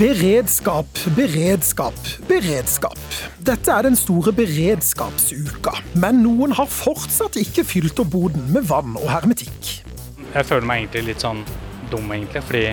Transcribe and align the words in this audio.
Beredskap, 0.00 0.86
beredskap, 1.12 1.96
beredskap. 2.24 3.00
Dette 3.44 3.68
er 3.68 3.84
den 3.84 3.98
store 4.00 4.32
beredskapsuka, 4.32 5.74
men 6.00 6.22
noen 6.24 6.54
har 6.56 6.70
fortsatt 6.72 7.36
ikke 7.36 7.66
fylt 7.68 8.00
opp 8.00 8.08
boden 8.14 8.46
med 8.54 8.64
vann 8.70 8.94
og 8.96 9.04
hermetikk. 9.12 9.68
Jeg 10.32 10.48
føler 10.48 10.64
meg 10.70 10.86
egentlig 10.86 11.02
litt 11.10 11.26
sånn 11.26 11.42
dum, 11.92 12.08
egentlig, 12.16 12.40
fordi 12.48 12.64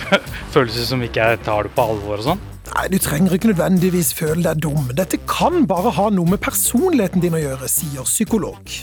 føles 0.54 0.80
som 0.88 1.04
ikke 1.04 1.26
jeg 1.34 1.42
tar 1.44 1.68
det 1.68 1.74
på 1.76 1.84
alvor 1.84 2.16
og 2.16 2.30
sånn. 2.30 2.40
Nei, 2.70 2.86
Du 2.94 2.96
trenger 3.04 3.36
ikke 3.36 3.52
nødvendigvis 3.52 4.14
føle 4.16 4.40
deg 4.48 4.64
dum. 4.64 4.88
Dette 4.96 5.20
kan 5.28 5.68
bare 5.68 5.92
ha 6.00 6.08
noe 6.08 6.32
med 6.32 6.40
personligheten 6.40 7.20
din 7.20 7.36
å 7.36 7.42
gjøre, 7.44 7.68
sier 7.68 8.08
psykolog. 8.08 8.78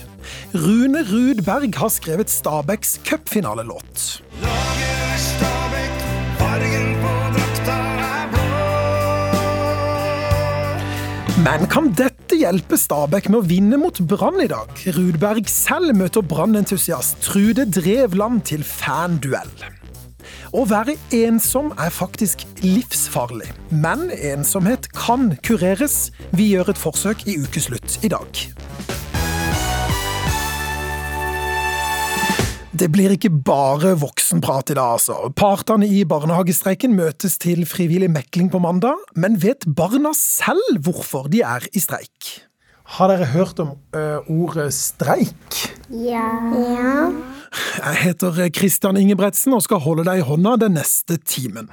Rune 0.53 1.01
Rudberg 1.09 1.81
har 1.81 1.89
skrevet 1.97 2.29
Stabæks 2.29 2.99
cupfinalelåt. 3.09 4.21
Men 11.47 11.63
kan 11.71 11.85
dette 11.95 12.35
hjelpe 12.35 12.75
Stabæk 12.75 13.29
med 13.31 13.37
å 13.39 13.47
vinne 13.47 13.77
mot 13.79 14.01
Brann 14.03 14.41
i 14.43 14.49
dag? 14.51 14.67
Rudberg 14.97 15.47
selv 15.47 15.93
møter 15.95 16.25
Brann-entusiast 16.27 17.21
Trude 17.23 17.63
Drevland 17.71 18.41
til 18.49 18.65
fanduell. 18.67 19.53
Å 20.51 20.65
være 20.67 20.97
ensom 21.15 21.71
er 21.79 21.93
faktisk 21.95 22.43
livsfarlig, 22.65 23.47
men 23.71 24.09
ensomhet 24.11 24.91
kan 24.91 25.37
kureres. 25.39 26.09
Vi 26.35 26.49
gjør 26.51 26.73
et 26.73 26.83
forsøk 26.83 27.23
i 27.31 27.39
ukeslutt 27.39 27.95
i 28.03 28.11
dag. 28.11 28.43
Det 32.77 32.91
blir 32.93 33.13
ikke 33.15 33.31
bare 33.31 33.95
voksenprat 33.97 34.69
i 34.69 34.75
dag, 34.77 34.97
altså. 34.99 35.31
Partene 35.33 35.87
i 35.89 36.03
barnehagestreiken 36.05 36.93
møtes 36.93 37.39
til 37.41 37.63
frivillig 37.65 38.09
mekling 38.13 38.51
på 38.53 38.59
mandag, 38.61 38.99
men 39.17 39.39
vet 39.41 39.65
barna 39.65 40.11
selv 40.13 40.83
hvorfor 40.85 41.31
de 41.33 41.41
er 41.41 41.65
i 41.73 41.81
streik? 41.81 42.35
Har 42.97 43.09
dere 43.09 43.31
hørt 43.33 43.57
om 43.63 43.73
ø, 43.97 44.03
ordet 44.29 44.69
streik? 44.77 45.57
Ja. 45.89 46.27
ja. 46.53 47.07
Jeg 47.81 48.03
heter 48.03 48.43
Christian 48.53 48.99
Ingebretsen 49.01 49.57
og 49.57 49.65
skal 49.65 49.81
holde 49.81 50.05
deg 50.05 50.21
i 50.21 50.27
hånda 50.27 50.59
den 50.67 50.77
neste 50.77 51.17
timen. 51.17 51.71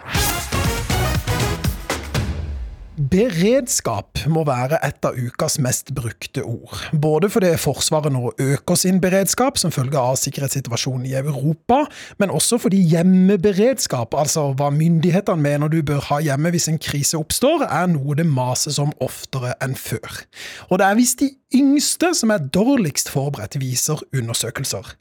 Beredskap 2.95 4.21
må 4.31 4.45
være 4.47 4.79
et 4.87 5.03
av 5.03 5.17
ukas 5.19 5.57
mest 5.59 5.89
brukte 5.97 6.45
ord. 6.47 6.79
Både 6.95 7.27
fordi 7.27 7.49
Forsvaret 7.59 8.13
nå 8.15 8.31
øker 8.39 8.79
sin 8.79 9.01
beredskap 9.03 9.59
som 9.59 9.73
følge 9.75 9.99
av 9.99 10.15
sikkerhetssituasjonen 10.21 11.09
i 11.11 11.17
Europa, 11.19 11.81
men 12.23 12.31
også 12.31 12.61
fordi 12.63 12.79
hjemmeberedskap, 12.93 14.15
altså 14.15 14.53
hva 14.55 14.69
myndighetene 14.71 15.43
mener 15.43 15.73
du 15.73 15.81
bør 15.83 16.07
ha 16.13 16.21
hjemme 16.23 16.55
hvis 16.55 16.69
en 16.71 16.79
krise 16.79 17.19
oppstår, 17.19 17.67
er 17.67 17.91
noe 17.91 18.15
det 18.15 18.29
mases 18.31 18.79
om 18.79 18.95
oftere 19.03 19.57
enn 19.65 19.75
før. 19.75 20.23
Og 20.71 20.79
det 20.79 20.87
er 20.87 21.01
visst 21.01 21.27
de 21.27 21.33
yngste 21.59 22.13
som 22.15 22.31
er 22.31 22.47
dårligst 22.47 23.11
forberedt, 23.11 23.59
viser 23.59 24.07
undersøkelser. 24.15 24.95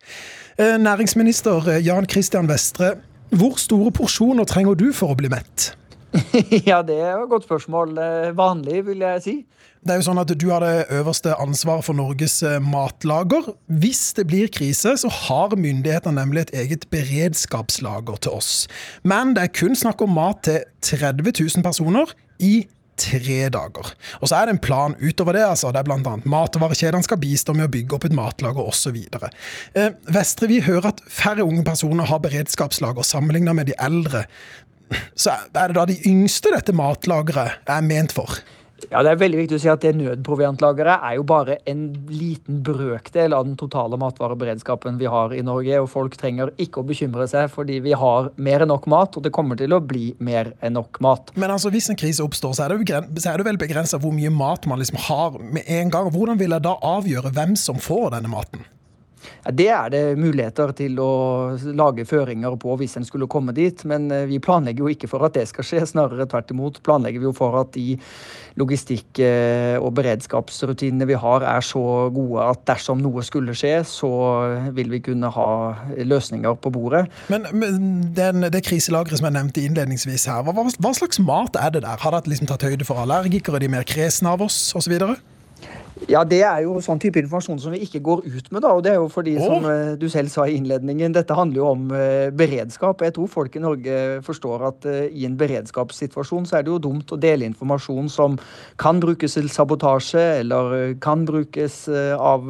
Eh, 0.58 0.80
Næringsminister 0.82 1.78
Jan 1.86 2.10
Christian 2.10 2.50
Vestre, 2.50 2.96
hvor 3.38 3.62
store 3.62 3.94
porsjoner 3.94 4.50
trenger 4.50 4.74
du 4.82 4.90
for 4.98 5.14
å 5.14 5.22
bli 5.22 5.30
mett? 5.30 5.76
ja, 6.70 6.82
det 6.86 7.00
er 7.02 7.18
et 7.18 7.30
godt 7.30 7.48
spørsmål. 7.48 7.98
Vanlig, 8.38 8.86
vil 8.86 9.06
jeg 9.06 9.24
si. 9.26 9.36
Det 9.84 9.92
er 9.92 10.00
jo 10.00 10.06
sånn 10.06 10.22
at 10.22 10.32
Du 10.40 10.46
har 10.48 10.64
det 10.64 10.86
øverste 10.96 11.34
ansvaret 11.44 11.84
for 11.84 11.98
Norges 11.98 12.38
eh, 12.48 12.60
matlager. 12.64 13.50
Hvis 13.68 14.14
det 14.16 14.30
blir 14.30 14.52
krise, 14.54 14.96
så 15.02 15.12
har 15.12 15.58
myndighetene 15.60 16.22
nemlig 16.22 16.46
et 16.46 16.54
eget 16.62 16.86
beredskapslager 16.94 18.22
til 18.24 18.38
oss. 18.38 18.54
Men 19.04 19.36
det 19.36 19.44
er 19.44 19.58
kun 19.60 19.76
snakk 19.76 20.06
om 20.06 20.16
mat 20.16 20.46
til 20.48 20.64
30 20.88 21.36
000 21.36 21.66
personer 21.68 22.16
i 22.40 22.64
tre 22.96 23.50
dager. 23.52 23.92
Og 24.22 24.30
så 24.30 24.38
er 24.38 24.48
det 24.48 24.56
en 24.56 24.64
plan 24.64 24.96
utover 25.02 25.36
det. 25.36 25.44
altså. 25.50 25.74
Det 25.74 25.82
er 25.82 25.90
bl.a. 25.90 26.16
matvarekjedene 26.32 27.04
skal 27.04 27.20
bistå 27.20 27.56
med 27.58 27.68
å 27.68 27.74
bygge 27.74 27.98
opp 27.98 28.08
et 28.08 28.16
matlager 28.16 28.64
osv. 28.64 29.02
Eh, 29.04 29.90
Vestre, 30.16 30.48
vi 30.48 30.62
hører 30.64 30.94
at 30.94 31.04
færre 31.12 31.44
unge 31.44 31.66
personer 31.68 32.08
har 32.08 32.24
beredskapslager 32.24 33.04
sammenlignet 33.04 33.60
med 33.60 33.68
de 33.68 33.76
eldre. 33.84 34.24
Så 35.16 35.36
er 35.36 35.72
det 35.72 35.78
da 35.78 35.88
de 35.90 36.00
yngste 36.10 36.54
dette 36.54 36.76
matlageret 36.76 37.64
er 37.70 37.88
ment 37.88 38.16
for? 38.16 38.42
Ja, 38.92 39.04
Det 39.04 39.14
er 39.14 39.20
veldig 39.22 39.40
viktig 39.44 39.58
å 39.58 39.62
si 39.62 39.70
at 39.72 39.84
det 39.84 39.94
nødproviantlageret 39.96 41.06
er 41.08 41.18
jo 41.18 41.26
bare 41.28 41.58
en 41.70 41.86
liten 42.12 42.60
brøkdel 42.66 43.36
av 43.36 43.46
den 43.48 43.56
totale 43.60 43.98
matvareberedskapen 44.02 45.00
vi 45.00 45.10
har 45.10 45.34
i 45.36 45.44
Norge. 45.46 45.80
Og 45.84 45.90
folk 45.92 46.18
trenger 46.20 46.52
ikke 46.62 46.82
å 46.82 46.88
bekymre 46.88 47.28
seg 47.30 47.50
fordi 47.54 47.80
vi 47.86 47.96
har 47.98 48.32
mer 48.36 48.66
enn 48.66 48.74
nok 48.74 48.88
mat, 48.92 49.18
og 49.18 49.26
det 49.26 49.34
kommer 49.36 49.60
til 49.60 49.76
å 49.76 49.82
bli 49.84 50.14
mer 50.24 50.54
enn 50.62 50.78
nok 50.78 51.00
mat. 51.04 51.34
Men 51.40 51.54
altså, 51.54 51.72
hvis 51.74 51.92
en 51.94 52.00
krise 52.00 52.26
oppstår, 52.26 52.56
så 52.58 52.68
er 52.68 52.76
det, 52.76 53.02
så 53.24 53.32
er 53.34 53.40
det 53.40 53.48
vel 53.48 53.62
begrensa 53.62 54.02
hvor 54.02 54.16
mye 54.16 54.34
mat 54.34 54.68
man 54.70 54.82
liksom 54.82 55.00
har 55.08 55.40
med 55.40 55.64
en 55.68 55.94
gang. 55.94 56.12
Hvordan 56.14 56.42
vil 56.42 56.56
jeg 56.58 56.68
da 56.68 56.78
avgjøre 56.94 57.34
hvem 57.34 57.58
som 57.60 57.80
får 57.82 58.18
denne 58.18 58.32
maten? 58.34 58.68
Det 59.52 59.70
er 59.74 59.92
det 59.94 60.04
muligheter 60.20 60.74
til 60.78 61.00
å 61.02 61.12
lage 61.76 62.06
føringer 62.08 62.58
på 62.62 62.78
hvis 62.80 62.98
en 63.00 63.08
skulle 63.08 63.30
komme 63.32 63.56
dit. 63.56 63.84
Men 63.90 64.10
vi 64.30 64.42
planlegger 64.44 64.86
jo 64.86 64.94
ikke 64.94 65.10
for 65.12 65.26
at 65.28 65.38
det 65.38 65.48
skal 65.52 65.68
skje, 65.68 65.84
snarere 65.94 66.28
tvert 66.30 66.54
imot 66.54 66.82
planlegger 66.84 67.24
vi 67.24 67.30
jo 67.30 67.36
for 67.38 67.60
at 67.62 67.74
de 67.76 67.98
logistikk- 68.60 69.22
og 69.82 69.90
beredskapsrutinene 69.98 71.08
vi 71.10 71.18
har 71.18 71.46
er 71.48 71.64
så 71.66 71.84
gode 72.14 72.46
at 72.46 72.64
dersom 72.70 73.02
noe 73.02 73.24
skulle 73.26 73.56
skje, 73.58 73.76
så 73.88 74.12
vil 74.76 74.92
vi 74.94 75.02
kunne 75.04 75.32
ha 75.34 75.50
løsninger 75.98 76.58
på 76.62 76.74
bordet. 76.74 77.06
Men, 77.34 77.48
men 77.54 77.80
den, 78.16 78.48
det 78.54 78.64
kriselageret 78.68 79.20
som 79.20 79.30
jeg 79.30 79.38
nevnte 79.38 79.66
innledningsvis 79.66 80.28
her, 80.30 80.44
hva, 80.46 80.54
hva, 80.56 80.94
slags 80.96 81.22
mat 81.24 81.58
er 81.60 81.74
det 81.74 81.84
der? 81.86 82.00
Har 82.00 82.16
dere 82.16 82.34
liksom 82.34 82.50
tatt 82.50 82.66
høyde 82.68 82.88
for 82.88 83.02
allergikere, 83.04 83.62
de 83.64 83.72
mer 83.72 83.88
kresne 83.88 84.34
av 84.34 84.44
oss 84.46 84.60
osv.? 84.78 84.98
Ja, 86.12 86.24
det 86.28 86.42
er 86.44 86.64
jo 86.66 86.76
sånn 86.84 87.00
type 87.02 87.22
informasjon 87.22 87.62
som 87.64 87.74
vi 87.74 87.80
ikke 87.86 88.02
går 88.04 88.24
ut 88.26 88.50
med, 88.52 88.64
da. 88.66 88.74
Og 88.76 88.84
det 88.86 88.92
er 88.94 89.00
jo 89.00 89.08
fordi, 89.12 89.36
oh. 89.40 89.46
som 89.48 89.98
du 90.00 90.06
selv 90.12 90.32
sa 90.34 90.46
i 90.50 90.58
innledningen, 90.58 91.16
dette 91.16 91.38
handler 91.38 91.62
jo 91.62 91.70
om 91.70 91.86
uh, 91.94 92.28
beredskap. 92.36 93.02
Jeg 93.06 93.16
tror 93.16 93.32
folk 93.32 93.56
i 93.56 93.64
Norge 93.64 94.00
forstår 94.26 94.68
at 94.70 94.90
uh, 94.90 95.00
i 95.08 95.26
en 95.28 95.38
beredskapssituasjon 95.40 96.50
så 96.50 96.60
er 96.60 96.68
det 96.68 96.74
jo 96.74 96.82
dumt 96.84 97.16
å 97.16 97.20
dele 97.20 97.48
informasjon 97.48 98.12
som 98.12 98.38
kan 98.82 99.00
brukes 99.04 99.38
til 99.38 99.50
sabotasje, 99.52 100.24
eller 100.44 100.96
kan 101.04 101.24
brukes 101.28 101.84
av 101.90 102.48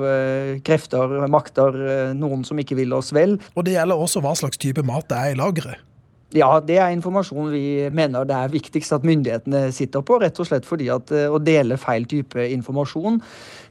krefter, 0.65 1.15
makter, 1.31 1.77
noen 2.17 2.43
som 2.47 2.59
ikke 2.59 2.77
vil 2.79 2.93
oss 2.95 3.13
vel. 3.15 3.37
Og 3.53 3.67
det 3.67 3.77
gjelder 3.77 4.05
også 4.05 4.23
hva 4.23 4.35
slags 4.37 4.61
type 4.61 4.83
mat 4.87 5.09
det 5.11 5.19
er 5.19 5.33
i 5.35 5.39
lageret? 5.39 5.92
Ja, 6.33 6.49
det 6.65 6.79
er 6.81 6.93
informasjon 6.95 7.51
vi 7.53 7.89
mener 7.93 8.25
det 8.25 8.33
er 8.33 8.53
viktigst 8.53 8.95
at 8.95 9.05
myndighetene 9.05 9.67
sitter 9.75 10.01
på. 10.05 10.17
Rett 10.23 10.39
og 10.41 10.47
slett 10.49 10.65
fordi 10.65 10.89
at 10.93 11.13
å 11.13 11.37
dele 11.43 11.77
feil 11.77 12.07
type 12.09 12.47
informasjon 12.55 13.19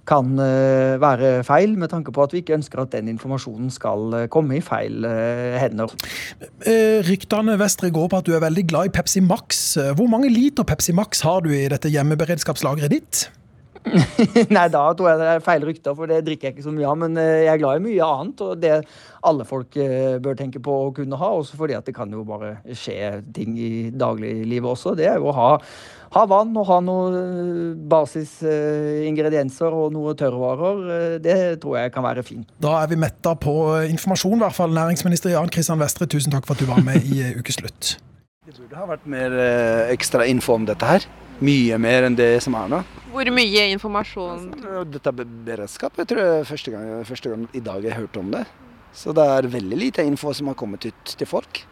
kan 0.06 0.32
være 1.02 1.44
feil, 1.46 1.76
med 1.78 1.92
tanke 1.92 2.14
på 2.14 2.24
at 2.24 2.32
vi 2.34 2.40
ikke 2.42 2.56
ønsker 2.56 2.80
at 2.82 2.94
den 2.94 3.10
informasjonen 3.12 3.70
skal 3.70 4.16
komme 4.34 4.56
i 4.58 4.62
feil 4.64 5.06
hender. 5.58 5.94
Ryktene 7.06 7.54
Vestre 7.60 7.92
går 7.94 8.08
på 8.10 8.22
at 8.22 8.26
du 8.26 8.34
er 8.34 8.42
veldig 8.42 8.66
glad 8.70 8.90
i 8.90 8.94
Pepsi 8.94 9.22
Max. 9.22 9.62
Hvor 9.98 10.10
mange 10.10 10.30
liter 10.30 10.66
Pepsi 10.66 10.94
Max 10.94 11.22
har 11.26 11.42
du 11.46 11.52
i 11.54 11.68
dette 11.70 11.90
hjemmeberedskapslageret 11.90 12.94
ditt? 12.94 13.28
Nei, 14.54 14.66
da 14.70 14.82
tror 14.94 15.08
jeg 15.10 15.20
det 15.20 15.28
er 15.28 15.42
feil 15.44 15.64
rykter, 15.66 15.94
for 15.98 16.10
det 16.10 16.20
drikker 16.26 16.48
jeg 16.48 16.56
ikke 16.56 16.66
så 16.66 16.74
mye 16.74 16.88
av. 16.88 16.98
Men 17.02 17.16
jeg 17.18 17.50
er 17.50 17.62
glad 17.62 17.80
i 17.80 17.86
mye 17.86 18.10
annet, 18.18 18.44
og 18.44 18.60
det 18.62 18.76
alle 19.26 19.46
folk 19.46 19.78
bør 20.22 20.38
tenke 20.38 20.62
på 20.62 20.76
å 20.84 20.92
kunne 20.94 21.18
ha. 21.18 21.32
Også 21.38 21.58
fordi 21.58 21.76
at 21.78 21.88
det 21.88 21.96
kan 21.96 22.12
jo 22.12 22.22
bare 22.26 22.56
skje 22.68 23.22
ting 23.34 23.56
i 23.58 23.72
dagliglivet 23.90 24.70
også. 24.74 24.94
Det 24.98 25.08
er 25.10 25.18
jo 25.18 25.30
å 25.32 25.36
ha, 25.36 25.48
ha 26.14 26.22
vann 26.30 26.54
og 26.58 26.68
ha 26.70 26.78
noen 26.84 27.74
basisingredienser 27.90 29.74
og 29.74 29.92
noen 29.96 30.18
tørrvarer. 30.18 31.18
Det 31.24 31.38
tror 31.62 31.80
jeg 31.80 31.94
kan 31.94 32.06
være 32.06 32.26
fint. 32.26 32.46
Da 32.62 32.78
er 32.82 32.92
vi 32.92 33.00
metta 33.02 33.34
på 33.38 33.56
informasjon, 33.88 34.38
i 34.38 34.46
hvert 34.46 34.58
fall. 34.58 34.78
Næringsminister 34.78 35.34
Jan 35.34 35.52
Kristian 35.52 35.82
Vestre, 35.82 36.10
tusen 36.10 36.34
takk 36.34 36.46
for 36.48 36.56
at 36.56 36.62
du 36.62 36.70
var 36.70 36.82
med 36.86 37.02
i 37.02 37.34
Ukeslutt. 37.38 37.96
Det 38.42 38.56
burde 38.58 38.72
det 38.72 38.78
har 38.78 38.88
vært 38.90 39.04
mer 39.06 39.34
ekstra 39.92 40.26
info 40.26 40.56
om 40.58 40.64
dette 40.66 40.86
her. 40.86 41.06
Mye 41.42 41.78
mer 41.82 42.06
enn 42.06 42.14
det 42.18 42.36
som 42.44 42.54
er 42.54 42.70
nå. 42.70 42.78
Hvor 43.12 43.28
mye 43.34 43.64
informasjon? 43.74 44.44
Dette 44.92 45.10
er 45.10 45.34
beredskap. 45.48 45.96
Jeg 45.98 46.08
tror 46.12 46.22
det 46.22 46.28
er 46.36 46.48
første 46.48 46.74
gang, 46.74 46.86
første 47.08 47.32
gang 47.32 47.48
i 47.52 47.62
dag 47.66 47.82
jeg 47.82 47.98
hørte 47.98 48.22
om 48.22 48.30
det. 48.32 48.44
Så 48.94 49.14
det 49.16 49.24
er 49.26 49.50
veldig 49.50 49.78
lite 49.80 50.04
info 50.06 50.32
som 50.36 50.52
har 50.52 50.58
kommet 50.60 50.86
ut 50.86 51.14
til 51.18 51.28
folk. 51.28 51.64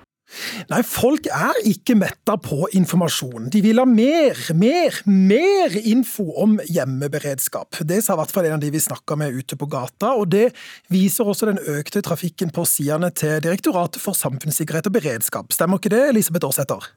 Nei, 0.71 0.79
folk 0.87 1.27
er 1.35 1.59
ikke 1.67 1.97
metta 1.99 2.37
på 2.39 2.69
informasjon. 2.79 3.49
De 3.51 3.63
vil 3.65 3.81
ha 3.83 3.87
mer, 3.89 4.39
mer, 4.55 5.01
mer 5.07 5.75
info 5.81 6.29
om 6.45 6.57
hjemmeberedskap. 6.71 7.81
Det 7.87 7.99
sa 8.05 8.15
i 8.15 8.21
hvert 8.21 8.35
fall 8.35 8.47
en 8.47 8.57
av 8.59 8.63
de 8.63 8.71
vi 8.71 8.83
snakka 8.83 9.19
med 9.19 9.35
ute 9.35 9.59
på 9.59 9.69
gata, 9.71 10.15
og 10.15 10.31
det 10.35 10.49
viser 10.93 11.31
også 11.31 11.51
den 11.51 11.63
økte 11.75 12.03
trafikken 12.07 12.55
på 12.55 12.67
sidene 12.69 13.11
til 13.11 13.43
Direktoratet 13.43 14.03
for 14.03 14.19
samfunnssikkerhet 14.19 14.91
og 14.91 14.99
beredskap. 15.01 15.55
Stemmer 15.55 15.83
ikke 15.83 15.95
det, 15.95 16.05
Elisabeth 16.13 16.47
Aarsæter? 16.47 16.91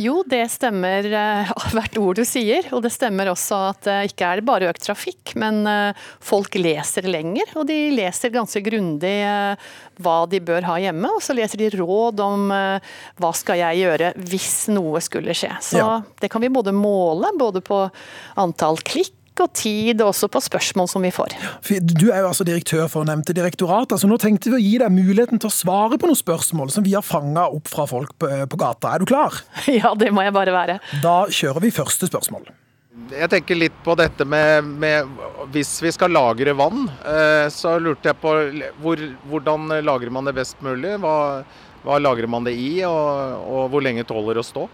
Jo, 0.00 0.24
det 0.26 0.42
stemmer 0.50 1.06
uh, 1.06 1.50
hvert 1.70 1.98
ord 2.02 2.18
du 2.18 2.24
sier. 2.26 2.66
Og 2.74 2.82
det 2.82 2.90
stemmer 2.94 3.30
også 3.30 3.60
at 3.70 3.86
det 3.86 3.94
uh, 3.94 4.06
ikke 4.08 4.30
er 4.30 4.42
bare 4.46 4.70
økt 4.72 4.82
trafikk, 4.88 5.34
men 5.38 5.62
uh, 5.68 6.06
folk 6.24 6.58
leser 6.58 7.06
lenger. 7.06 7.52
Og 7.60 7.68
de 7.70 7.78
leser 7.94 8.34
ganske 8.34 8.62
grundig 8.64 9.14
hva 10.02 10.16
de 10.26 10.40
bør 10.42 10.66
ha 10.66 10.78
hjemme, 10.82 11.08
og 11.14 11.22
så 11.22 11.36
leser 11.36 11.60
de 11.60 11.70
råd 11.78 12.18
om 12.24 12.48
hva 12.50 13.30
skal 13.36 13.60
jeg 13.60 13.84
gjøre 13.84 14.10
hvis 14.26 14.66
noe 14.74 15.02
skulle 15.04 15.36
skje. 15.36 15.52
Så 15.62 15.78
ja. 15.78 16.00
det 16.22 16.30
kan 16.32 16.42
vi 16.42 16.50
både 16.50 16.74
måle, 16.74 17.30
både 17.38 17.62
på 17.64 17.84
antall 18.42 18.80
klikk 18.82 19.14
og 19.42 19.52
tid, 19.56 20.02
også 20.04 20.28
på 20.30 20.42
spørsmål 20.44 20.88
som 20.90 21.04
vi 21.04 21.10
får. 21.14 21.34
Du 21.82 22.06
er 22.10 22.22
jo 22.22 22.30
altså 22.30 22.46
direktør 22.46 22.86
for 22.92 23.06
nevnte 23.08 23.34
direktorat. 23.36 23.92
altså 23.92 24.10
Nå 24.10 24.18
tenkte 24.22 24.52
vi 24.52 24.58
å 24.58 24.62
gi 24.62 24.74
deg 24.82 24.94
muligheten 24.94 25.42
til 25.42 25.50
å 25.50 25.54
svare 25.54 25.98
på 25.98 26.10
noen 26.10 26.20
spørsmål 26.20 26.70
som 26.74 26.86
vi 26.86 26.94
har 26.94 27.04
fanga 27.06 27.48
opp 27.50 27.70
fra 27.70 27.88
folk 27.90 28.14
på, 28.20 28.30
på 28.30 28.60
gata. 28.60 28.94
Er 28.94 29.02
du 29.02 29.08
klar? 29.10 29.40
Ja, 29.74 29.90
det 29.98 30.12
må 30.14 30.22
jeg 30.22 30.34
bare 30.36 30.52
være. 30.54 30.78
Da 31.02 31.24
kjører 31.32 31.64
vi 31.64 31.74
første 31.74 32.06
spørsmål. 32.06 32.46
Jeg 33.10 33.26
tenker 33.32 33.58
litt 33.58 33.76
på 33.84 33.96
dette 33.98 34.24
med, 34.24 34.64
med, 34.80 35.08
Hvis 35.52 35.76
vi 35.82 35.90
skal 35.92 36.14
lagre 36.14 36.54
vann, 36.56 36.86
eh, 37.02 37.50
så 37.52 37.74
lurte 37.82 38.12
jeg 38.12 38.20
på 38.22 38.32
hvor, 38.82 39.02
hvordan 39.28 39.80
lagrer 39.84 40.14
man 40.14 40.30
det 40.30 40.36
best 40.36 40.62
mulig? 40.64 40.94
Hva, 41.02 41.42
hva 41.84 41.98
lagrer 42.00 42.30
man 42.30 42.46
det 42.46 42.54
i, 42.56 42.84
og, 42.86 43.42
og 43.44 43.72
hvor 43.72 43.84
lenge 43.84 44.06
tåler 44.08 44.38
det 44.38 44.44
å 44.44 44.46
stå? 44.46 44.68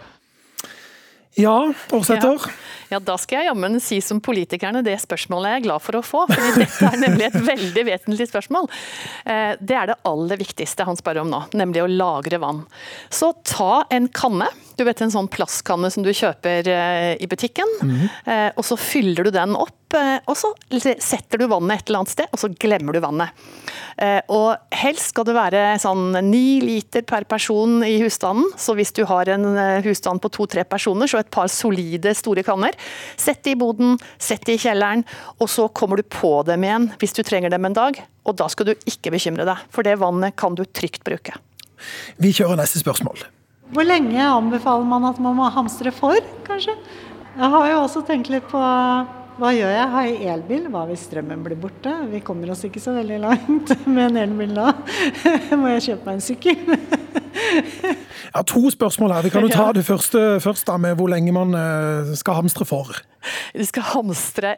Ja, 1.38 1.72
Aarsæter? 1.94 2.40
Ja. 2.42 2.58
Ja, 2.90 2.98
da 2.98 3.14
skal 3.22 3.38
jeg 3.38 3.50
jammen 3.52 3.78
si 3.82 4.00
som 4.02 4.18
politikerne 4.24 4.82
det 4.82 4.96
spørsmålet 4.98 5.52
jeg 5.52 5.60
er 5.60 5.66
glad 5.68 5.84
for 5.84 6.00
å 6.00 6.02
få. 6.02 6.24
for 6.26 6.56
dette 6.58 6.88
er 6.88 6.96
nemlig 6.98 7.28
et 7.28 7.38
veldig 7.46 7.84
vesentlig 7.86 8.26
spørsmål. 8.32 8.66
Eh, 9.30 9.52
det 9.62 9.76
er 9.78 9.92
det 9.92 9.98
aller 10.10 10.40
viktigste 10.40 10.86
han 10.88 10.98
spør 10.98 11.22
om 11.22 11.30
nå, 11.30 11.44
nemlig 11.54 11.84
å 11.84 11.90
lagre 11.90 12.40
vann. 12.42 12.64
Så 13.14 13.30
ta 13.46 13.84
en 13.94 14.10
kanne. 14.10 14.50
Du 14.74 14.82
vet 14.88 15.04
en 15.04 15.14
sånn 15.14 15.30
plastkanne 15.30 15.92
som 15.94 16.02
du 16.02 16.10
kjøper 16.10 16.66
eh, 16.74 17.12
i 17.22 17.30
butikken. 17.30 17.78
Mm. 17.78 18.08
Og 18.58 18.64
så 18.66 18.74
fyller 18.80 19.28
du 19.28 19.30
den 19.34 19.54
opp, 19.58 19.76
og 19.96 20.36
så 20.38 20.52
setter 21.02 21.40
du 21.40 21.48
vannet 21.50 21.80
et 21.80 21.88
eller 21.90 22.02
annet 22.02 22.12
sted, 22.12 22.28
og 22.30 22.40
så 22.42 22.50
glemmer 22.54 22.94
du 22.94 23.00
vannet. 23.02 23.34
Og 24.32 24.74
helst 24.80 25.10
skal 25.10 25.26
det 25.28 25.34
være 25.36 25.64
sånn 25.82 26.14
ni 26.28 26.60
liter 26.62 27.02
per 27.04 27.26
person 27.28 27.82
i 27.84 27.96
husstanden. 28.00 28.46
Så 28.60 28.76
hvis 28.78 28.94
du 28.96 29.02
har 29.10 29.28
en 29.34 29.44
husstand 29.84 30.22
på 30.22 30.30
to-tre 30.32 30.64
personer, 30.64 31.10
så 31.10 31.20
et 31.20 31.32
par 31.34 31.50
solide 31.52 32.14
store 32.16 32.44
kanner. 32.46 32.78
Sett 33.20 33.42
det 33.44 33.56
i 33.56 33.60
boden, 33.60 33.98
sett 34.16 34.46
det 34.48 34.56
i 34.56 34.62
kjelleren, 34.62 35.04
og 35.42 35.50
så 35.52 35.68
kommer 35.68 36.00
du 36.00 36.06
på 36.06 36.32
dem 36.48 36.64
igjen 36.64 36.88
hvis 37.02 37.16
du 37.18 37.22
trenger 37.26 37.52
dem 37.52 37.68
en 37.68 37.76
dag. 37.76 38.00
Og 38.24 38.38
da 38.38 38.48
skal 38.52 38.70
du 38.70 38.74
ikke 38.88 39.12
bekymre 39.12 39.48
deg, 39.48 39.68
for 39.74 39.84
det 39.86 39.98
vannet 40.00 40.38
kan 40.38 40.56
du 40.56 40.64
trygt 40.64 41.04
bruke. 41.04 41.36
Vi 42.20 42.32
kjører 42.36 42.60
neste 42.60 42.80
spørsmål. 42.80 43.26
Hvor 43.70 43.86
lenge 43.86 44.18
anbefaler 44.18 44.86
man 44.88 45.04
at 45.12 45.20
man 45.22 45.36
må 45.38 45.46
hamstre 45.54 45.92
for, 45.94 46.16
kanskje? 46.46 46.74
Jeg 47.36 47.48
har 47.52 47.68
jo 47.70 47.82
også 47.84 48.02
tenkt 48.08 48.32
litt 48.32 48.48
på 48.50 48.60
hva 49.38 49.50
gjør 49.54 49.70
jeg? 49.72 49.88
Har 49.94 50.06
jeg 50.08 50.30
elbil? 50.34 50.64
Hva 50.72 50.82
hvis 50.88 51.04
strømmen 51.08 51.42
blir 51.44 51.58
borte? 51.60 51.92
Vi 52.10 52.20
kommer 52.24 52.52
oss 52.54 52.64
ikke 52.66 52.82
så 52.82 52.94
veldig 52.96 53.18
langt 53.22 53.74
med 53.94 54.02
en 54.10 54.18
elbil 54.24 54.56
da. 54.56 54.72
Må 55.60 55.70
jeg 55.76 55.86
kjøpe 55.90 56.08
meg 56.08 56.18
en 56.18 56.24
sykkel? 56.24 56.58
Ja, 58.30 58.42
To 58.46 58.62
spørsmål 58.72 59.14
her. 59.16 59.26
Vi 59.26 59.32
kan 59.34 59.46
jo 59.46 59.52
ta 59.52 59.70
det 59.74 59.84
første 59.86 60.24
først, 60.42 60.66
da, 60.68 60.76
med 60.80 60.98
hvor 60.98 61.10
lenge 61.10 61.32
man 61.34 61.54
eh, 61.56 62.12
skal 62.18 62.40
hamstre 62.40 62.66
for. 62.68 63.00
Du 63.56 63.64
skal 63.66 63.86
hamstre 63.94 64.56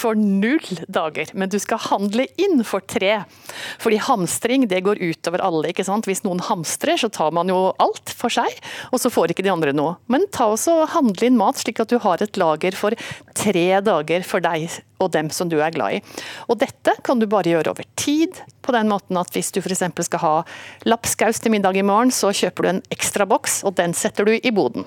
for 0.00 0.18
null 0.18 0.80
dager, 0.88 1.30
men 1.34 1.50
du 1.52 1.58
skal 1.62 1.82
handle 1.88 2.26
inn 2.40 2.62
for 2.66 2.84
tre. 2.84 3.22
Fordi 3.82 4.00
hamstring 4.06 4.68
det 4.70 4.82
går 4.86 5.02
utover 5.02 5.42
alle. 5.44 5.70
ikke 5.70 5.86
sant? 5.86 6.08
Hvis 6.08 6.24
noen 6.26 6.42
hamstrer, 6.44 6.98
så 7.00 7.10
tar 7.12 7.34
man 7.36 7.50
jo 7.52 7.72
alt 7.82 8.14
for 8.14 8.32
seg, 8.32 8.58
og 8.92 9.02
så 9.02 9.12
får 9.12 9.34
ikke 9.34 9.46
de 9.46 9.52
andre 9.52 9.74
noe. 9.76 9.96
Men 10.12 10.28
ta 10.34 10.50
også 10.52 10.84
handle 10.94 11.28
inn 11.28 11.38
mat, 11.40 11.60
slik 11.60 11.82
at 11.82 11.92
du 11.92 12.00
har 12.02 12.22
et 12.22 12.40
lager 12.40 12.76
for 12.78 12.96
tre 13.34 13.68
dager 13.84 14.26
for 14.26 14.44
deg 14.44 14.68
og 15.02 15.10
dem 15.14 15.30
som 15.34 15.50
du 15.50 15.58
er 15.62 15.74
glad 15.74 15.98
i. 15.98 16.02
Og 16.48 16.58
dette 16.62 16.94
kan 17.04 17.20
du 17.20 17.26
bare 17.30 17.50
gjøre 17.50 17.74
over 17.74 17.86
tid, 18.00 18.40
på 18.64 18.72
den 18.72 18.88
måten 18.88 19.18
at 19.20 19.34
hvis 19.34 19.52
du 19.52 19.60
f.eks. 19.60 19.84
skal 20.06 20.22
ha 20.22 20.34
lapskaus 20.88 21.42
til 21.42 21.52
middag 21.54 21.76
i 21.76 21.84
morgen, 21.84 22.14
så 22.14 22.32
kjøper 22.32 22.64
du 22.64 22.70
en 22.72 22.84
ekstra 22.94 23.26
boks, 23.28 23.62
og 23.68 23.76
den 23.80 23.96
setter 23.96 24.28
du 24.28 24.36
i 24.36 24.54
boden. 24.54 24.86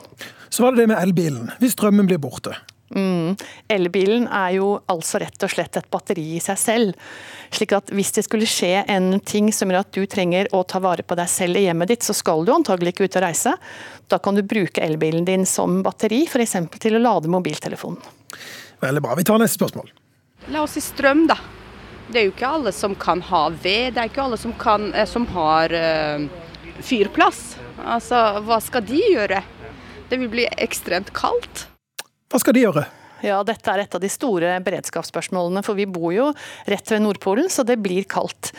Så 0.50 0.64
var 0.64 0.74
det 0.74 0.86
det 0.86 0.92
med 0.94 1.02
elbilen. 1.02 1.52
Hvis 1.62 1.78
strømmen 1.78 2.10
blir 2.10 2.22
borte. 2.24 2.56
Mm. 2.96 3.36
Elbilen 3.68 4.28
er 4.32 4.54
jo 4.56 4.70
altså 4.88 5.20
rett 5.20 5.44
og 5.44 5.52
slett 5.52 5.80
et 5.80 5.90
batteri 5.92 6.24
i 6.38 6.44
seg 6.44 6.60
selv. 6.62 7.10
Slik 7.54 7.74
at 7.76 7.92
hvis 7.96 8.14
det 8.16 8.24
skulle 8.28 8.48
skje 8.50 8.86
en 8.88 9.20
ting 9.20 9.52
som 9.56 9.72
gjør 9.72 9.82
at 9.84 9.92
du 9.96 10.06
trenger 10.10 10.50
å 10.56 10.64
ta 10.68 10.80
vare 10.84 11.04
på 11.04 11.18
deg 11.20 11.30
selv 11.32 11.60
i 11.60 11.66
hjemmet 11.68 11.92
ditt, 11.92 12.08
så 12.08 12.16
skal 12.16 12.46
du 12.48 12.54
antagelig 12.56 12.96
ikke 12.96 13.08
ut 13.08 13.20
og 13.20 13.26
reise. 13.28 13.56
Da 14.08 14.22
kan 14.24 14.40
du 14.40 14.44
bruke 14.48 14.84
elbilen 14.84 15.28
din 15.28 15.46
som 15.48 15.82
batteri, 15.84 16.24
f.eks. 16.28 16.58
til 16.80 16.98
å 17.00 17.04
lade 17.04 17.32
mobiltelefonen. 17.32 18.00
Veldig 18.84 19.04
bra. 19.04 19.16
Vi 19.18 19.28
tar 19.28 19.42
neste 19.42 19.60
spørsmål. 19.60 19.92
La 20.54 20.64
oss 20.64 20.78
si 20.78 20.84
strøm, 20.84 21.26
da. 21.28 21.40
Det 22.08 22.22
er 22.22 22.28
jo 22.30 22.36
ikke 22.36 22.52
alle 22.60 22.72
som 22.72 22.94
kan 22.96 23.22
ha 23.28 23.48
ved. 23.52 23.96
Det 23.96 24.04
er 24.04 24.12
ikke 24.12 24.28
alle 24.30 24.38
som, 24.40 24.54
kan, 24.56 24.94
eh, 24.94 25.08
som 25.10 25.26
har 25.34 25.74
uh, 25.76 26.28
fyrplass. 26.80 27.58
Altså, 27.84 28.22
hva 28.48 28.62
skal 28.64 28.86
de 28.88 29.02
gjøre? 29.02 29.42
Det 30.08 30.20
vil 30.22 30.32
bli 30.32 30.46
ekstremt 30.56 31.12
kaldt. 31.18 31.68
Hva 32.28 32.42
skal 32.44 32.58
de 32.58 32.66
gjøre? 32.66 32.86
Ja, 33.26 33.42
dette 33.46 33.74
er 33.74 33.82
et 33.82 33.96
av 33.98 34.04
de 34.04 34.10
store 34.12 34.58
beredskapsspørsmålene, 34.66 35.64
for 35.66 35.78
vi 35.78 35.88
bor 35.90 36.12
jo 36.14 36.30
rett 36.70 36.92
ved 36.92 37.02
Nordpolen, 37.02 37.50
så 37.50 37.66
det 37.66 37.80
blir 37.82 38.06
kaldt. 38.10 38.52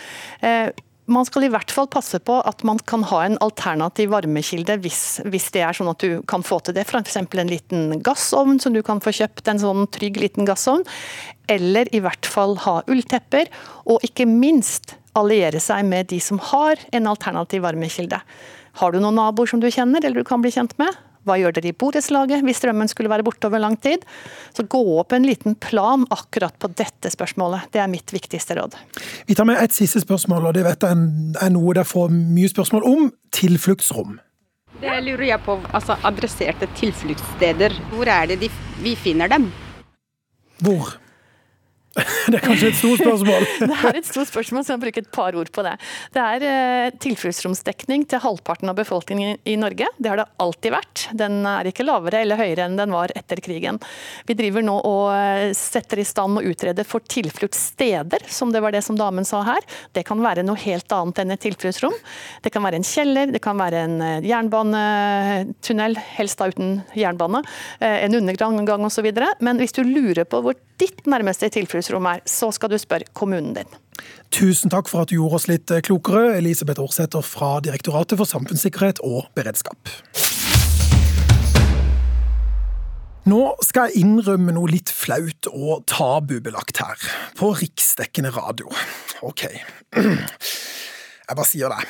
Eh, 0.42 0.70
man 1.08 1.24
skal 1.24 1.46
i 1.46 1.50
hvert 1.52 1.72
fall 1.72 1.86
passe 1.88 2.18
på 2.20 2.34
at 2.44 2.62
man 2.68 2.80
kan 2.84 3.04
ha 3.08 3.22
en 3.24 3.38
alternativ 3.44 4.10
varmekilde 4.12 4.76
hvis, 4.84 5.22
hvis 5.24 5.48
det 5.54 5.62
er 5.64 5.76
sånn 5.76 5.88
at 5.88 6.04
du 6.04 6.20
kan 6.28 6.44
få 6.44 6.58
til 6.60 6.76
det. 6.76 6.84
F.eks. 6.84 7.16
en 7.22 7.48
liten 7.48 8.02
gassovn 8.04 8.60
som 8.60 8.76
du 8.76 8.82
kan 8.84 9.00
få 9.00 9.14
kjøpt, 9.16 9.48
en 9.48 9.62
sånn 9.62 9.88
trygg 9.94 10.20
liten 10.20 10.48
gassovn. 10.48 10.84
Eller 11.48 11.88
i 11.96 12.02
hvert 12.04 12.28
fall 12.28 12.58
ha 12.66 12.82
ulltepper, 12.90 13.48
og 13.88 14.04
ikke 14.04 14.28
minst 14.28 14.98
alliere 15.16 15.62
seg 15.64 15.86
med 15.88 16.10
de 16.12 16.20
som 16.22 16.40
har 16.50 16.80
en 16.92 17.08
alternativ 17.10 17.64
varmekilde. 17.64 18.20
Har 18.78 18.92
du 18.92 19.00
noen 19.00 19.16
naboer 19.16 19.48
som 19.50 19.62
du 19.64 19.70
kjenner 19.72 20.04
eller 20.04 20.20
du 20.20 20.28
kan 20.28 20.44
bli 20.44 20.52
kjent 20.54 20.76
med? 20.78 20.92
Hva 21.28 21.36
gjør 21.36 21.58
dere 21.58 21.70
i 21.70 21.76
borettslaget 21.76 22.44
hvis 22.46 22.62
strømmen 22.62 22.88
skulle 22.88 23.12
være 23.12 23.26
borte 23.26 23.50
over 23.50 23.60
lang 23.60 23.76
tid? 23.84 24.04
Så 24.56 24.64
gå 24.64 24.80
opp 24.98 25.12
en 25.12 25.26
liten 25.28 25.58
plan 25.60 26.06
akkurat 26.14 26.56
på 26.56 26.70
dette 26.72 27.12
spørsmålet. 27.12 27.68
Det 27.74 27.82
er 27.82 27.90
mitt 27.92 28.14
viktigste 28.14 28.56
råd. 28.58 28.78
Vi 29.28 29.36
tar 29.36 29.48
med 29.48 29.60
et 29.60 29.76
siste 29.76 30.00
spørsmål, 30.04 30.48
og 30.48 30.56
det 30.56 30.64
vet 30.66 30.88
jeg 30.88 30.96
er 31.44 31.52
noe 31.52 31.76
dere 31.76 31.88
får 31.88 32.08
mye 32.14 32.48
spørsmål 32.50 32.88
om. 32.88 33.10
Tilfluktsrom. 33.34 34.16
Det 34.78 34.94
lurer 35.04 35.26
jeg 35.32 35.42
på. 35.44 35.58
Altså 35.74 35.98
adresserte 36.06 36.68
tilfluktssteder. 36.78 37.74
Hvor 37.92 38.08
er 38.08 38.30
det 38.32 38.40
de, 38.44 38.50
vi 38.80 38.94
finner 38.96 39.30
dem? 39.30 39.50
Hvor? 40.64 40.96
Det 42.30 42.38
er 42.38 42.44
kanskje 42.44 42.70
et 42.70 42.78
stort 42.78 43.02
spørsmål? 43.02 43.46
det 43.70 43.76
er 43.88 43.98
et 43.98 44.08
stort 44.08 44.30
spørsmål, 44.30 44.64
så 44.64 44.74
jeg 44.74 44.82
bruker 44.82 45.04
et 45.04 45.10
par 45.14 45.36
ord 45.38 45.50
på 45.54 45.64
det. 45.66 45.74
Det 46.14 46.24
er 46.24 46.46
eh, 46.48 46.90
tilfluktsromsdekning 47.02 48.04
til 48.10 48.22
halvparten 48.22 48.70
av 48.70 48.78
befolkningen 48.78 49.38
i 49.48 49.56
Norge. 49.60 49.88
Det 49.98 50.10
har 50.10 50.20
det 50.20 50.28
alltid 50.42 50.74
vært. 50.74 51.06
Den 51.18 51.40
er 51.48 51.70
ikke 51.70 51.86
lavere 51.86 52.22
eller 52.24 52.40
høyere 52.40 52.68
enn 52.68 52.78
den 52.78 52.94
var 52.94 53.12
etter 53.18 53.42
krigen. 53.44 53.80
Vi 54.28 54.36
driver 54.38 54.64
nå 54.66 54.76
og 54.88 55.04
eh, 55.14 55.54
setter 55.56 56.02
i 56.02 56.06
stand 56.08 56.40
og 56.40 56.48
utreder 56.50 56.86
for 56.88 57.04
tilfluktssteder, 57.08 58.28
som 58.32 58.52
det 58.54 58.62
var 58.64 58.76
det 58.76 58.84
som 58.86 58.98
damen 58.98 59.26
sa 59.28 59.42
her. 59.48 59.66
Det 59.96 60.04
kan 60.08 60.22
være 60.24 60.46
noe 60.46 60.58
helt 60.62 60.92
annet 60.94 61.22
enn 61.24 61.34
et 61.34 61.44
tilfluktsrom. 61.46 61.96
Det 62.44 62.52
kan 62.54 62.66
være 62.66 62.80
en 62.80 62.88
kjeller, 62.88 63.34
det 63.34 63.42
kan 63.44 63.58
være 63.58 63.84
en 63.88 63.98
eh, 64.04 64.28
jernbanetunnel, 64.28 65.98
helst 66.18 66.38
da 66.38 66.50
uten 66.52 66.78
jernbane, 66.96 67.40
en 67.80 68.14
undergang 68.14 68.58
osv. 68.86 69.06
Men 69.44 69.60
hvis 69.60 69.74
du 69.76 69.82
lurer 69.86 70.26
på 70.28 70.40
hvor 70.44 70.56
ditt 70.80 71.06
nærmeste 71.10 71.50
tilfluktsrom 71.52 72.06
er, 72.10 72.22
så 72.28 72.50
skal 72.54 72.72
du 72.72 72.78
spørre 72.80 73.08
kommunen 73.18 73.54
din. 73.56 73.78
Tusen 74.34 74.70
takk 74.70 74.88
for 74.90 75.02
at 75.02 75.10
du 75.10 75.18
gjorde 75.18 75.40
oss 75.40 75.48
litt 75.50 75.72
klokere, 75.86 76.36
Elisabeth 76.38 76.82
Aarsæter 76.82 77.24
fra 77.26 77.58
Direktoratet 77.64 78.20
for 78.20 78.28
samfunnssikkerhet 78.30 79.02
og 79.06 79.26
beredskap. 79.38 79.90
Nå 83.28 83.40
skal 83.66 83.90
jeg 83.90 84.06
innrømme 84.06 84.54
noe 84.56 84.70
litt 84.70 84.88
flaut 84.94 85.50
og 85.50 85.82
tabubelagt 85.90 86.78
her, 86.80 87.08
på 87.36 87.50
riksdekkende 87.58 88.30
radio. 88.32 88.70
Ok, 89.26 89.44
jeg 91.28 91.36
bare 91.36 91.48
sier 91.48 91.74
det. 91.74 91.82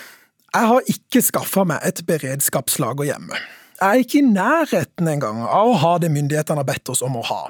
Jeg 0.49 0.71
har 0.73 0.91
ikke 0.91 1.23
skaffa 1.23 1.67
meg 1.69 1.85
et 1.87 2.03
beredskapslager 2.09 3.11
hjemme. 3.13 3.39
Er 3.79 4.01
ikke 4.03 4.19
i 4.19 4.27
nærheten 4.27 5.07
engang 5.07 5.45
av 5.47 5.69
å 5.71 5.75
ha 5.79 5.91
det 6.03 6.09
myndighetene 6.11 6.65
har 6.65 6.67
bedt 6.67 6.91
oss 6.91 7.03
om 7.07 7.15
å 7.21 7.23
ha. 7.29 7.45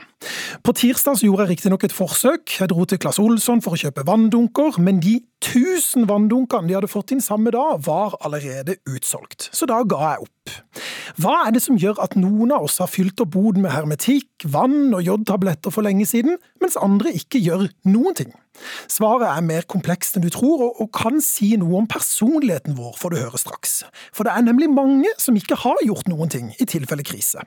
På 0.60 0.74
tirsdag 0.76 1.22
gjorde 1.24 1.46
jeg 1.46 1.54
riktignok 1.54 1.86
et 1.86 1.94
forsøk. 1.94 2.52
Jeg 2.60 2.68
dro 2.68 2.84
til 2.84 3.00
Claes 3.00 3.20
Olsson 3.22 3.62
for 3.64 3.72
å 3.72 3.80
kjøpe 3.80 4.04
vanndunker, 4.04 4.76
men 4.84 5.00
de 5.00 5.14
1000 5.40 6.04
vanndunkene 6.10 6.68
de 6.68 6.76
hadde 6.76 6.90
fått 6.92 7.14
inn 7.14 7.24
samme 7.24 7.52
dag, 7.54 7.80
var 7.86 8.18
allerede 8.20 8.76
utsolgt. 8.90 9.48
Så 9.56 9.68
da 9.70 9.80
ga 9.88 10.02
jeg 10.04 10.26
opp. 10.26 10.52
Hva 11.16 11.38
er 11.46 11.54
det 11.56 11.62
som 11.64 11.80
gjør 11.80 12.02
at 12.04 12.18
noen 12.20 12.52
av 12.52 12.66
oss 12.68 12.76
har 12.82 12.92
fylt 12.92 13.24
opp 13.24 13.32
boden 13.32 13.64
med 13.64 13.72
hermetikk, 13.72 14.28
vann 14.52 14.92
og 14.92 15.06
jodtabletter 15.06 15.72
for 15.72 15.86
lenge 15.86 16.04
siden, 16.10 16.36
mens 16.60 16.76
andre 16.76 17.14
ikke 17.16 17.40
gjør 17.40 17.70
noen 17.88 18.20
ting? 18.20 18.36
Svaret 18.90 19.28
er 19.30 19.44
mer 19.46 19.68
komplekst 19.70 20.18
enn 20.18 20.24
du 20.26 20.30
tror, 20.32 20.64
og, 20.68 20.82
og 20.82 20.90
kan 20.94 21.22
si 21.24 21.54
noe 21.60 21.82
om 21.82 21.88
personligheten 21.90 22.76
vår, 22.78 22.96
får 23.00 23.14
du 23.14 23.20
høre 23.20 23.40
straks. 23.40 23.78
For 24.12 24.28
det 24.28 24.34
er 24.34 24.48
nemlig 24.48 24.70
mange 24.72 25.12
som 25.20 25.38
ikke 25.38 25.60
har 25.64 25.86
gjort 25.86 26.10
noen 26.10 26.32
ting 26.32 26.52
i 26.58 26.68
tilfelle 26.68 27.06
krise. 27.06 27.44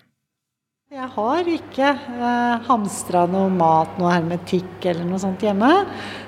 Jeg 0.91 1.07
har 1.13 1.47
ikke 1.47 1.87
eh, 1.87 2.63
hamstra 2.67 3.21
noe 3.31 3.47
mat, 3.55 3.93
noe 3.95 4.09
hermetikk 4.11 4.89
eller 4.91 5.05
noe 5.07 5.21
sånt 5.23 5.39
hjemme. 5.45 5.69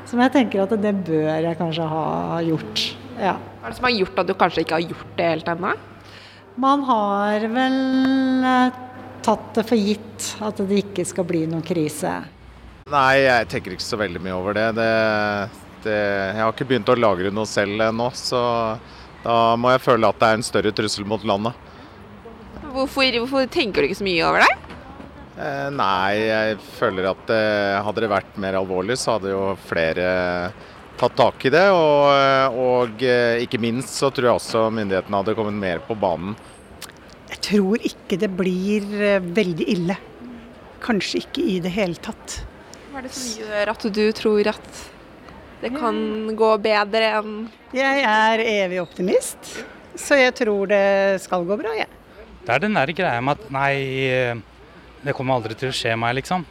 Som 0.08 0.22
jeg 0.24 0.32
tenker 0.32 0.64
at 0.64 0.76
det 0.80 0.94
bør 1.04 1.34
jeg 1.34 1.58
kanskje 1.60 1.88
ha 1.92 2.38
gjort. 2.48 2.84
Ja. 3.20 3.34
Hva 3.36 3.68
er 3.68 3.74
det 3.74 3.80
som 3.82 3.88
har 3.90 3.98
gjort 3.98 4.22
at 4.24 4.30
du 4.30 4.34
kanskje 4.40 4.64
ikke 4.64 4.78
har 4.78 4.86
gjort 4.94 5.12
det 5.18 5.28
helt 5.34 5.52
ennå? 5.52 5.74
Man 6.64 6.86
har 6.88 7.44
vel 7.58 7.76
eh, 8.54 8.80
tatt 9.28 9.52
det 9.58 9.66
for 9.68 9.84
gitt 9.92 10.30
at 10.48 10.64
det 10.64 10.80
ikke 10.86 11.06
skal 11.12 11.28
bli 11.28 11.44
noen 11.52 11.68
krise. 11.68 12.14
Nei, 12.92 13.24
jeg 13.24 13.48
tenker 13.52 13.76
ikke 13.76 13.86
så 13.86 14.00
veldig 14.00 14.20
mye 14.24 14.36
over 14.36 14.58
det. 14.58 14.66
det, 14.76 14.90
det 15.86 15.96
jeg 15.96 16.42
har 16.42 16.52
ikke 16.52 16.68
begynt 16.68 16.92
å 16.92 16.98
lagre 17.00 17.32
noe 17.32 17.48
selv 17.48 17.80
ennå, 17.86 18.10
så 18.18 18.42
da 19.24 19.38
må 19.56 19.72
jeg 19.72 19.86
føle 19.86 20.10
at 20.10 20.20
det 20.20 20.30
er 20.30 20.40
en 20.40 20.46
større 20.46 20.74
trussel 20.76 21.08
mot 21.08 21.24
landet. 21.24 21.56
Hvorfor, 22.74 23.08
hvorfor, 23.22 23.48
tenker 23.54 23.84
du 23.84 23.88
ikke 23.88 24.02
så 24.02 24.08
mye 24.08 24.28
over 24.28 24.44
det? 24.44 24.52
Eh, 25.34 25.70
nei, 25.74 26.14
jeg 26.28 26.60
føler 26.76 27.08
at 27.14 27.34
eh, 27.34 27.80
hadde 27.86 28.04
det 28.04 28.12
vært 28.12 28.40
mer 28.42 28.60
alvorlig, 28.60 28.98
så 29.00 29.16
hadde 29.16 29.32
jo 29.32 29.44
flere 29.70 30.08
tatt 31.00 31.16
tak 31.18 31.48
i 31.48 31.54
det. 31.54 31.66
Og, 31.72 32.60
og 32.60 33.04
eh, 33.08 33.44
ikke 33.46 33.62
minst 33.64 33.96
så 33.96 34.12
tror 34.12 34.28
jeg 34.30 34.42
også 34.42 34.68
myndighetene 34.76 35.22
hadde 35.22 35.38
kommet 35.40 35.62
mer 35.62 35.84
på 35.88 35.96
banen. 35.96 36.36
Jeg 37.32 37.40
tror 37.48 37.86
ikke 37.88 38.20
det 38.20 38.34
blir 38.36 38.90
eh, 39.00 39.22
veldig 39.24 39.70
ille. 39.72 40.02
Kanskje 40.84 41.24
ikke 41.24 41.46
i 41.56 41.62
det 41.64 41.72
hele 41.78 42.02
tatt. 42.04 42.44
Hva 42.94 43.00
er 43.02 43.08
det 43.08 43.16
som 43.18 43.40
gjør 43.42 43.70
at 43.72 43.84
du 43.90 44.04
tror 44.14 44.48
at 44.52 44.82
det 45.64 45.72
kan 45.74 45.96
gå 46.38 46.50
bedre 46.62 47.08
enn 47.18 47.32
Jeg 47.74 48.04
er 48.06 48.44
evig 48.46 48.78
optimist, 48.84 49.50
så 49.98 50.20
jeg 50.20 50.36
tror 50.38 50.70
det 50.70 51.22
skal 51.24 51.48
gå 51.50 51.58
bra, 51.58 51.72
jeg. 51.74 51.90
Ja. 51.90 52.28
Det 52.44 52.54
er 52.54 52.62
den 52.62 52.78
der 52.78 52.92
greia 52.94 53.24
med 53.26 53.42
at 53.42 53.50
nei, 53.56 54.38
det 55.02 55.16
kommer 55.18 55.40
aldri 55.40 55.58
til 55.58 55.72
å 55.72 55.76
skje 55.80 55.96
meg, 55.98 56.20
liksom. 56.20 56.46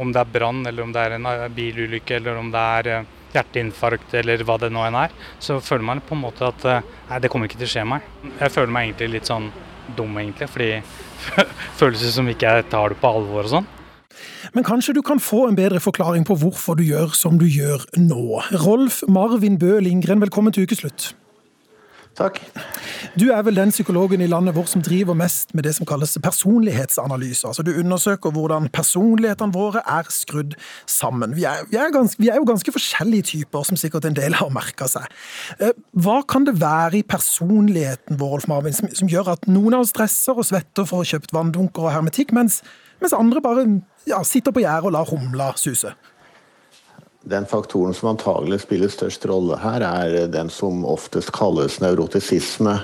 Om 0.00 0.16
det 0.16 0.24
er 0.24 0.32
brann, 0.38 0.64
eller 0.64 0.86
om 0.88 0.96
det 0.96 1.04
er 1.04 1.18
en 1.18 1.28
eh, 1.34 1.44
bilulykke, 1.52 2.16
eller 2.16 2.40
om 2.40 2.48
det 2.54 2.64
er 2.78 2.90
eh, 2.94 3.12
hjerteinfarkt, 3.36 4.16
eller 4.22 4.48
hva 4.48 4.56
det 4.64 4.72
nå 4.72 4.88
enn 4.88 5.00
er, 5.04 5.12
så 5.36 5.60
føler 5.60 5.84
man 5.90 6.00
på 6.00 6.16
en 6.16 6.24
måte 6.24 6.48
at 6.48 6.68
eh, 6.70 6.92
nei, 7.10 7.20
det 7.20 7.34
kommer 7.34 7.52
ikke 7.52 7.60
til 7.60 7.68
å 7.68 7.74
skje 7.76 7.88
meg. 7.92 8.10
Jeg 8.40 8.56
føler 8.56 8.72
meg 8.72 8.88
egentlig 8.88 9.12
litt 9.18 9.28
sånn 9.34 9.52
dum, 10.00 10.16
egentlig, 10.16 10.48
fordi 10.48 10.72
følelser 11.82 12.16
som 12.16 12.32
ikke 12.32 12.56
jeg 12.56 12.70
tar 12.72 12.96
det 12.96 13.02
på 13.04 13.16
alvor 13.20 13.44
og 13.44 13.58
sånn. 13.58 13.73
Men 14.54 14.66
kanskje 14.66 14.94
du 14.96 15.02
kan 15.02 15.20
få 15.20 15.46
en 15.48 15.58
bedre 15.58 15.80
forklaring 15.80 16.26
på 16.28 16.36
hvorfor 16.40 16.78
du 16.78 16.84
gjør 16.86 17.14
som 17.16 17.38
du 17.40 17.46
gjør 17.46 17.84
nå. 17.98 18.40
Rolf 18.66 19.02
Marvin 19.08 19.58
Bø 19.58 19.78
Lindgren, 19.80 20.20
velkommen 20.24 20.52
til 20.52 20.68
ukeslutt. 20.68 21.14
Takk. 22.14 22.38
Du 23.18 23.24
er 23.34 23.42
vel 23.42 23.56
den 23.58 23.72
psykologen 23.74 24.22
i 24.22 24.28
landet 24.30 24.54
vårt 24.54 24.70
som 24.70 24.82
driver 24.82 25.16
mest 25.18 25.50
med 25.54 25.64
det 25.66 25.72
som 25.74 25.86
kalles 25.86 26.14
personlighetsanalyse. 26.22 27.46
Altså 27.48 27.62
Du 27.66 27.72
undersøker 27.74 28.30
hvordan 28.30 28.68
personlighetene 28.70 29.54
våre 29.54 29.82
er 29.82 30.06
skrudd 30.14 30.54
sammen. 30.86 31.34
Vi 31.34 31.44
er, 31.44 31.66
vi 31.70 31.76
er, 31.76 31.90
ganske, 31.94 32.22
vi 32.22 32.30
er 32.30 32.38
jo 32.38 32.46
ganske 32.46 32.72
forskjellige 32.72 33.22
typer, 33.32 33.66
som 33.66 33.76
sikkert 33.76 34.06
en 34.06 34.16
del 34.16 34.38
har 34.38 34.52
merka 34.54 34.86
seg. 34.90 35.10
Eh, 35.58 35.74
hva 35.90 36.20
kan 36.22 36.46
det 36.46 36.60
være 36.60 37.00
i 37.00 37.02
personligheten 37.02 38.20
vår 38.20 38.36
Rolf 38.36 38.48
Marvin, 38.48 38.76
som, 38.76 38.88
som, 38.94 39.10
gjør 39.10 39.34
at 39.34 39.50
noen 39.50 39.74
av 39.74 39.82
oss 39.82 39.90
stresser 39.94 40.38
og 40.38 40.46
svetter 40.46 40.86
for 40.86 41.00
å 41.00 41.02
ha 41.02 41.10
kjøpt 41.14 41.34
vanndunker 41.34 41.88
og 41.88 41.96
hermetikk, 41.96 42.34
mens, 42.34 42.62
mens 43.04 43.16
andre 43.16 43.42
bare 43.44 43.64
ja, 44.08 44.22
sitter 44.26 44.54
på 44.54 44.64
gjerdet 44.64 44.88
og 44.88 44.96
lar 44.96 45.08
humla 45.10 45.52
suse? 45.60 45.92
Den 47.24 47.46
faktoren 47.48 47.96
som 47.96 48.10
antagelig 48.10 48.62
spiller 48.66 48.90
størst 48.92 49.24
rolle 49.30 49.56
her, 49.62 49.84
er 49.84 50.26
den 50.28 50.50
som 50.52 50.82
oftest 50.88 51.32
kalles 51.36 51.78
nevrotisisme. 51.80 52.76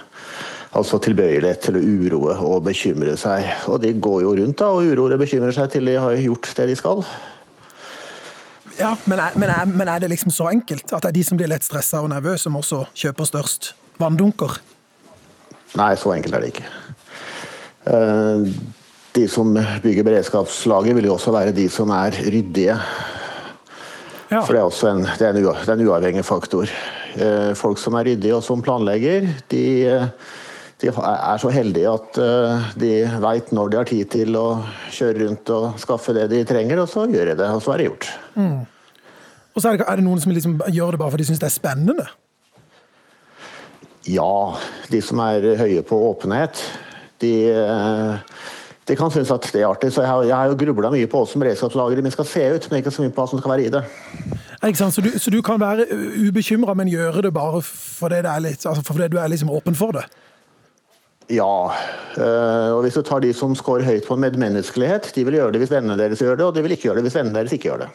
Altså 0.70 1.00
tilbøyelighet 1.02 1.64
til 1.66 1.76
å 1.76 1.82
uroe 1.82 2.36
og 2.46 2.62
bekymre 2.68 3.16
seg. 3.20 3.48
Og 3.68 3.82
de 3.82 3.90
går 4.00 4.22
jo 4.24 4.32
rundt 4.38 4.60
da, 4.62 4.70
og 4.70 4.86
uroer 4.86 5.16
og 5.16 5.24
bekymrer 5.24 5.52
seg 5.56 5.72
til 5.74 5.90
de 5.90 5.98
har 5.98 6.16
gjort 6.22 6.52
det 6.56 6.70
de 6.70 6.78
skal. 6.78 7.04
Ja, 8.78 8.94
men 9.04 9.20
er, 9.20 9.36
men, 9.36 9.50
er, 9.52 9.68
men 9.68 9.88
er, 9.92 10.00
det 10.00 10.08
liksom 10.14 10.32
så 10.32 10.48
enkelt? 10.48 10.86
At 10.88 11.04
det 11.04 11.10
er 11.10 11.18
de 11.18 11.24
som 11.26 11.40
blir 11.40 11.50
lett 11.50 11.66
stressa 11.66 12.00
og 12.00 12.08
nervøse, 12.14 12.46
som 12.46 12.56
også 12.56 12.84
kjøper 12.96 13.28
størst 13.28 13.72
vanndunker? 14.00 14.56
Nei, 15.76 15.92
så 16.00 16.14
enkelt 16.14 16.38
er 16.38 16.46
det 16.46 16.54
ikke. 16.54 16.70
Eh, 17.90 18.46
de 19.16 19.24
som 19.28 19.54
bygger 19.82 20.06
beredskapslager, 20.06 20.94
vil 20.94 21.08
jo 21.10 21.16
også 21.16 21.32
være 21.34 21.56
de 21.56 21.66
som 21.72 21.90
er 21.94 22.14
ryddige 22.30 22.76
ja. 24.30 24.44
For 24.46 24.54
det 24.54 24.60
er 24.60 24.68
også 24.68 24.90
en, 24.92 25.00
det 25.02 25.26
er 25.26 25.34
en, 25.34 25.42
det 25.42 25.66
er 25.66 25.72
en 25.74 25.88
uavhengig 25.88 26.22
faktor. 26.22 26.70
Eh, 27.18 27.50
folk 27.58 27.80
som 27.82 27.96
er 27.98 28.06
ryddige 28.12 28.36
og 28.36 28.44
som 28.46 28.60
planlegger, 28.62 29.26
de, 29.50 29.62
de 30.78 30.90
er 30.92 31.40
så 31.42 31.50
heldige 31.50 31.90
at 31.90 32.20
eh, 32.22 32.68
de 32.78 32.92
veit 33.24 33.50
når 33.56 33.72
de 33.72 33.80
har 33.80 33.88
tid 33.90 34.12
til 34.12 34.38
å 34.38 34.44
kjøre 34.94 35.24
rundt 35.24 35.50
og 35.56 35.82
skaffe 35.82 36.14
det 36.14 36.28
de 36.30 36.44
trenger, 36.46 36.78
og 36.78 36.92
så 36.92 37.08
gjør 37.10 37.32
de 37.32 37.40
det. 37.42 37.50
Og 37.56 37.64
så 37.64 37.74
er 37.74 37.82
det 37.82 37.88
gjort. 37.88 38.08
Mm. 38.36 38.60
Og 39.50 39.58
så 39.58 39.72
er 39.72 39.80
det, 39.80 39.88
er 39.90 39.98
det 39.98 40.06
noen 40.06 40.22
som 40.22 40.36
liksom 40.36 40.56
gjør 40.78 40.94
det 40.94 41.02
bare 41.02 41.16
fordi 41.16 41.26
de 41.26 41.32
syns 41.32 41.42
det 41.42 41.50
er 41.50 41.56
spennende? 41.56 42.06
Ja, 44.06 44.32
de 44.94 45.02
som 45.04 45.18
er 45.26 45.50
høye 45.58 45.82
på 45.90 45.98
åpenhet. 46.06 46.62
De 47.20 47.34
eh, 47.50 48.38
de 48.90 48.96
kan 48.98 49.12
synes 49.14 49.30
at 49.30 49.46
det 49.54 49.62
er 49.62 49.68
artig. 49.70 49.92
Så 49.94 50.02
jeg 50.02 50.10
har, 50.10 50.24
jeg 50.26 50.36
har 50.36 50.50
jo 50.50 50.56
grubla 50.58 50.90
mye 50.92 51.08
på 51.10 51.22
hvordan 51.22 51.44
beredskapslageret 51.44 52.04
mitt 52.04 52.16
skal 52.16 52.26
se 52.28 52.46
ut, 52.56 52.70
men 52.70 52.82
ikke 52.82 52.92
så 52.94 53.04
mye 53.04 53.14
på 53.14 53.22
hva 53.22 53.30
som 53.30 53.42
skal 53.42 53.54
være 53.54 53.68
i 53.68 53.72
det. 53.72 53.84
Ikke 54.60 54.80
sant? 54.80 54.96
Så 54.96 55.04
du, 55.04 55.12
så 55.16 55.32
du 55.32 55.38
kan 55.46 55.60
være 55.62 55.86
ubekymra, 56.26 56.74
men 56.76 56.90
gjøre 56.90 57.22
det 57.28 57.32
bare 57.36 57.62
fordi, 57.64 58.20
det 58.26 58.34
litt, 58.44 58.66
altså 58.66 58.82
fordi 58.84 59.08
du 59.12 59.16
er 59.22 59.30
liksom 59.32 59.52
åpen 59.54 59.78
for 59.78 59.96
det? 59.96 60.04
Ja. 61.30 61.70
Og 62.74 62.80
hvis 62.84 62.98
du 62.98 63.04
tar 63.06 63.22
de 63.22 63.30
som 63.36 63.54
scorer 63.54 63.86
høyt 63.86 64.08
på 64.08 64.18
medmenneskelighet, 64.18 65.12
de 65.14 65.24
vil 65.24 65.38
gjøre 65.38 65.54
det 65.54 65.62
hvis 65.62 65.72
vennene 65.72 65.96
deres 66.00 66.20
gjør 66.20 66.40
det, 66.40 66.48
og 66.48 66.56
de 66.56 66.64
vil 66.66 66.74
ikke 66.74 66.90
gjøre 66.90 66.98
det 66.98 67.06
hvis 67.06 67.20
vennene 67.20 67.38
deres 67.38 67.54
ikke 67.54 67.70
gjør 67.70 67.84
det. 67.84 67.92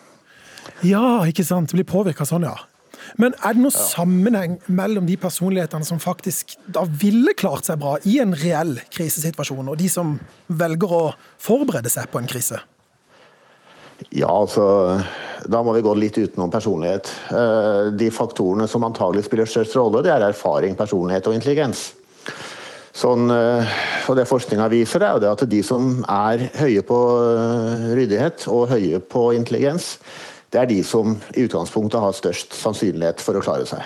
Ja, 0.87 1.03
ikke 1.27 1.45
sant. 1.45 1.69
Det 1.69 1.77
blir 1.77 1.89
påvirka 1.89 2.25
sånn, 2.25 2.47
ja. 2.47 2.55
Men 3.21 3.35
er 3.39 3.55
det 3.55 3.63
noen 3.63 3.73
ja. 3.73 3.87
sammenheng 3.91 4.59
mellom 4.67 5.07
de 5.09 5.17
personlighetene 5.19 5.87
som 5.87 6.01
faktisk 6.01 6.55
da 6.65 6.85
ville 6.87 7.35
klart 7.37 7.67
seg 7.67 7.79
bra 7.81 7.97
i 8.07 8.19
en 8.23 8.35
reell 8.37 8.77
krisesituasjon, 8.93 9.71
og 9.71 9.79
de 9.79 9.89
som 9.91 10.15
velger 10.47 10.95
å 10.95 11.03
forberede 11.41 11.91
seg 11.91 12.09
på 12.11 12.21
en 12.21 12.29
krise? 12.29 12.61
Ja, 14.11 14.27
altså 14.27 14.65
Da 15.47 15.61
må 15.63 15.71
vi 15.75 15.83
gå 15.85 15.93
litt 15.95 16.17
utenom 16.17 16.49
personlighet. 16.51 17.11
Eh, 17.29 17.91
de 17.95 18.09
faktorene 18.11 18.65
som 18.67 18.83
antagelig 18.87 19.27
spiller 19.27 19.47
størst 19.49 19.75
rolle, 19.77 20.01
det 20.03 20.11
er 20.11 20.25
erfaring, 20.25 20.73
personlighet 20.75 21.29
og 21.29 21.37
intelligens. 21.37 21.91
Sånn, 22.95 23.27
eh, 23.29 23.75
og 24.09 24.15
det 24.17 24.25
Forskninga 24.29 24.69
viser, 24.71 25.03
er 25.03 25.19
jo 25.19 25.33
at 25.35 25.43
de 25.51 25.59
som 25.67 25.99
er 26.09 26.47
høye 26.57 26.81
på 26.87 26.99
eh, 27.27 27.85
ryddighet 27.99 28.47
og 28.49 28.71
høye 28.71 29.01
på 29.03 29.27
intelligens, 29.37 29.97
det 30.55 30.61
er 30.61 30.71
de 30.71 30.79
som 30.87 31.17
i 31.35 31.43
utgangspunktet 31.43 31.99
har 31.99 32.15
størst 32.15 32.55
sannsynlighet 32.55 33.19
for 33.23 33.35
å 33.35 33.43
klare 33.43 33.67
seg. 33.67 33.83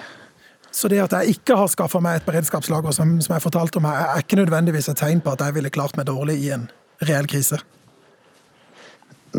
Så 0.70 0.90
det 0.92 1.00
at 1.02 1.16
jeg 1.18 1.40
ikke 1.40 1.58
har 1.58 1.72
skaffa 1.72 2.02
meg 2.04 2.20
et 2.20 2.28
beredskapslager, 2.28 2.94
som, 2.94 3.16
som 3.26 3.34
jeg 3.34 3.42
fortalte 3.42 3.82
om, 3.82 3.88
her, 3.90 4.14
er 4.14 4.22
ikke 4.22 4.38
nødvendigvis 4.38 4.92
et 4.92 5.02
tegn 5.02 5.24
på 5.26 5.34
at 5.34 5.42
jeg 5.48 5.58
ville 5.58 5.72
klart 5.74 5.98
meg 5.98 6.06
dårlig 6.12 6.38
i 6.44 6.52
en 6.54 6.68
reell 7.10 7.26
krise? 7.30 7.58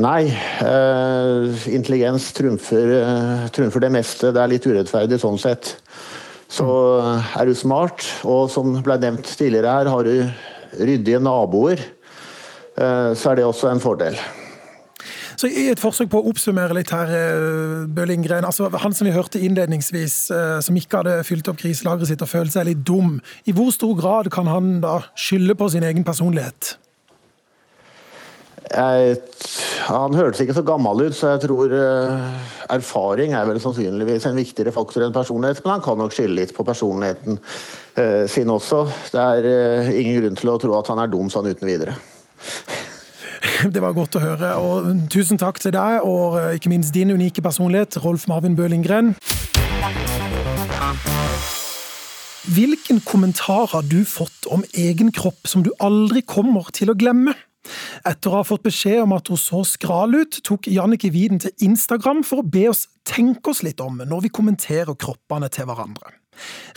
Nei. 0.00 0.26
Eh, 0.26 1.68
intelligens 1.70 2.28
trumfer, 2.34 2.96
eh, 2.98 3.46
trumfer, 3.54 3.86
det 3.86 3.92
meste. 3.94 4.32
Det 4.34 4.42
er 4.42 4.50
litt 4.50 4.66
urettferdig 4.66 5.20
sånn 5.22 5.38
sett. 5.38 5.76
Så 6.50 6.66
eh, 6.98 7.32
er 7.38 7.46
du 7.46 7.54
smart, 7.58 8.06
og 8.26 8.50
som 8.50 8.74
ble 8.82 8.98
nevnt 9.02 9.30
tidligere 9.38 9.78
her, 9.78 9.90
har 9.94 10.06
du 10.06 10.82
ryddige 10.82 11.22
naboer, 11.22 11.82
eh, 12.74 13.10
så 13.14 13.32
er 13.32 13.38
det 13.38 13.46
også 13.46 13.70
en 13.70 13.82
fordel. 13.82 14.18
Så 15.40 15.48
I 15.48 15.70
et 15.72 15.80
forsøk 15.80 16.10
på 16.12 16.20
å 16.20 16.28
oppsummere 16.28 16.74
litt 16.76 16.90
her, 16.92 17.08
eh, 17.16 17.86
Bøllingren. 17.88 18.44
altså 18.44 18.68
Han 18.68 18.92
som 18.92 19.06
vi 19.06 19.12
hørte 19.14 19.40
innledningsvis, 19.40 20.30
eh, 20.30 20.60
som 20.60 20.76
ikke 20.76 21.00
hadde 21.00 21.24
fylt 21.24 21.48
opp 21.48 21.56
kriselageret 21.56 22.08
sitt 22.08 22.20
og 22.20 22.28
følte 22.28 22.58
seg 22.58 22.66
litt 22.66 22.84
dum. 22.84 23.20
I 23.46 23.52
hvor 23.52 23.70
stor 23.72 23.94
grad 23.96 24.30
kan 24.30 24.46
han 24.46 24.80
da 24.82 25.00
skylde 25.16 25.56
på 25.56 25.70
sin 25.70 25.82
egen 25.82 26.04
personlighet? 26.04 26.76
Jeg, 28.70 29.16
han 29.88 30.14
hørtes 30.14 30.42
ikke 30.44 30.54
så 30.54 30.62
gammel 30.62 31.06
ut, 31.06 31.16
så 31.16 31.32
jeg 31.32 31.48
tror 31.48 31.72
uh, 31.72 32.20
erfaring 32.68 33.32
er 33.32 33.48
vel 33.48 33.58
sannsynligvis 33.58 34.26
en 34.26 34.36
viktigere 34.36 34.70
faktor 34.70 35.02
enn 35.02 35.16
personlighet. 35.16 35.64
Men 35.64 35.72
han 35.72 35.80
kan 35.80 35.98
nok 35.98 36.12
skylde 36.12 36.36
litt 36.36 36.54
på 36.54 36.68
personligheten 36.68 37.40
sin 38.28 38.48
også. 38.48 38.84
Det 39.10 39.20
er 39.20 39.90
ingen 39.90 40.20
grunn 40.20 40.36
til 40.38 40.52
å 40.52 40.60
tro 40.60 40.78
at 40.78 40.92
han 40.92 41.00
er 41.00 41.10
dum 41.10 41.32
sånn 41.32 41.48
uten 41.50 41.66
videre. 41.66 41.96
Det 43.74 43.82
var 43.82 43.96
godt 43.96 44.16
å 44.16 44.22
høre. 44.22 44.54
Og 44.60 44.88
tusen 45.12 45.40
takk 45.40 45.60
til 45.62 45.74
deg, 45.76 46.04
og 46.06 46.38
eh, 46.40 46.56
ikke 46.58 46.72
minst 46.72 46.94
din 46.96 47.12
unike 47.12 47.42
personlighet, 47.44 48.00
Rolf 48.04 48.26
Marvin 48.30 48.56
Bø 48.56 48.68
Lindgren. 48.70 49.14
Hvilken 52.50 53.02
kommentar 53.06 53.68
har 53.74 53.84
du 53.86 54.00
fått 54.08 54.48
om 54.50 54.64
egen 54.74 55.12
kropp 55.14 55.46
som 55.46 55.62
du 55.62 55.70
aldri 55.78 56.24
kommer 56.26 56.72
til 56.74 56.90
å 56.90 56.96
glemme? 56.98 57.36
Etter 58.08 58.32
å 58.32 58.40
ha 58.40 58.46
fått 58.48 58.64
beskjed 58.64 59.02
om 59.04 59.12
at 59.14 59.28
hun 59.30 59.38
så 59.38 59.60
skral 59.68 60.16
ut, 60.16 60.40
tok 60.46 60.70
Jannike 60.72 61.12
Widen 61.12 61.42
til 61.44 61.52
Instagram 61.68 62.24
for 62.26 62.40
å 62.40 62.46
be 62.46 62.64
oss 62.70 62.86
tenke 63.06 63.52
oss 63.52 63.60
litt 63.66 63.82
om 63.84 64.00
når 64.00 64.24
vi 64.26 64.32
kommenterer 64.32 64.96
kroppene 64.98 65.50
til 65.52 65.68
hverandre. 65.68 66.16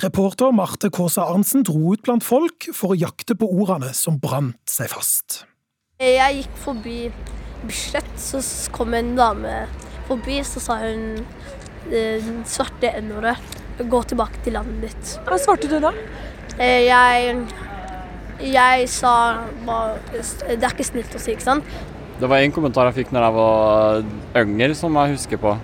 Reporter 0.04 0.52
Marte 0.52 0.92
Kaasa 0.94 1.30
Arntzen 1.32 1.64
dro 1.64 1.96
ut 1.96 2.04
blant 2.04 2.26
folk 2.28 2.68
for 2.76 2.92
å 2.92 3.00
jakte 3.00 3.38
på 3.40 3.48
ordene 3.48 3.94
som 3.96 4.20
brant 4.20 4.60
seg 4.70 4.92
fast. 4.92 5.46
Jeg 6.04 6.42
gikk 6.42 6.56
forbi 6.60 6.98
Bislett, 7.64 8.10
så 8.20 8.42
kom 8.76 8.94
en 8.98 9.14
dame 9.16 9.54
forbi, 10.10 10.42
så 10.44 10.60
sa 10.60 10.76
hun 10.82 11.22
den 11.88 12.42
svarte 12.50 12.92
n-ordet. 13.00 13.38
Gå 13.80 14.02
tilbake 14.12 14.42
til 14.44 14.58
landet 14.58 14.90
ditt. 14.90 15.14
Hva 15.28 15.40
svarte 15.42 15.70
du 15.72 15.78
da? 15.84 15.94
Eh, 16.60 16.84
Jeg, 16.86 17.38
jeg 18.44 18.90
sa 18.92 19.14
bare, 19.66 19.98
Det 20.12 20.60
er 20.60 20.70
ikke 20.76 20.86
snilt 20.86 21.16
å 21.16 21.22
si, 21.22 21.34
ikke 21.34 21.48
sant? 21.48 21.64
Det 22.20 22.30
var 22.30 22.44
en 22.44 22.54
kommentar 22.54 22.92
jeg 22.92 23.00
fikk 23.02 23.14
når 23.16 23.26
jeg 23.26 23.36
var 23.40 24.04
yngre, 24.44 24.76
som 24.78 25.00
jeg 25.00 25.16
husker 25.16 25.40
på. 25.42 25.56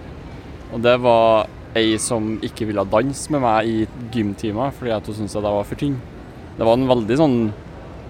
Og 0.73 0.81
det 0.81 0.95
var 1.03 1.49
ei 1.77 1.97
som 2.01 2.37
ikke 2.41 2.65
ville 2.65 2.85
danse 2.89 3.29
med 3.29 3.43
meg 3.43 3.67
i 3.69 3.75
gymtimer 4.13 4.71
fordi 4.73 4.95
at 4.95 5.05
hun 5.05 5.19
syntes 5.19 5.35
at 5.37 5.45
jeg 5.45 5.57
var 5.59 5.67
for 5.69 5.79
tynn. 5.83 5.99
Det 6.57 6.65
var 6.65 6.79
en 6.79 6.89
veldig 6.89 7.17
sånn 7.19 7.37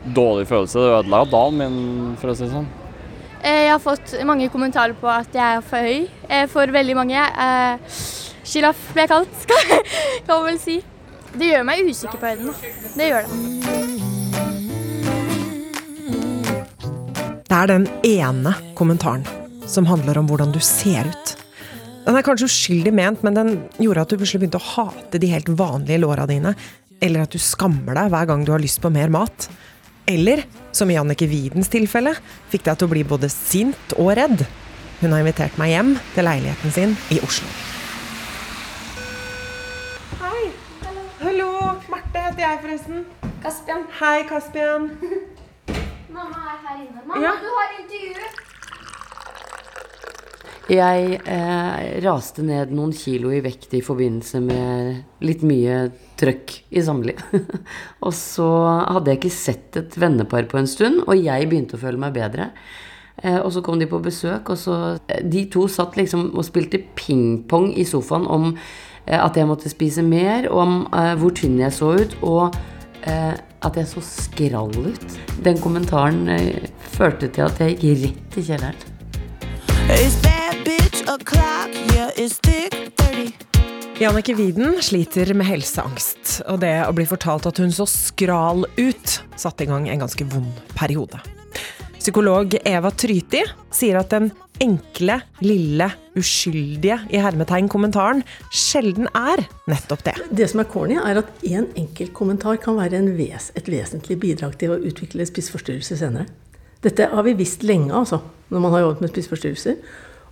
dårlig 0.05 0.47
følelse. 0.49 0.79
Det 0.79 0.93
ødela 0.99 1.23
dagen 1.31 1.57
min, 1.59 1.79
for 2.21 2.31
å 2.31 2.35
si 2.37 2.45
det 2.45 2.53
sånn. 2.53 2.67
Eh, 3.41 3.65
Jeg 3.67 3.71
har 3.71 3.79
fått 3.83 4.15
mange 4.27 4.49
kommentarer 4.51 4.95
på 4.99 5.07
at 5.11 5.31
jeg 5.33 5.59
er 5.59 5.61
for 5.63 5.79
høy 5.79 6.07
eh, 6.29 6.45
for 6.51 6.67
veldig 6.75 6.95
mange. 6.99 7.19
Eh, 7.19 7.99
Sjiraff 8.49 8.79
ble 8.95 9.05
jeg 9.05 9.11
kalt, 9.11 9.35
skal 9.45 10.33
man 10.33 10.47
vel 10.49 10.59
si. 10.61 10.79
Det 11.35 11.51
gjør 11.51 11.67
meg 11.67 11.85
usikker 11.85 12.17
på 12.17 12.31
høyden. 12.31 12.53
Det 12.97 13.09
gjør 13.11 13.27
det. 13.27 14.49
Det 17.49 17.57
er 17.57 17.69
den 17.71 17.85
ene 18.05 18.53
kommentaren 18.77 19.23
som 19.69 19.87
handler 19.89 20.19
om 20.21 20.27
hvordan 20.29 20.51
du 20.53 20.59
ser 20.61 21.07
ut. 21.09 21.35
Den 22.05 22.17
er 22.17 22.25
kanskje 22.25 22.47
uskyldig 22.49 22.93
ment, 22.95 23.23
men 23.25 23.35
den 23.37 23.49
gjorde 23.77 24.03
at 24.03 24.11
du 24.11 24.17
plutselig 24.17 24.41
begynte 24.43 24.61
å 24.61 24.69
hate 24.73 25.19
de 25.21 25.29
helt 25.29 25.49
vanlige 25.57 26.01
låra 26.01 26.25
dine. 26.29 26.55
Eller 27.01 27.23
at 27.25 27.33
du 27.33 27.39
skammer 27.41 27.93
deg 27.97 28.09
hver 28.13 28.29
gang 28.29 28.45
du 28.45 28.51
har 28.53 28.61
lyst 28.61 28.81
på 28.81 28.89
mer 28.93 29.11
mat. 29.13 29.45
Eller, 30.09 30.41
som 30.73 30.89
i 30.89 30.95
Jannicke 30.97 31.27
Widens 31.29 31.69
tilfelle, 31.69 32.15
fikk 32.49 32.63
deg 32.65 32.79
til 32.79 32.87
å 32.87 32.91
bli 32.93 33.03
både 33.05 33.29
sint 33.29 33.93
og 33.97 34.09
redd. 34.17 34.41
Hun 35.03 35.13
har 35.13 35.21
invitert 35.21 35.57
meg 35.61 35.69
hjem 35.75 35.91
til 36.15 36.25
leiligheten 36.25 36.73
sin 36.75 36.95
i 37.13 37.19
Oslo. 37.23 37.47
Hei. 40.23 40.49
Hallo. 41.21 41.51
Marte 41.93 42.25
heter 42.25 42.41
jeg 42.45 42.61
forresten. 42.65 43.05
Kaspian. 43.43 43.85
Hei, 44.01 44.17
Kaspian. 44.29 44.89
Mamma 46.15 46.41
er 46.55 46.61
her 46.65 46.81
inne. 46.83 47.03
Mamma, 47.05 47.21
Ja. 47.23 47.35
du 47.39 47.49
har 47.59 47.75
intervju! 47.79 48.48
Jeg 50.69 51.15
eh, 51.25 51.85
raste 52.05 52.43
ned 52.45 52.69
noen 52.77 52.91
kilo 52.93 53.31
i 53.33 53.39
vekt 53.41 53.71
i 53.73 53.81
forbindelse 53.81 54.41
med 54.43 55.23
litt 55.25 55.41
mye 55.41 55.87
trøkk 56.19 56.53
i 56.69 56.83
samliv. 56.85 57.23
og 58.05 58.13
så 58.13 58.49
hadde 58.85 59.09
jeg 59.09 59.17
ikke 59.17 59.33
sett 59.33 59.79
et 59.81 59.97
vennepar 59.97 60.45
på 60.51 60.59
en 60.59 60.69
stund, 60.69 61.01
og 61.07 61.17
jeg 61.17 61.47
begynte 61.49 61.73
å 61.73 61.81
føle 61.81 61.97
meg 62.01 62.13
bedre. 62.19 62.51
Eh, 63.23 63.39
og 63.39 63.49
så 63.55 63.63
kom 63.65 63.81
de 63.81 63.87
på 63.89 64.01
besøk, 64.03 64.53
og 64.53 64.61
så 64.61 64.77
eh, 65.09 65.23
De 65.25 65.47
to 65.49 65.65
satt 65.71 65.97
liksom 65.97 66.29
og 66.35 66.45
spilte 66.45 66.83
pingpong 67.01 67.71
i 67.73 67.87
sofaen 67.89 68.29
om 68.29 68.51
eh, 68.53 69.17
at 69.17 69.41
jeg 69.41 69.49
måtte 69.49 69.73
spise 69.73 70.05
mer, 70.05 70.51
om 70.53 70.83
eh, 70.93 71.15
hvor 71.17 71.33
tynn 71.33 71.57
jeg 71.63 71.73
så 71.79 71.95
ut, 71.97 72.15
og 72.21 72.61
eh, 73.09 73.33
at 73.33 73.81
jeg 73.81 73.89
så 73.89 74.05
skrall 74.05 74.77
ut. 74.77 75.19
Den 75.41 75.57
kommentaren 75.65 76.29
førte 76.93 77.33
til 77.33 77.49
at 77.49 77.65
jeg 77.65 77.81
gikk 77.81 78.05
rett 78.05 78.37
i 78.37 78.47
kjelleren. 78.53 78.98
It's 79.87 80.15
bad 80.21 80.65
bitch 80.65 81.07
o'clock, 81.07 81.69
yeah, 81.93 82.11
it's 82.17 82.39
thick 82.39 82.73
30. 82.97 83.33
Jannicke 83.99 84.35
Widen 84.35 84.81
sliter 84.83 85.33
med 85.33 85.47
helseangst, 85.47 86.41
og 86.51 86.59
det 86.63 86.73
å 86.83 86.93
bli 86.95 87.05
fortalt 87.07 87.47
at 87.47 87.61
hun 87.63 87.71
så 87.71 87.87
skral 87.87 88.65
ut, 88.75 89.15
satte 89.39 89.63
i 89.63 89.69
gang 89.69 89.87
en 89.87 90.03
ganske 90.03 90.27
vond 90.33 90.59
periode. 90.75 91.21
Psykolog 91.99 92.55
Eva 92.65 92.91
Tryti 92.91 93.45
sier 93.75 93.99
at 93.99 94.11
den 94.11 94.31
enkle, 94.63 95.19
lille, 95.43 95.87
uskyldige 96.19 96.97
i 97.13 97.21
hermetegn-kommentaren 97.23 98.25
sjelden 98.51 99.07
er 99.15 99.45
nettopp 99.71 100.03
det. 100.07 100.15
Det 100.31 100.49
som 100.51 100.63
er 100.63 100.69
corny, 100.71 100.99
er 100.99 101.21
at 101.23 101.31
én 101.43 101.63
en 101.63 101.71
enkelt 101.85 102.15
kommentar 102.15 102.59
kan 102.63 102.79
være 102.79 102.99
en 102.99 103.13
ves, 103.19 103.51
et 103.55 103.71
vesentlig 103.71 104.19
bidrag 104.19 104.59
til 104.59 104.75
å 104.75 104.79
utvikle 104.79 105.27
spiseforstyrrelser 105.27 106.03
senere. 106.03 106.27
Dette 106.83 107.09
har 107.11 107.25
vi 107.27 107.35
visst 107.39 107.65
lenge, 107.67 107.91
altså, 107.95 108.21
når 108.49 108.63
man 108.63 108.71
har 108.75 108.85
jobbet 108.85 109.01
med 109.03 109.11
spiseforstyrrelser. 109.11 109.81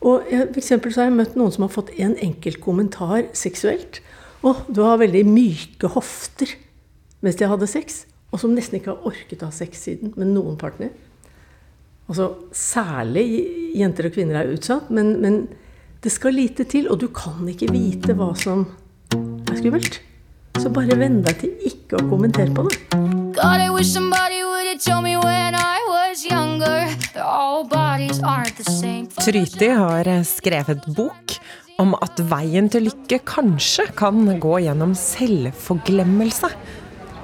Og 0.07 0.29
jeg, 0.31 0.45
for 0.51 0.61
eksempel 0.61 0.93
så 0.93 1.01
har 1.01 1.09
jeg 1.09 1.17
møtt 1.17 1.35
noen 1.39 1.51
som 1.53 1.65
har 1.65 1.73
fått 1.73 1.91
en 1.99 2.15
enkelt 2.23 2.61
kommentar 2.63 3.25
seksuelt. 3.37 4.01
Å, 4.45 4.53
du 4.69 4.83
har 4.85 5.01
veldig 5.01 5.25
myke 5.27 5.89
hofter 5.95 6.53
mens 7.25 7.39
de 7.39 7.49
hadde 7.49 7.67
sex. 7.69 8.05
Og 8.31 8.41
som 8.41 8.53
nesten 8.53 8.77
ikke 8.77 8.93
har 8.93 9.07
orket 9.07 9.41
å 9.41 9.49
ha 9.49 9.55
sex 9.55 9.85
siden 9.87 10.13
med 10.19 10.29
noen 10.35 10.57
partner. 10.59 10.91
Altså, 12.07 12.29
særlig 12.55 13.25
jenter 13.75 14.07
og 14.07 14.15
kvinner 14.15 14.41
er 14.41 14.51
utsatt, 14.53 14.91
men, 14.93 15.17
men 15.23 15.47
det 16.03 16.13
skal 16.13 16.37
lite 16.37 16.67
til. 16.69 16.87
Og 16.91 17.01
du 17.01 17.07
kan 17.15 17.47
ikke 17.49 17.71
vite 17.73 18.15
hva 18.15 18.31
som 18.39 18.67
er 19.15 19.57
skummelt. 19.57 19.99
Så 20.57 20.71
bare 20.73 20.97
venn 20.99 21.19
deg 21.25 21.41
til 21.41 21.67
ikke 21.69 21.99
å 21.99 22.07
kommentere 22.09 22.53
på 22.55 22.67
det. 22.69 22.79
God, 23.37 23.61
I 23.61 23.69
wish 23.73 23.91
somebody 23.91 24.43
would 24.43 24.67
have 24.67 24.81
told 24.81 25.03
me 25.03 25.17
when 25.17 25.55
I 25.55 25.76
Tryti 29.21 29.67
har 29.69 30.07
skrevet 30.25 30.85
bok 30.97 31.35
om 31.77 31.93
at 32.01 32.17
veien 32.31 32.69
til 32.73 32.87
lykke 32.87 33.19
kanskje 33.27 33.85
kan 33.99 34.23
gå 34.41 34.55
gjennom 34.65 34.95
selvforglemmelse. 34.97 36.49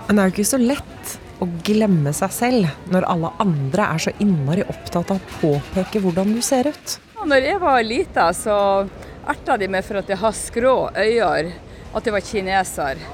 Men 0.06 0.14
det 0.14 0.22
er 0.22 0.30
jo 0.30 0.36
ikke 0.36 0.46
så 0.52 0.60
lett 0.62 1.16
å 1.42 1.48
glemme 1.66 2.14
seg 2.14 2.36
selv 2.36 2.94
når 2.94 3.10
alle 3.10 3.34
andre 3.42 3.90
er 3.96 4.06
så 4.06 4.14
innmari 4.22 4.68
opptatt 4.68 5.16
av 5.16 5.18
å 5.18 5.34
påpeke 5.40 6.04
hvordan 6.04 6.36
du 6.38 6.42
ser 6.46 6.70
ut. 6.70 6.98
Når 7.26 7.50
jeg 7.50 7.64
var 7.66 7.82
lita, 7.88 8.30
så 8.38 8.60
erta 9.26 9.58
de 9.58 9.74
meg 9.74 9.90
for 9.90 10.04
at 10.04 10.14
jeg 10.14 10.22
har 10.22 10.38
skrå 10.38 10.78
øyne, 10.94 11.58
at 11.98 12.06
jeg 12.06 12.14
var 12.14 12.30
kineser. 12.30 13.06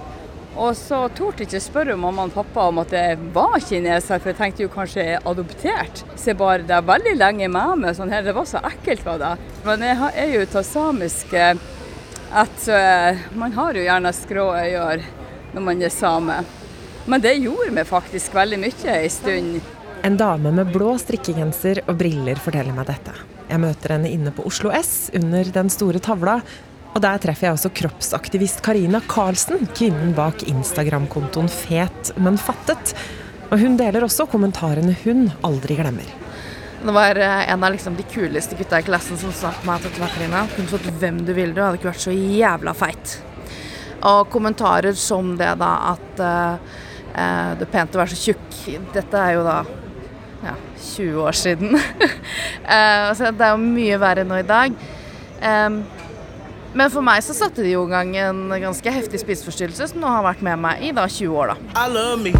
Og 0.59 0.75
så 0.75 1.05
torde 1.15 1.45
jeg 1.45 1.47
ikke 1.47 1.61
spørre 1.63 1.95
mamma 1.95 2.25
og 2.27 2.33
pappa 2.35 2.65
om 2.67 2.81
at 2.81 2.91
jeg 2.91 3.15
var 3.35 3.55
kineser, 3.63 4.19
for 4.19 4.33
jeg 4.33 4.39
tenkte 4.41 4.65
jo 4.65 4.71
kanskje 4.73 5.05
jeg 5.05 5.15
er 5.15 5.27
adoptert. 5.31 6.03
Så 6.19 6.33
jeg 6.33 6.39
bare, 6.41 6.65
det 6.67 6.81
veldig 6.83 7.15
lenge 7.15 7.47
med 7.47 7.79
meg 7.85 7.95
sånn 7.95 8.11
her, 8.11 8.25
det 8.25 8.35
var 8.35 8.47
så 8.49 8.59
ekkelt 8.67 9.05
var 9.07 9.21
det. 9.21 9.31
Men 9.63 9.85
jeg 9.87 10.11
er 10.11 10.33
jo 10.33 10.43
av 10.49 10.67
samisk 10.67 11.31
eh, 11.31 11.53
at 12.43 12.67
eh, 12.75 13.23
man 13.39 13.55
har 13.55 13.79
jo 13.79 13.87
gjerne 13.87 14.13
skrå 14.13 14.49
øyne 14.59 14.99
når 15.55 15.65
man 15.65 15.81
er 15.81 15.93
same. 15.95 16.41
Men 17.09 17.23
det 17.23 17.39
gjorde 17.39 17.71
meg 17.73 17.87
faktisk 17.89 18.35
veldig 18.35 18.59
mye 18.61 18.95
en 18.99 19.13
stund. 19.13 19.75
En 20.05 20.19
dame 20.19 20.51
med 20.55 20.75
blå 20.75 20.91
strikkegenser 20.99 21.85
og 21.87 21.97
briller 21.99 22.39
forteller 22.39 22.75
meg 22.75 22.91
dette. 22.91 23.15
Jeg 23.49 23.63
møter 23.63 23.95
henne 23.95 24.11
inne 24.11 24.31
på 24.35 24.45
Oslo 24.47 24.69
S 24.75 25.09
under 25.15 25.47
den 25.55 25.71
store 25.73 26.03
tavla. 26.03 26.41
Og 26.89 27.01
der 27.03 27.21
treffer 27.21 27.49
jeg 27.49 27.57
også 27.57 27.69
kroppsaktivist 27.77 28.63
Karina 28.65 29.01
Karlsen, 29.09 29.67
kvinnen 29.77 30.15
bak 30.17 30.41
Instagram-kontoen 30.49 31.49
Fet, 31.53 32.13
men 32.17 32.39
fattet. 32.41 32.95
Og 33.49 33.61
hun 33.61 33.77
deler 33.77 34.05
også 34.05 34.25
kommentarene 34.29 34.95
hun 35.03 35.27
aldri 35.45 35.77
glemmer. 35.77 36.09
Det 36.79 36.95
var 36.95 37.19
eh, 37.19 37.49
en 37.51 37.63
av 37.63 37.73
liksom 37.73 37.97
de 37.97 38.05
kuleste 38.09 38.57
gutta 38.57 38.79
i 38.79 38.85
klassen 38.87 39.19
som 39.19 39.33
sa 39.35 39.51
til 39.53 39.67
meg 39.67 39.83
at 39.83 39.97
du 39.97 40.01
Karina, 40.01 40.45
kunne 40.55 40.71
fått 40.71 40.87
hvem 41.01 41.21
du 41.27 41.33
ville, 41.35 41.53
du 41.53 41.61
hadde 41.61 41.79
ikke 41.79 41.91
vært 41.91 42.05
så 42.05 42.15
jævla 42.15 42.73
feit. 42.77 43.17
Og 44.09 44.29
kommentarer 44.31 44.95
som 44.97 45.33
det 45.37 45.51
da 45.59 45.73
at 45.91 46.21
uh, 46.23 46.77
det 47.59 47.65
er 47.65 47.73
pent 47.73 47.97
å 47.97 47.99
være 47.99 48.15
så 48.15 48.29
tjukk. 48.29 48.59
Dette 48.95 49.19
er 49.19 49.35
jo 49.35 49.43
da 49.43 49.57
ja, 50.45 50.53
20 50.95 51.19
år 51.25 51.35
siden. 51.35 51.75
uh, 51.75 53.09
så 53.17 53.33
det 53.35 53.43
er 53.43 53.57
jo 53.57 53.59
mye 53.59 53.99
verre 53.99 54.23
nå 54.23 54.39
i 54.39 54.47
dag. 54.47 54.79
Em, 55.43 55.81
men 56.73 56.91
for 56.93 57.05
meg 57.05 57.23
så 57.25 57.33
satte 57.33 57.63
de 57.65 57.73
jo 57.73 57.85
i 57.87 57.91
gang 57.91 58.11
en 58.21 58.41
ganske 58.61 58.93
heftig 58.93 59.21
spiseforstyrrelse 59.23 59.89
som 59.91 60.01
nå 60.03 60.09
har 60.11 60.25
vært 60.27 60.43
med 60.45 60.61
meg 60.61 60.83
i 60.85 60.91
da 60.95 61.07
20 61.09 61.33
år, 61.33 61.53
da. 61.53 61.57
I 61.81 61.87
love 61.93 62.19
me. 62.21 62.33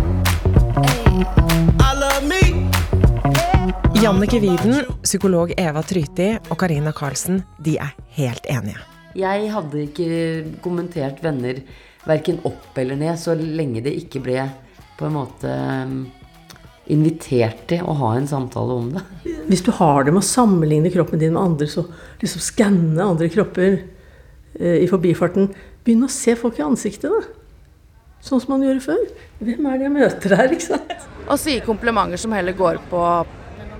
I 1.80 1.92
love 1.98 2.24
me. 2.30 2.44
Jannicke 4.00 4.40
Widen, 4.40 4.86
psykolog 5.04 5.52
Eva 5.60 5.82
Tryti 5.84 6.30
og 6.48 6.56
Karina 6.62 6.94
Karlsen 6.96 7.42
de 7.60 7.76
er 7.82 7.92
helt 8.16 8.46
enige. 8.48 8.80
Jeg 9.18 9.50
hadde 9.52 9.82
ikke 9.88 10.08
kommentert 10.64 11.20
venner 11.26 11.60
verken 12.08 12.40
opp 12.48 12.78
eller 12.80 13.00
ned 13.00 13.18
så 13.20 13.36
lenge 13.36 13.82
det 13.84 13.98
ikke 14.06 14.22
ble 14.24 14.46
på 15.00 15.08
en 15.08 15.16
måte 15.18 15.52
um, 15.52 16.00
invitert 16.92 17.66
til 17.70 17.84
å 17.84 17.96
ha 18.00 18.14
en 18.16 18.28
samtale 18.30 18.78
om 18.78 18.90
det. 18.96 19.04
Hvis 19.50 19.66
du 19.66 19.72
har 19.76 20.06
det 20.06 20.14
med 20.14 20.24
å 20.24 20.30
sammenligne 20.30 20.92
kroppen 20.94 21.22
din 21.22 21.36
med 21.36 21.44
andre, 21.44 21.68
så 21.68 21.84
liksom 22.22 22.44
skanne 22.44 23.04
andre 23.04 23.30
kropper 23.32 23.82
i 24.60 24.88
forbifarten. 24.92 25.50
Begynn 25.86 26.04
å 26.04 26.12
se 26.12 26.36
folk 26.40 26.60
i 26.60 26.66
ansiktet, 26.66 27.10
da. 27.10 27.22
Sånn 28.20 28.42
som 28.44 28.52
man 28.52 28.66
gjorde 28.66 28.84
før. 28.84 29.04
Hvem 29.40 29.68
er 29.70 29.78
det 29.80 29.86
jeg 29.88 29.96
møter 29.96 30.36
her, 30.36 30.54
ikke 30.56 30.68
sant? 30.74 31.06
Og 31.30 31.38
si 31.40 31.60
komplimenter 31.64 32.20
som 32.20 32.34
heller 32.36 32.58
går 32.58 32.82
på 32.92 33.04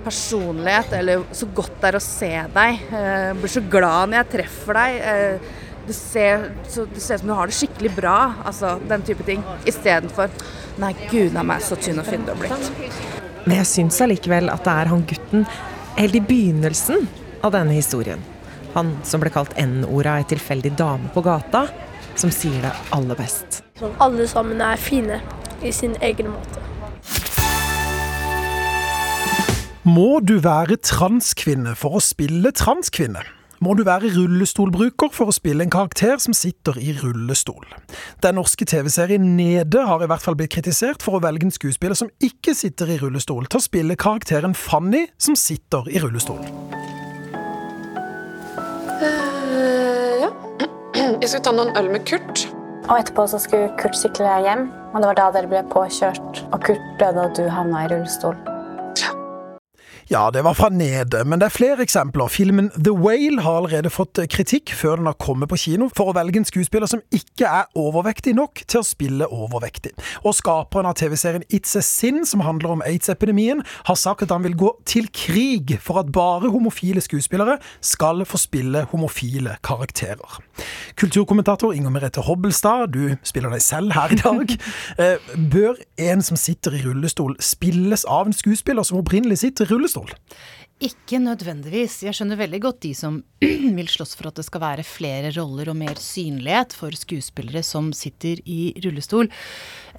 personlighet, 0.04 0.94
eller 0.96 1.26
så 1.36 1.48
godt 1.52 1.74
det 1.82 1.90
er 1.90 1.98
å 1.98 2.02
se 2.04 2.30
deg. 2.54 2.84
Jeg 2.94 3.34
blir 3.42 3.52
så 3.52 3.62
glad 3.72 4.08
når 4.08 4.22
jeg 4.22 4.30
treffer 4.36 4.80
deg. 4.80 5.50
Du 5.84 5.92
ser, 5.96 6.46
så, 6.70 6.86
du 6.88 7.00
ser 7.02 7.18
ut 7.18 7.24
som 7.24 7.32
du 7.32 7.34
har 7.36 7.50
det 7.50 7.58
skikkelig 7.58 7.92
bra. 7.98 8.16
Altså 8.48 8.78
den 8.88 9.04
type 9.04 9.26
ting. 9.28 9.44
Istedenfor 9.68 10.32
Nei, 10.80 10.94
gud 11.10 11.34
a 11.36 11.42
meg, 11.44 11.60
så 11.60 11.76
tynn 11.76 12.00
og 12.00 12.06
fin 12.08 12.22
du 12.24 12.30
har 12.32 12.38
blitt. 12.40 13.00
Men 13.44 13.58
jeg 13.58 13.68
syns 13.68 13.98
allikevel 14.00 14.48
at 14.52 14.64
det 14.64 14.76
er 14.80 14.88
han 14.92 15.02
gutten 15.08 15.42
helt 15.98 16.16
i 16.16 16.22
begynnelsen 16.24 17.04
av 17.44 17.52
denne 17.52 17.76
historien. 17.76 18.22
Han 18.76 18.92
som 19.02 19.22
ble 19.22 19.32
kalt 19.34 19.56
N-ordet 19.58 20.10
av 20.12 20.20
ei 20.20 20.28
tilfeldig 20.30 20.74
dame 20.78 21.10
på 21.14 21.24
gata, 21.26 21.66
som 22.14 22.30
sier 22.34 22.62
det 22.62 22.72
aller 22.94 23.18
best. 23.18 23.62
Alle 23.98 24.26
sammen 24.30 24.60
er 24.62 24.78
fine 24.78 25.20
i 25.62 25.72
sin 25.74 25.96
egen 26.04 26.30
måte. 26.34 26.62
Må 29.88 30.20
du 30.20 30.36
være 30.44 30.76
transkvinne 30.84 31.72
for 31.78 31.96
å 31.96 32.02
spille 32.04 32.52
transkvinne? 32.52 33.24
Må 33.60 33.74
du 33.76 33.82
være 33.84 34.08
rullestolbruker 34.14 35.10
for 35.12 35.28
å 35.28 35.34
spille 35.36 35.66
en 35.66 35.72
karakter 35.72 36.20
som 36.22 36.32
sitter 36.36 36.78
i 36.80 36.94
rullestol? 36.96 37.66
Den 38.24 38.38
norske 38.40 38.64
TV-serien 38.64 39.34
Nede 39.36 39.84
har 39.84 40.00
i 40.00 40.08
hvert 40.08 40.24
fall 40.24 40.38
blitt 40.40 40.54
kritisert 40.54 41.04
for 41.04 41.18
å 41.18 41.22
velge 41.26 41.48
en 41.48 41.52
skuespiller 41.52 41.98
som 41.98 42.08
ikke 42.24 42.54
sitter 42.56 42.94
i 42.94 43.00
rullestol, 43.02 43.44
til 43.52 43.60
å 43.60 43.66
spille 43.66 43.98
karakteren 44.00 44.56
Fanny, 44.56 45.08
som 45.20 45.36
sitter 45.36 45.92
i 45.92 46.00
rullestol. 46.00 46.40
Eh, 49.00 50.20
ja. 50.20 50.30
Jeg 51.20 51.28
skulle 51.28 51.44
ta 51.44 51.52
noen 51.56 51.72
øl 51.78 51.90
med 51.92 52.04
Kurt. 52.08 52.46
Og 52.90 52.96
etterpå 52.98 53.26
så 53.30 53.38
skulle 53.40 53.70
Kurt 53.80 53.96
sykle 53.96 54.28
hjem, 54.44 54.66
og 54.92 55.00
det 55.00 55.10
var 55.10 55.18
da 55.18 55.28
dere 55.36 55.50
ble 55.50 55.62
påkjørt. 55.72 56.42
Og 56.50 56.58
Kurt 56.66 56.82
døde, 57.00 57.28
og 57.28 57.36
du 57.38 57.46
havna 57.48 57.86
i 57.86 57.90
rullestol. 57.92 58.36
Ja, 60.10 60.30
det 60.30 60.42
var 60.42 60.54
fra 60.58 60.68
Nede, 60.74 61.20
men 61.24 61.38
det 61.38 61.46
er 61.46 61.52
flere 61.54 61.84
eksempler. 61.84 62.26
Filmen 62.26 62.66
The 62.74 62.90
Whale 62.90 63.44
har 63.44 63.60
allerede 63.60 63.92
fått 63.94 64.18
kritikk 64.26 64.72
før 64.74 64.98
den 64.98 65.06
har 65.06 65.14
kommet 65.22 65.46
på 65.52 65.58
kino, 65.62 65.86
for 65.94 66.10
å 66.10 66.14
velge 66.16 66.40
en 66.40 66.46
skuespiller 66.48 66.90
som 66.90 66.98
ikke 67.14 67.46
er 67.46 67.68
overvektig 67.78 68.32
nok 68.34 68.64
til 68.66 68.80
å 68.80 68.88
spille 68.88 69.28
overvektig. 69.30 69.92
Og 70.26 70.34
skaperen 70.34 70.88
av 70.90 70.96
TV-serien 70.98 71.44
It's 71.46 71.76
a 71.78 71.82
Sin, 71.86 72.24
som 72.26 72.42
handler 72.42 72.74
om 72.74 72.82
aids-epidemien, 72.82 73.62
har 73.86 74.00
sagt 74.02 74.24
at 74.26 74.34
han 74.34 74.42
vil 74.48 74.56
gå 74.58 74.72
til 74.82 75.06
krig 75.14 75.76
for 75.78 76.02
at 76.02 76.10
bare 76.10 76.50
homofile 76.50 76.98
skuespillere 77.06 77.60
skal 77.78 78.26
få 78.26 78.42
spille 78.42 78.82
homofile 78.90 79.60
karakterer. 79.62 80.40
Kulturkommentator 80.98 81.70
Inger 81.70 81.94
Merete 81.94 82.26
Hobbelstad, 82.26 82.96
du 82.98 83.14
spiller 83.22 83.54
deg 83.54 83.62
selv 83.62 83.94
her 83.94 84.10
i 84.10 84.18
dag. 84.24 84.58
Eh, 84.98 85.30
Bør 85.54 85.78
en 86.02 86.26
som 86.26 86.34
sitter 86.34 86.74
i 86.74 86.82
rullestol 86.82 87.38
spilles 87.38 88.02
av 88.10 88.26
en 88.26 88.34
skuespiller 88.34 88.82
som 88.82 88.98
opprinnelig 88.98 89.44
sitter 89.46 89.70
i 89.70 89.74
rullestol? 89.76 89.99
Ikke 90.80 91.18
nødvendigvis. 91.20 91.98
Jeg 92.06 92.16
skjønner 92.16 92.38
veldig 92.40 92.60
godt 92.64 92.78
de 92.86 92.94
som 92.96 93.18
vil 93.78 93.90
slåss 93.92 94.14
for 94.16 94.30
at 94.30 94.38
det 94.40 94.46
skal 94.46 94.62
være 94.62 94.86
flere 94.86 95.32
roller 95.36 95.68
og 95.68 95.76
mer 95.76 96.00
synlighet 96.00 96.72
for 96.72 96.96
skuespillere 96.96 97.60
som 97.66 97.90
sitter 97.92 98.40
i 98.48 98.72
rullestol. 98.80 99.28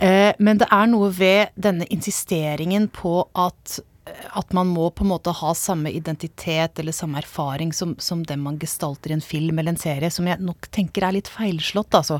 Eh, 0.02 0.34
Men 0.42 0.58
det 0.58 0.72
er 0.74 0.90
noe 0.90 1.12
ved 1.14 1.54
denne 1.54 1.86
insisteringen 1.94 2.90
på 2.90 3.20
at 3.38 3.78
at 4.34 4.54
man 4.54 4.70
må 4.74 4.88
på 4.90 5.04
en 5.06 5.12
måte 5.12 5.34
ha 5.36 5.52
samme 5.54 5.92
identitet 5.94 6.80
eller 6.82 6.96
samme 6.96 7.20
erfaring 7.22 7.70
som, 7.74 7.94
som 8.02 8.24
den 8.26 8.42
man 8.42 8.58
gestalter 8.60 9.12
i 9.12 9.14
en 9.14 9.22
film 9.22 9.60
eller 9.60 9.76
en 9.76 9.80
serie, 9.80 10.10
som 10.10 10.26
jeg 10.26 10.42
nok 10.42 10.70
tenker 10.74 11.06
er 11.06 11.14
litt 11.20 11.30
feilslått, 11.30 11.94
altså. 11.94 12.18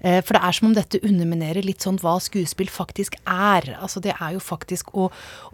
Eh, 0.00 0.20
For 0.22 0.36
det 0.36 0.42
er 0.46 0.54
som 0.54 0.68
om 0.68 0.76
dette 0.76 1.00
underminerer 1.02 1.66
litt 1.66 1.82
sånn 1.82 1.98
hva 2.02 2.18
skuespill 2.22 2.70
faktisk 2.70 3.18
er. 3.24 3.66
Altså 3.80 4.02
det 4.04 4.14
er 4.14 4.36
jo 4.36 4.42
faktisk 4.44 4.94
å, 4.94 5.08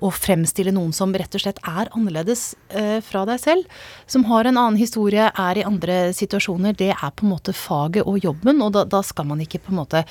å 0.04 0.12
fremstille 0.12 0.74
noen 0.74 0.92
som 0.96 1.14
rett 1.16 1.32
og 1.32 1.46
slett 1.46 1.62
er 1.64 1.88
annerledes 1.96 2.46
eh, 2.68 3.00
fra 3.04 3.24
deg 3.28 3.40
selv. 3.40 3.80
Som 4.10 4.28
har 4.28 4.44
en 4.44 4.60
annen 4.60 4.80
historie, 4.80 5.30
er 5.32 5.58
i 5.60 5.64
andre 5.64 6.12
situasjoner. 6.16 6.76
Det 6.76 6.92
er 6.92 7.16
på 7.16 7.24
en 7.24 7.32
måte 7.32 7.56
faget 7.56 8.04
og 8.04 8.20
jobben, 8.20 8.60
og 8.60 8.74
da, 8.76 8.84
da 8.84 9.00
skal 9.06 9.32
man 9.32 9.40
ikke 9.40 9.62
på 9.64 9.72
en 9.72 9.80
måte 9.80 10.04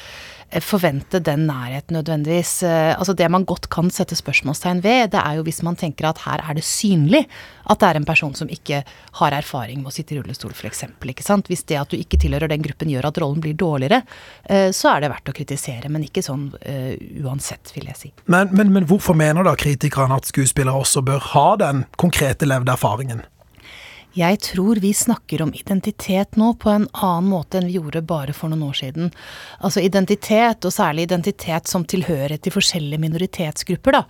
forvente 0.62 1.20
den 1.24 1.48
nærheten 1.48 1.98
nødvendigvis. 1.98 2.64
Eh, 2.64 2.94
Altså 2.94 3.14
det 3.14 3.30
man 3.32 3.46
godt 3.46 3.70
kan 3.70 3.90
sette 3.90 4.16
spørsmålstegn 4.16 4.84
ved, 4.84 5.12
det 5.12 5.20
er 5.20 5.38
jo 5.38 5.44
hvis 5.44 5.64
man 5.64 5.76
tenker 5.76 6.08
at 6.10 6.22
her 6.26 6.44
er 6.44 6.54
det 6.54 6.64
synlig 6.64 7.26
at 7.70 7.80
det 7.80 7.88
er 7.88 7.96
en 7.96 8.06
person 8.06 8.34
som 8.36 8.50
ikke 8.52 8.84
har 9.20 9.32
erfaring 9.32 9.80
med 9.82 9.88
å 9.88 9.94
sitte 9.96 10.14
i 10.14 10.20
rullestol, 10.20 10.52
f.eks. 10.52 10.84
Ikke 11.14 11.24
sant? 11.26 11.48
Hvis 11.48 11.64
det 11.70 11.80
at 11.80 11.90
du 11.90 11.98
ikke 11.98 12.20
tilhører 12.20 12.52
den 12.52 12.64
gruppen 12.64 12.92
gjør 12.92 13.08
at 13.10 13.20
rollen 13.24 13.42
blir 13.44 13.56
dårligere, 13.58 14.02
eh, 14.46 14.70
så 14.76 14.94
er 14.94 15.04
det 15.04 15.12
verdt 15.14 15.32
å 15.32 15.36
kritisere, 15.36 15.90
men 15.90 16.04
ikke 16.04 16.24
sånn 16.24 16.50
uh, 16.54 16.94
uansett, 17.24 17.72
vil 17.76 17.88
jeg 17.88 18.00
si. 18.00 18.12
Men, 18.26 18.52
men, 18.52 18.74
men 18.76 18.88
hvorfor 18.90 19.18
mener 19.18 19.48
da 19.48 19.56
kritikerne 19.60 20.20
at 20.20 20.28
skuespillere 20.28 20.76
også 20.84 21.04
bør 21.06 21.24
ha 21.34 21.48
den 21.62 21.86
konkrete 22.00 22.48
levde 22.50 22.76
erfaringen? 22.76 23.24
Jeg 24.14 24.38
tror 24.46 24.78
vi 24.78 24.92
snakker 24.94 25.42
om 25.42 25.52
identitet 25.58 26.36
nå 26.38 26.52
på 26.62 26.70
en 26.70 26.84
annen 26.94 27.32
måte 27.32 27.58
enn 27.58 27.66
vi 27.66 27.80
gjorde 27.80 28.04
bare 28.06 28.34
for 28.38 28.52
noen 28.52 28.68
år 28.68 28.76
siden. 28.78 29.08
Altså 29.66 29.82
identitet, 29.82 30.62
og 30.68 30.74
særlig 30.76 31.08
identitet 31.08 31.70
som 31.72 31.86
tilhørighet 31.90 32.44
til 32.46 32.54
forskjellige 32.54 33.02
minoritetsgrupper, 33.02 33.98
da, 33.98 34.04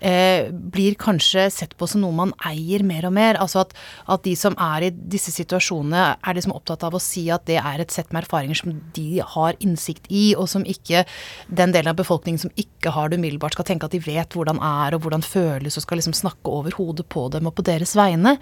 eh, 0.00 0.48
blir 0.48 0.96
kanskje 0.96 1.50
sett 1.52 1.76
på 1.76 1.86
som 1.86 2.00
noe 2.00 2.16
man 2.16 2.32
eier 2.48 2.82
mer 2.82 3.04
og 3.04 3.12
mer. 3.12 3.36
Altså 3.36 3.60
at, 3.60 3.74
at 4.08 4.22
de 4.24 4.34
som 4.34 4.56
er 4.56 4.86
i 4.88 4.90
disse 4.90 5.28
situasjonene, 5.34 6.16
er 6.24 6.38
liksom 6.38 6.56
opptatt 6.56 6.86
av 6.88 6.96
å 6.96 7.02
si 7.02 7.28
at 7.28 7.44
det 7.44 7.60
er 7.60 7.84
et 7.84 7.92
sett 7.92 8.14
med 8.14 8.24
erfaringer 8.24 8.56
som 8.56 8.80
de 8.96 9.20
har 9.20 9.60
innsikt 9.60 10.08
i, 10.08 10.34
og 10.36 10.48
som 10.48 10.64
ikke 10.64 11.04
den 11.52 11.76
delen 11.76 11.92
av 11.92 12.00
befolkningen 12.00 12.40
som 12.40 12.54
ikke 12.56 12.94
har 12.96 13.10
det 13.10 13.20
umiddelbart, 13.20 13.52
skal 13.52 13.68
tenke 13.68 13.84
at 13.84 13.92
de 13.92 14.00
vet 14.00 14.32
hvordan 14.32 14.56
er 14.56 14.96
og 14.96 15.04
hvordan 15.04 15.20
føles, 15.20 15.76
og 15.76 15.84
skal 15.84 16.00
liksom 16.00 16.16
snakke 16.16 16.48
over 16.48 16.72
hodet 16.80 17.04
på 17.12 17.28
dem 17.28 17.44
og 17.44 17.58
på 17.60 17.68
deres 17.68 17.92
vegne. 17.92 18.38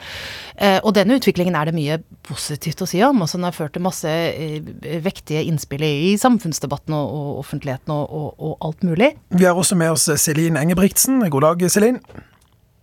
Eh, 0.55 0.79
og 0.79 0.95
denne 1.09 1.23
utviklingen 1.23 1.57
er 1.57 1.71
det 1.71 1.73
mye 1.73 1.97
positivt 2.27 2.83
å 2.85 2.89
si 2.89 3.01
om. 3.05 3.23
altså 3.25 3.39
Den 3.39 3.49
har 3.49 3.57
ført 3.57 3.73
til 3.73 3.85
masse 3.85 4.09
eh, 4.13 4.61
vektige 5.05 5.41
innspill 5.49 5.85
i 5.87 6.17
samfunnsdebatten 6.21 6.93
og, 6.93 7.15
og 7.17 7.39
offentligheten 7.41 7.95
og, 7.95 8.13
og, 8.13 8.35
og 8.37 8.67
alt 8.69 8.85
mulig. 8.85 9.15
Vi 9.33 9.47
har 9.49 9.57
også 9.57 9.79
med 9.79 9.95
oss 9.97 10.05
Celine 10.21 10.61
Engebrigtsen. 10.61 11.23
God 11.33 11.47
dag, 11.49 11.65
Celine. 11.73 12.05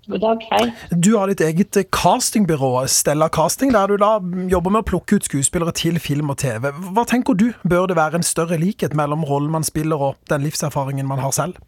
God 0.10 0.22
dag, 0.22 0.42
hei. 0.54 0.66
Du 0.90 1.12
har 1.18 1.30
ditt 1.30 1.42
eget 1.42 1.78
castingbyrå, 1.94 2.88
Stella 2.90 3.30
Casting, 3.30 3.72
der 3.74 3.90
du 3.90 3.98
da 4.02 4.18
jobber 4.50 4.74
med 4.74 4.84
å 4.84 4.90
plukke 4.90 5.18
ut 5.18 5.30
skuespillere 5.30 5.74
til 5.78 6.02
film 6.02 6.34
og 6.34 6.38
TV. 6.42 6.70
Hva 6.94 7.06
tenker 7.10 7.38
du, 7.38 7.52
bør 7.66 7.90
det 7.90 7.98
være 7.98 8.22
en 8.22 8.26
større 8.26 8.58
likhet 8.62 8.98
mellom 8.98 9.26
rollen 9.26 9.54
man 9.54 9.66
spiller 9.66 10.02
og 10.12 10.20
den 10.30 10.46
livserfaringen 10.46 11.10
man 11.10 11.22
har 11.26 11.34
selv? 11.34 11.62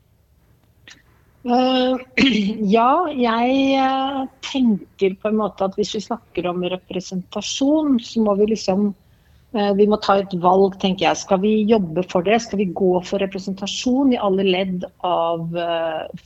Eh, 1.47 1.95
ja, 2.75 2.91
jeg 3.15 3.51
eh, 3.79 4.23
tenker 4.43 5.15
på 5.21 5.31
en 5.31 5.39
måte 5.39 5.67
at 5.67 5.77
hvis 5.79 5.93
vi 5.95 6.03
snakker 6.03 6.49
om 6.49 6.65
representasjon, 6.75 7.99
så 8.03 8.23
må 8.25 8.35
vi 8.41 8.49
liksom 8.51 8.89
vi 9.77 9.87
må 9.89 9.97
ta 10.03 10.17
et 10.21 10.33
valg, 10.43 10.75
tenker 10.81 11.07
jeg. 11.07 11.19
Skal 11.21 11.41
vi 11.43 11.53
jobbe 11.69 12.03
for 12.11 12.25
det? 12.25 12.39
Skal 12.43 12.61
vi 12.61 12.69
gå 12.77 12.91
for 13.07 13.21
representasjon 13.23 14.13
i 14.13 14.21
alle 14.21 14.45
ledd 14.47 14.85
av 15.07 15.49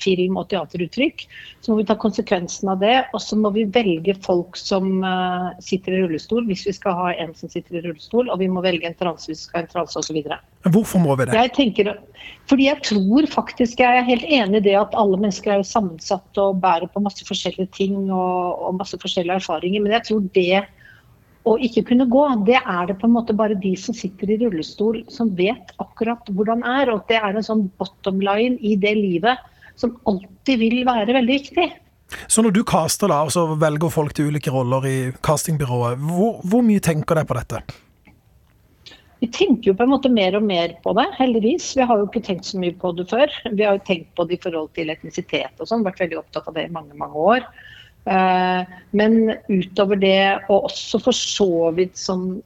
film- 0.04 0.40
og 0.42 0.50
teateruttrykk? 0.52 1.26
Så 1.62 1.72
må 1.72 1.80
vi 1.82 1.88
ta 1.90 1.96
konsekvensen 2.00 2.72
av 2.74 2.82
det. 2.84 2.98
Og 3.16 3.24
så 3.24 3.40
må 3.40 3.54
vi 3.56 3.68
velge 3.72 4.16
folk 4.26 4.60
som 4.60 5.04
sitter 5.64 5.96
i 5.96 6.02
rullestol, 6.04 6.44
hvis 6.50 6.66
vi 6.68 6.76
skal 6.76 6.98
ha 6.98 7.12
en 7.24 7.36
som 7.38 7.52
sitter 7.52 7.80
i 7.80 7.86
rullestol. 7.86 8.30
Og 8.30 8.42
vi 8.42 8.50
må 8.52 8.64
velge 8.66 8.90
en 8.90 8.98
transe 9.00 9.32
hvis 9.32 9.46
vi 9.46 9.50
skal 9.50 9.62
ha 9.62 9.66
en 9.68 9.74
transe 9.76 10.02
osv. 10.02 10.22
Hvorfor 10.70 11.02
må 11.02 11.16
vi 11.18 11.26
det? 11.30 11.38
Jeg 11.38 11.54
tenker, 11.56 11.94
fordi 12.50 12.68
jeg 12.68 12.84
tror 12.86 13.30
faktisk, 13.32 13.80
jeg 13.82 14.02
er 14.02 14.06
helt 14.06 14.28
enig 14.28 14.62
i 14.62 14.68
det 14.70 14.76
at 14.78 14.94
alle 15.00 15.18
mennesker 15.18 15.56
er 15.56 15.64
jo 15.64 15.72
sammensatt 15.72 16.42
og 16.42 16.60
bærer 16.62 16.92
på 16.92 17.02
masse 17.02 17.26
forskjellige 17.26 17.72
ting 17.78 17.98
og, 18.10 18.62
og 18.62 18.78
masse 18.78 18.98
forskjellige 19.02 19.40
erfaringer. 19.42 19.82
Men 19.82 19.98
jeg 19.98 20.08
tror 20.10 20.28
det 20.36 20.64
å 21.48 21.56
ikke 21.66 21.84
kunne 21.90 22.06
gå, 22.10 22.24
det 22.46 22.60
er 22.60 22.90
det 22.90 22.98
på 23.02 23.08
en 23.08 23.16
måte 23.16 23.36
bare 23.38 23.58
de 23.58 23.74
som 23.80 23.96
sitter 23.98 24.30
i 24.30 24.38
rullestol 24.44 25.02
som 25.10 25.32
vet 25.38 25.74
akkurat 25.82 26.28
hvordan 26.30 26.62
det 26.62 26.74
er. 26.82 26.92
Og 26.94 27.06
det 27.10 27.18
er 27.18 27.34
en 27.34 27.48
sånn 27.48 27.64
bottom 27.82 28.22
line 28.22 28.60
i 28.62 28.76
det 28.80 28.94
livet 29.00 29.42
som 29.80 29.96
alltid 30.10 30.62
vil 30.62 30.84
være 30.86 31.16
veldig 31.18 31.40
viktig. 31.40 31.70
Så 32.28 32.44
når 32.44 32.54
du 32.56 32.66
caster 32.68 33.10
da, 33.10 33.22
og 33.26 33.32
så 33.34 33.46
velger 33.60 33.94
folk 33.94 34.14
til 34.14 34.30
ulike 34.30 34.52
roller 34.54 34.86
i 34.90 34.98
castingbyrået, 35.24 36.02
hvor, 36.12 36.42
hvor 36.44 36.66
mye 36.66 36.84
tenker 36.84 37.18
dere 37.18 37.30
på 37.30 37.38
dette? 37.40 37.62
Vi 39.22 39.30
tenker 39.30 39.70
jo 39.70 39.78
på 39.78 39.86
en 39.86 39.92
måte 39.94 40.10
mer 40.10 40.36
og 40.38 40.46
mer 40.46 40.74
på 40.82 40.96
det, 40.98 41.06
heldigvis. 41.20 41.72
Vi 41.78 41.86
har 41.86 42.00
jo 42.02 42.08
ikke 42.10 42.24
tenkt 42.26 42.48
så 42.50 42.58
mye 42.62 42.74
på 42.78 42.90
det 42.98 43.06
før. 43.12 43.34
Vi 43.54 43.64
har 43.64 43.78
jo 43.78 43.84
tenkt 43.86 44.10
på 44.18 44.26
det 44.28 44.40
i 44.40 44.42
forhold 44.42 44.72
til 44.78 44.90
etnisitet 44.94 45.62
og 45.62 45.70
sånn, 45.70 45.86
vært 45.86 46.02
veldig 46.02 46.18
opptatt 46.24 46.50
av 46.50 46.58
det 46.58 46.66
i 46.68 46.74
mange, 46.74 46.98
mange 46.98 47.28
år. 47.36 47.46
Eh, 48.06 48.78
Men 48.92 49.36
utover 49.48 49.96
det, 49.96 50.40
og 50.50 50.70
også 50.72 51.00
for 51.00 51.16
så 51.16 51.70
vidt 51.78 52.00
sånn 52.00 52.42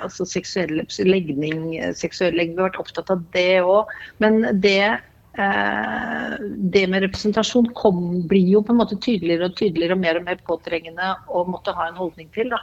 altså 0.00 0.26
seksuell 0.28 0.82
legning, 1.08 1.78
seksuell 1.96 2.36
legning, 2.36 2.56
vi 2.56 2.62
har 2.62 2.70
vært 2.70 2.80
opptatt 2.82 3.12
av 3.12 3.22
det 3.34 3.60
òg. 3.64 3.90
Men 4.22 4.42
det 4.60 5.00
det 5.36 6.82
med 6.90 7.04
representasjon 7.04 7.70
kom, 7.78 8.00
blir 8.28 8.48
jo 8.56 8.64
på 8.66 8.74
en 8.74 8.80
måte 8.80 8.98
tydeligere 8.98 9.50
og 9.50 9.56
tydeligere 9.58 9.94
og 9.94 10.02
mer 10.02 10.18
og 10.18 10.26
mer 10.26 10.40
påtrengende 10.46 11.14
å 11.30 11.44
måtte 11.48 11.74
ha 11.76 11.86
en 11.88 11.98
holdning 12.00 12.28
til. 12.34 12.50
da. 12.50 12.60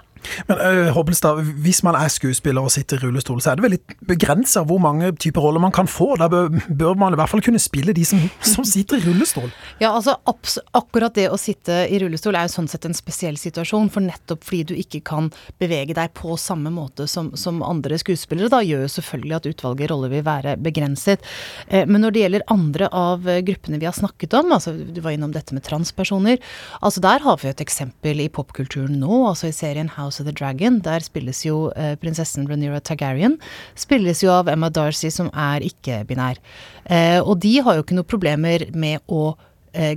Men 0.49 0.59
uh, 0.59 0.89
Hobbelstad, 0.95 1.39
hvis 1.63 1.79
man 1.85 1.95
er 1.97 2.11
skuespiller 2.11 2.65
og 2.65 2.73
sitter 2.73 2.99
i 2.99 3.05
rullestol, 3.05 3.39
så 3.41 3.51
er 3.51 3.59
det 3.59 3.65
vel 3.65 3.75
litt 3.77 3.95
begrensa 4.09 4.63
hvor 4.67 4.81
mange 4.83 5.13
typer 5.15 5.45
roller 5.45 5.63
man 5.63 5.73
kan 5.75 5.89
få. 5.89 6.13
Da 6.19 6.27
bør, 6.31 6.51
bør 6.67 6.97
man 6.99 7.15
i 7.15 7.19
hvert 7.19 7.31
fall 7.31 7.43
kunne 7.45 7.61
spille 7.61 7.95
de 7.95 8.05
som, 8.07 8.21
som 8.43 8.67
sitter 8.67 8.99
i 8.99 9.05
rullestol. 9.07 9.49
Ja, 9.81 9.93
altså 9.93 10.17
akkurat 10.27 11.15
det 11.17 11.29
å 11.31 11.39
sitte 11.41 11.85
i 11.87 12.01
rullestol 12.01 12.37
er 12.37 12.47
jo 12.47 12.55
sånn 12.57 12.69
sett 12.71 12.87
en 12.89 12.97
spesiell 12.97 13.39
situasjon. 13.39 13.91
For 13.93 14.05
nettopp 14.05 14.45
fordi 14.47 14.63
du 14.73 14.75
ikke 14.77 15.03
kan 15.07 15.31
bevege 15.61 15.95
deg 15.97 16.13
på 16.17 16.35
samme 16.41 16.71
måte 16.73 17.07
som, 17.09 17.31
som 17.39 17.63
andre 17.65 17.99
skuespillere, 18.01 18.51
da 18.51 18.61
gjør 18.65 18.85
jo 18.85 18.93
selvfølgelig 18.97 19.39
at 19.39 19.49
utvalget 19.53 19.91
roller 19.93 20.13
vil 20.13 20.25
være 20.27 20.57
begrenset. 20.61 21.23
Eh, 21.67 21.87
men 21.87 22.03
når 22.03 22.15
det 22.15 22.25
gjelder 22.25 22.47
andre 22.51 22.56
av 22.91 23.25
gruppene 23.47 23.79
vi 23.81 23.87
har 23.89 23.95
snakket 23.95 24.33
om, 24.39 24.51
altså 24.55 24.73
du 24.73 25.01
var 25.03 25.15
innom 25.15 25.33
dette 25.35 25.55
med 25.55 25.65
transpersoner, 25.67 26.41
altså 26.81 27.03
der 27.03 27.23
har 27.23 27.39
vi 27.41 27.51
et 27.51 27.63
eksempel 27.63 28.23
i 28.23 28.29
popkulturen 28.33 28.99
nå, 29.01 29.23
altså 29.29 29.51
i 29.51 29.55
serien 29.55 29.91
House 29.97 30.21
of 30.21 30.27
the 30.27 30.35
Dragon. 30.35 30.79
Der 30.85 31.03
spilles 31.05 31.43
jo 31.45 31.69
eh, 31.75 31.95
prinsessen 31.99 32.47
Rhaenyra 32.49 32.81
Targaryen. 32.83 33.37
Spilles 33.79 34.23
jo 34.23 34.31
av 34.33 34.51
Emma 34.51 34.69
Darcy, 34.73 35.11
som 35.13 35.31
er 35.33 35.65
ikke-binær. 35.65 36.41
Eh, 36.85 37.19
og 37.21 37.39
de 37.43 37.57
har 37.63 37.77
jo 37.77 37.85
ikke 37.85 37.97
noe 37.97 38.07
problemer 38.07 38.67
med 38.77 39.03
å 39.07 39.31
eh, 39.33 39.46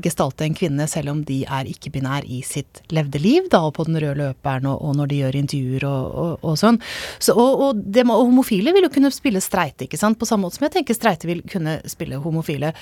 gestalte 0.05 0.45
en 0.47 0.57
kvinne, 0.57 0.87
selv 0.90 1.14
om 1.14 1.23
de 1.27 1.40
er 1.45 1.69
ikke-binær 1.71 2.27
i 2.29 2.43
sitt 2.47 2.83
levde 2.93 3.21
liv, 3.23 3.49
da, 3.53 3.62
og 3.69 3.75
på 3.79 3.87
den 3.88 3.99
røde 4.01 4.19
løperen, 4.19 4.69
og, 4.71 4.83
og 4.85 4.97
når 4.99 5.11
de 5.11 5.21
gjør 5.23 5.40
intervjuer 5.40 5.87
og, 5.88 6.19
og, 6.23 6.47
og 6.51 6.59
sånn. 6.61 6.81
Så, 7.19 7.37
og, 7.37 7.81
det, 7.81 8.05
homofile 8.09 8.75
vil 8.77 8.87
jo 8.87 8.93
kunne 8.93 9.12
spille 9.14 9.43
streite, 9.45 9.87
ikke 9.87 10.01
sant, 10.01 10.19
på 10.21 10.29
samme 10.29 10.47
måte 10.47 10.59
som 10.59 10.69
jeg 10.69 10.77
tenker 10.79 10.97
streite 10.97 11.29
vil 11.31 11.43
kunne 11.51 11.79
spille 11.90 12.21
homofile. 12.21 12.75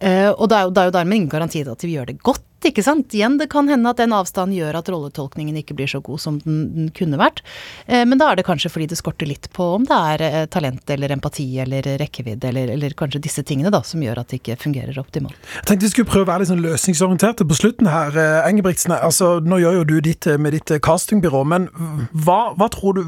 Eh, 0.00 0.30
og 0.30 0.48
det 0.50 0.58
er, 0.58 0.68
jo, 0.68 0.74
det 0.74 0.82
er 0.82 0.90
jo 0.90 0.96
dermed 0.98 1.20
ingen 1.20 1.32
garanti 1.32 1.64
at 1.66 1.82
de 1.82 1.92
gjør 1.92 2.10
det 2.10 2.20
godt 2.24 2.44
ikke 2.64 2.82
sant. 2.84 3.12
Igjen, 3.14 3.36
det 3.38 3.48
kan 3.52 3.68
hende 3.68 3.90
at 3.90 4.00
den 4.00 4.14
avstanden 4.16 4.56
gjør 4.56 4.78
at 4.80 4.88
rolletolkningen 4.90 5.58
ikke 5.60 5.76
blir 5.76 5.90
så 5.90 6.00
god 6.04 6.20
som 6.22 6.38
den, 6.42 6.62
den 6.74 6.88
kunne 6.96 7.18
vært. 7.20 7.42
Eh, 7.86 8.04
men 8.08 8.18
da 8.20 8.30
er 8.30 8.40
det 8.40 8.46
kanskje 8.48 8.70
fordi 8.72 8.88
det 8.90 8.98
skorter 9.00 9.28
litt 9.28 9.50
på 9.56 9.68
om 9.76 9.86
det 9.86 9.98
er 10.14 10.24
eh, 10.26 10.38
talent 10.52 10.90
eller 10.90 11.14
empati 11.14 11.46
eller 11.62 11.86
rekkevidde 12.00 12.50
eller, 12.50 12.72
eller, 12.74 12.96
kanskje 12.96 13.22
disse 13.22 13.44
tingene 13.46 13.72
da, 13.74 13.82
som 13.86 14.02
gjør 14.02 14.22
at 14.22 14.32
det 14.32 14.40
ikke 14.40 14.58
fungerer 14.64 14.98
optimalt. 15.02 15.36
Jeg 15.60 15.68
tenkte 15.70 15.88
vi 15.88 15.92
skulle 15.94 16.10
prøve 16.10 16.26
å 16.26 16.30
være 16.32 16.44
litt 16.44 16.52
sånn 16.52 16.64
løsningsorienterte 16.64 17.46
på 17.46 17.60
slutten 17.60 17.90
her. 17.92 18.16
Eh, 18.16 18.50
Engebrigtsen, 18.50 18.96
altså, 18.96 19.36
nå 19.44 19.60
gjør 19.62 19.80
jo 19.80 19.88
du 19.92 19.96
ditt 20.08 20.28
med 20.40 20.56
ditt 20.56 20.74
castingbyrå, 20.82 21.44
men 21.46 21.70
hva, 22.12 22.56
hva, 22.56 22.70
tror 22.72 22.98
du, 22.98 23.02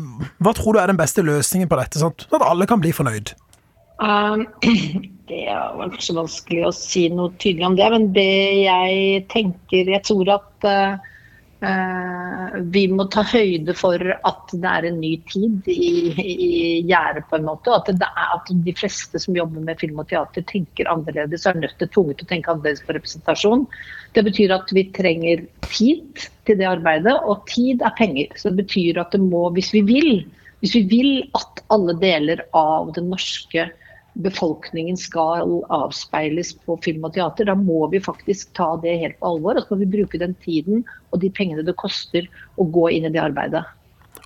hva, 0.45 0.55
tror 0.57 0.77
du, 0.77 0.83
er 0.83 0.93
den 0.93 1.01
beste 1.01 1.25
løsningen 1.25 1.71
på 1.71 1.79
dette, 1.81 2.01
sånn 2.01 2.15
at 2.15 2.45
alle 2.45 2.69
kan 2.69 2.83
bli 2.83 2.95
fornøyd? 2.95 3.35
Um, 3.99 4.45
det 5.29 5.45
var 5.53 5.93
kanskje 5.93 6.17
vanskelig 6.17 6.65
å 6.67 6.75
si 6.75 7.05
noe 7.13 7.35
tydelig 7.41 7.67
om 7.69 7.77
det, 7.79 7.91
men 7.95 8.09
det 8.17 8.33
jeg 8.65 9.23
tenker 9.33 9.93
Jeg 9.95 10.05
tror 10.09 10.33
at 10.39 10.69
uh, 10.69 11.09
vi 12.71 12.85
må 12.93 13.09
ta 13.11 13.25
høyde 13.27 13.75
for 13.75 13.99
at 13.99 14.53
det 14.55 14.71
er 14.71 14.87
en 14.89 15.01
ny 15.03 15.17
tid 15.27 15.67
i, 15.73 15.91
i 16.23 16.61
gjerdet, 16.87 17.25
på 17.31 17.39
en 17.39 17.49
måte. 17.49 17.75
At, 17.75 17.91
det 17.91 18.07
er, 18.07 18.29
at 18.37 18.53
de 18.67 18.75
fleste 18.79 19.19
som 19.19 19.37
jobber 19.37 19.65
med 19.67 19.81
film 19.81 19.99
og 19.99 20.07
teater, 20.11 20.47
tenker 20.47 20.91
annerledes 20.91 21.49
er 21.51 21.59
nødt 21.59 21.75
til 21.83 21.91
tvunget 21.95 22.21
til 22.21 22.29
å 22.29 22.33
tenke 22.33 22.53
annerledes 22.53 22.85
på 22.87 22.95
representasjon. 22.95 23.67
Det 24.15 24.25
betyr 24.29 24.55
at 24.55 24.71
vi 24.75 24.87
trenger 24.95 25.43
tid 25.67 26.29
til 26.47 26.61
det 26.63 26.71
arbeidet, 26.71 27.17
og 27.27 27.43
tid 27.51 27.83
er 27.83 27.97
penger. 27.99 28.31
Så 28.39 28.53
det 28.53 28.63
betyr 28.63 29.03
at 29.03 29.13
det 29.17 29.23
må, 29.25 29.49
hvis 29.59 29.75
vi 29.75 29.83
vil, 29.91 30.23
hvis 30.63 30.79
vi 30.79 30.87
vil 30.95 31.13
at 31.39 31.67
alle 31.75 31.99
deler 31.99 32.47
av 32.57 32.95
den 32.95 33.11
norske 33.11 33.67
befolkningen 34.23 34.97
skal 34.99 35.53
avspeiles 35.75 36.53
på 36.67 36.77
film 36.85 37.07
og 37.07 37.15
teater, 37.15 37.49
da 37.49 37.55
må 37.59 37.87
vi 37.93 38.01
faktisk 38.03 38.51
ta 38.59 38.73
det 38.83 38.97
helt 39.03 39.19
på 39.21 39.33
alvor. 39.33 39.59
Og 39.59 39.67
så 39.67 39.75
må 39.75 39.85
vi 39.85 39.93
bruke 39.99 40.21
den 40.21 40.35
tiden 40.45 40.85
og 41.13 41.23
de 41.23 41.31
pengene 41.35 41.65
det 41.67 41.77
koster 41.81 42.27
å 42.59 42.67
gå 42.67 42.89
inn 42.97 43.07
i 43.09 43.13
det 43.15 43.23
arbeidet. 43.23 43.65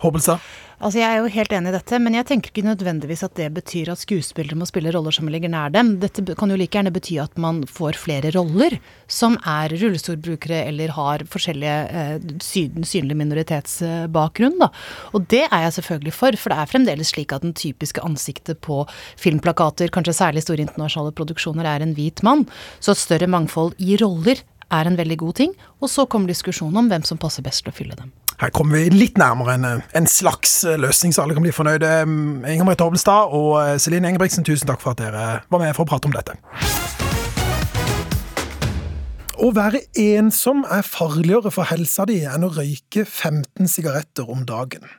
Hobbelstad? 0.02 0.42
Altså 0.82 0.98
Jeg 0.98 1.14
er 1.14 1.20
jo 1.22 1.30
helt 1.30 1.52
enig 1.54 1.70
i 1.70 1.74
dette, 1.76 1.98
men 2.02 2.14
jeg 2.16 2.26
tenker 2.26 2.50
ikke 2.50 2.64
nødvendigvis 2.66 3.20
at 3.22 3.36
det 3.38 3.44
betyr 3.54 3.92
at 3.92 4.00
skuespillere 4.00 4.58
må 4.58 4.66
spille 4.66 4.90
roller 4.90 5.14
som 5.14 5.28
ligger 5.30 5.52
nær 5.52 5.70
dem. 5.70 5.92
Dette 6.02 6.24
kan 6.34 6.50
jo 6.50 6.56
like 6.58 6.74
gjerne 6.74 6.90
bety 6.90 7.20
at 7.22 7.36
man 7.38 7.60
får 7.70 8.00
flere 8.02 8.32
roller 8.34 8.74
som 9.06 9.36
er 9.46 9.70
rullestolbrukere 9.78 10.64
eller 10.66 10.90
har 10.96 11.22
forskjellige 11.30 11.76
eh, 12.00 12.26
synlig 12.42 13.14
minoritetsbakgrunn. 13.20 14.58
da. 14.58 14.72
Og 15.14 15.28
det 15.30 15.44
er 15.44 15.68
jeg 15.68 15.76
selvfølgelig 15.76 16.14
for, 16.16 16.38
for 16.40 16.50
det 16.50 16.58
er 16.58 16.72
fremdeles 16.72 17.12
slik 17.14 17.36
at 17.36 17.46
den 17.46 17.54
typiske 17.54 18.02
ansiktet 18.02 18.58
på 18.66 18.80
filmplakater, 19.22 19.92
kanskje 19.94 20.16
særlig 20.18 20.42
store 20.42 20.66
internasjonale 20.66 21.14
produksjoner, 21.14 21.68
er 21.76 21.86
en 21.86 21.94
hvit 21.94 22.24
mann. 22.26 22.42
Så 22.82 22.96
et 22.96 23.04
større 23.04 23.30
mangfold 23.30 23.78
i 23.78 23.94
roller 24.02 24.42
er 24.72 24.90
en 24.90 24.98
veldig 24.98 25.20
god 25.22 25.38
ting. 25.44 25.54
Og 25.78 25.94
så 25.94 26.08
kommer 26.10 26.34
diskusjonen 26.34 26.82
om 26.82 26.90
hvem 26.90 27.06
som 27.06 27.22
passer 27.22 27.46
best 27.46 27.62
til 27.62 27.70
å 27.70 27.78
fylle 27.78 28.00
dem. 28.02 28.10
Her 28.42 28.50
kommer 28.50 28.80
vi 28.80 28.88
litt 28.90 29.20
nærmere 29.22 29.54
en, 29.54 29.66
en 29.94 30.06
slags 30.10 30.64
løsning, 30.66 31.14
så 31.14 31.22
alle 31.22 31.36
kan 31.36 31.44
bli 31.44 31.54
fornøyde. 31.54 31.90
Mm, 32.10 32.42
Inger 32.42 32.66
Merete 32.66 32.88
Hobbelstad 32.88 33.30
og 33.30 33.52
eh, 33.60 33.76
Celine 33.78 34.10
Engebrigtsen, 34.10 34.42
tusen 34.42 34.66
takk 34.66 34.82
for 34.82 34.96
at 34.96 34.98
dere 34.98 35.26
var 35.46 35.62
med 35.62 35.76
for 35.76 35.86
å 35.86 35.92
prate 35.92 36.10
om 36.10 36.16
dette. 36.16 36.34
Å 39.42 39.52
være 39.54 39.84
ensom 39.98 40.66
er 40.66 40.82
farligere 40.86 41.54
for 41.54 41.70
helsa 41.70 42.02
di 42.10 42.18
enn 42.26 42.42
å 42.46 42.50
røyke 42.50 43.06
15 43.06 43.70
sigaretter 43.70 44.26
om 44.30 44.42
dagen. 44.46 44.90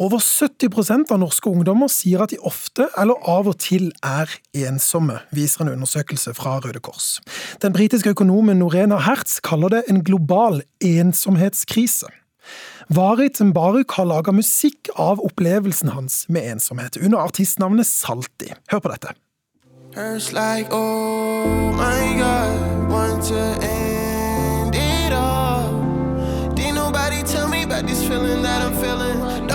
Over 0.00 0.20
70% 0.24 1.12
av 1.12 1.20
norske 1.20 1.52
ungdommer 1.52 1.92
sier 1.92 2.24
at 2.24 2.32
de 2.32 2.40
ofte 2.48 2.88
eller 2.96 3.20
av 3.28 3.52
og 3.52 3.60
til 3.60 3.90
er 4.04 4.32
ensomme, 4.66 5.20
viser 5.36 5.64
en 5.66 5.76
undersøkelse 5.76 6.32
fra 6.36 6.58
Røde 6.64 6.80
Kors. 6.80 7.18
Den 7.60 7.76
britiske 7.76 8.16
økonomen 8.16 8.64
Norena 8.64 9.04
Hertz 9.04 9.42
kaller 9.44 9.76
det 9.76 9.88
en 9.92 10.04
global 10.04 10.64
ensomhetskrise. 10.80 12.08
Varit 12.88 13.40
Mbaruk 13.40 13.90
har 13.90 14.06
laga 14.06 14.32
musikk 14.32 14.88
av 14.94 15.18
opplevelsen 15.18 15.88
hans 15.90 16.28
med 16.28 16.46
ensomhet, 16.52 16.96
under 16.96 17.18
artistnavnet 17.18 17.86
Salti. 17.86 18.52
Hør 18.70 18.78
på 18.84 18.92
dette. 18.92 19.14
Like, 20.32 20.68
oh 20.70 21.72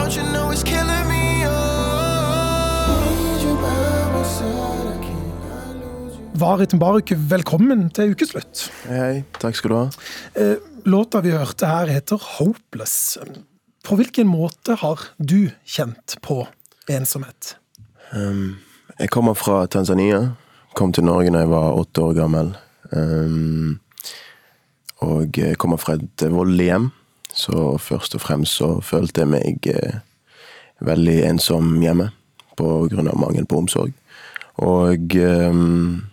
God, 0.02 0.16
you 0.16 0.24
know 0.24 0.52
oh. 0.52 0.62
Varit 6.42 6.74
Mbaruk, 6.74 7.12
velkommen 7.30 7.90
til 7.94 8.16
ukeslutt. 8.16 8.64
Hei, 8.90 9.22
takk 9.38 9.56
skal 9.60 9.70
du 9.70 9.76
ha. 9.78 9.84
Eh, 10.34 10.56
Låta 10.84 11.22
vi 11.22 11.32
hørte 11.32 11.66
her 11.66 11.88
heter 11.88 12.18
'Hopeless'. 12.18 13.18
På 13.84 13.96
hvilken 13.96 14.28
måte 14.28 14.76
har 14.76 15.00
du 15.18 15.50
kjent 15.66 16.18
på 16.22 16.48
ensomhet? 16.90 17.56
Um, 18.14 18.58
jeg 19.00 19.10
kommer 19.10 19.34
fra 19.34 19.66
Tanzania. 19.66 20.32
Kom 20.74 20.94
til 20.94 21.04
Norge 21.04 21.32
da 21.32 21.40
jeg 21.40 21.50
var 21.50 21.78
åtte 21.78 22.02
år 22.02 22.14
gammel. 22.14 22.58
Um, 22.92 23.80
og 25.02 25.38
jeg 25.38 25.58
kommer 25.58 25.78
fra 25.78 25.94
et 25.94 26.26
voldelig 26.32 26.66
hjem, 26.66 26.92
så 27.34 27.78
først 27.78 28.16
og 28.16 28.22
fremst 28.22 28.58
så 28.58 28.82
følte 28.82 29.22
jeg 29.22 29.30
meg 29.30 29.68
eh, 29.68 30.00
veldig 30.82 31.24
ensom 31.30 31.82
hjemme. 31.82 32.10
På 32.58 32.88
grunn 32.92 33.08
av 33.08 33.18
mangel 33.18 33.46
på 33.46 33.58
omsorg. 33.58 33.94
Og 34.58 35.16
um, 35.50 36.11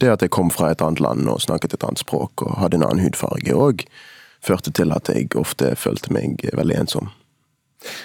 det 0.00 0.10
at 0.10 0.24
jeg 0.24 0.32
kom 0.34 0.50
fra 0.50 0.72
et 0.72 0.82
annet 0.82 1.02
land 1.02 1.28
og 1.30 1.42
snakket 1.44 1.76
et 1.76 1.84
annet 1.86 2.02
språk 2.02 2.42
og 2.46 2.58
hadde 2.60 2.80
en 2.80 2.86
annen 2.86 3.04
hudfarge, 3.04 3.54
òg, 3.54 3.84
førte 4.44 4.72
til 4.74 4.92
at 4.92 5.08
jeg 5.08 5.30
ofte 5.40 5.72
følte 5.78 6.12
meg 6.14 6.42
veldig 6.52 6.80
ensom. 6.82 7.12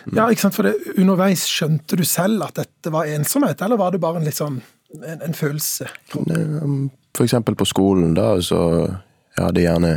Mm. 0.06 0.17
Ja, 0.17 0.28
ikke 0.28 0.43
sant, 0.43 0.58
for 0.58 0.67
det, 0.67 0.75
Underveis 0.99 1.45
skjønte 1.47 1.97
du 1.99 2.04
selv 2.08 2.43
at 2.47 2.60
dette 2.60 2.91
var 2.93 3.08
ensomhet, 3.08 3.62
eller 3.63 3.80
var 3.80 3.93
det 3.95 4.02
bare 4.04 4.19
en 4.19 4.32
sånn 4.36 4.62
en, 4.99 5.21
en 5.21 5.36
følelse? 5.38 5.88
Um, 6.15 6.89
for 7.15 7.25
eksempel 7.28 7.56
på 7.56 7.67
skolen, 7.69 8.13
da, 8.17 8.34
så 8.43 8.60
jeg 9.38 9.43
hadde 9.43 9.63
gjerne 9.63 9.93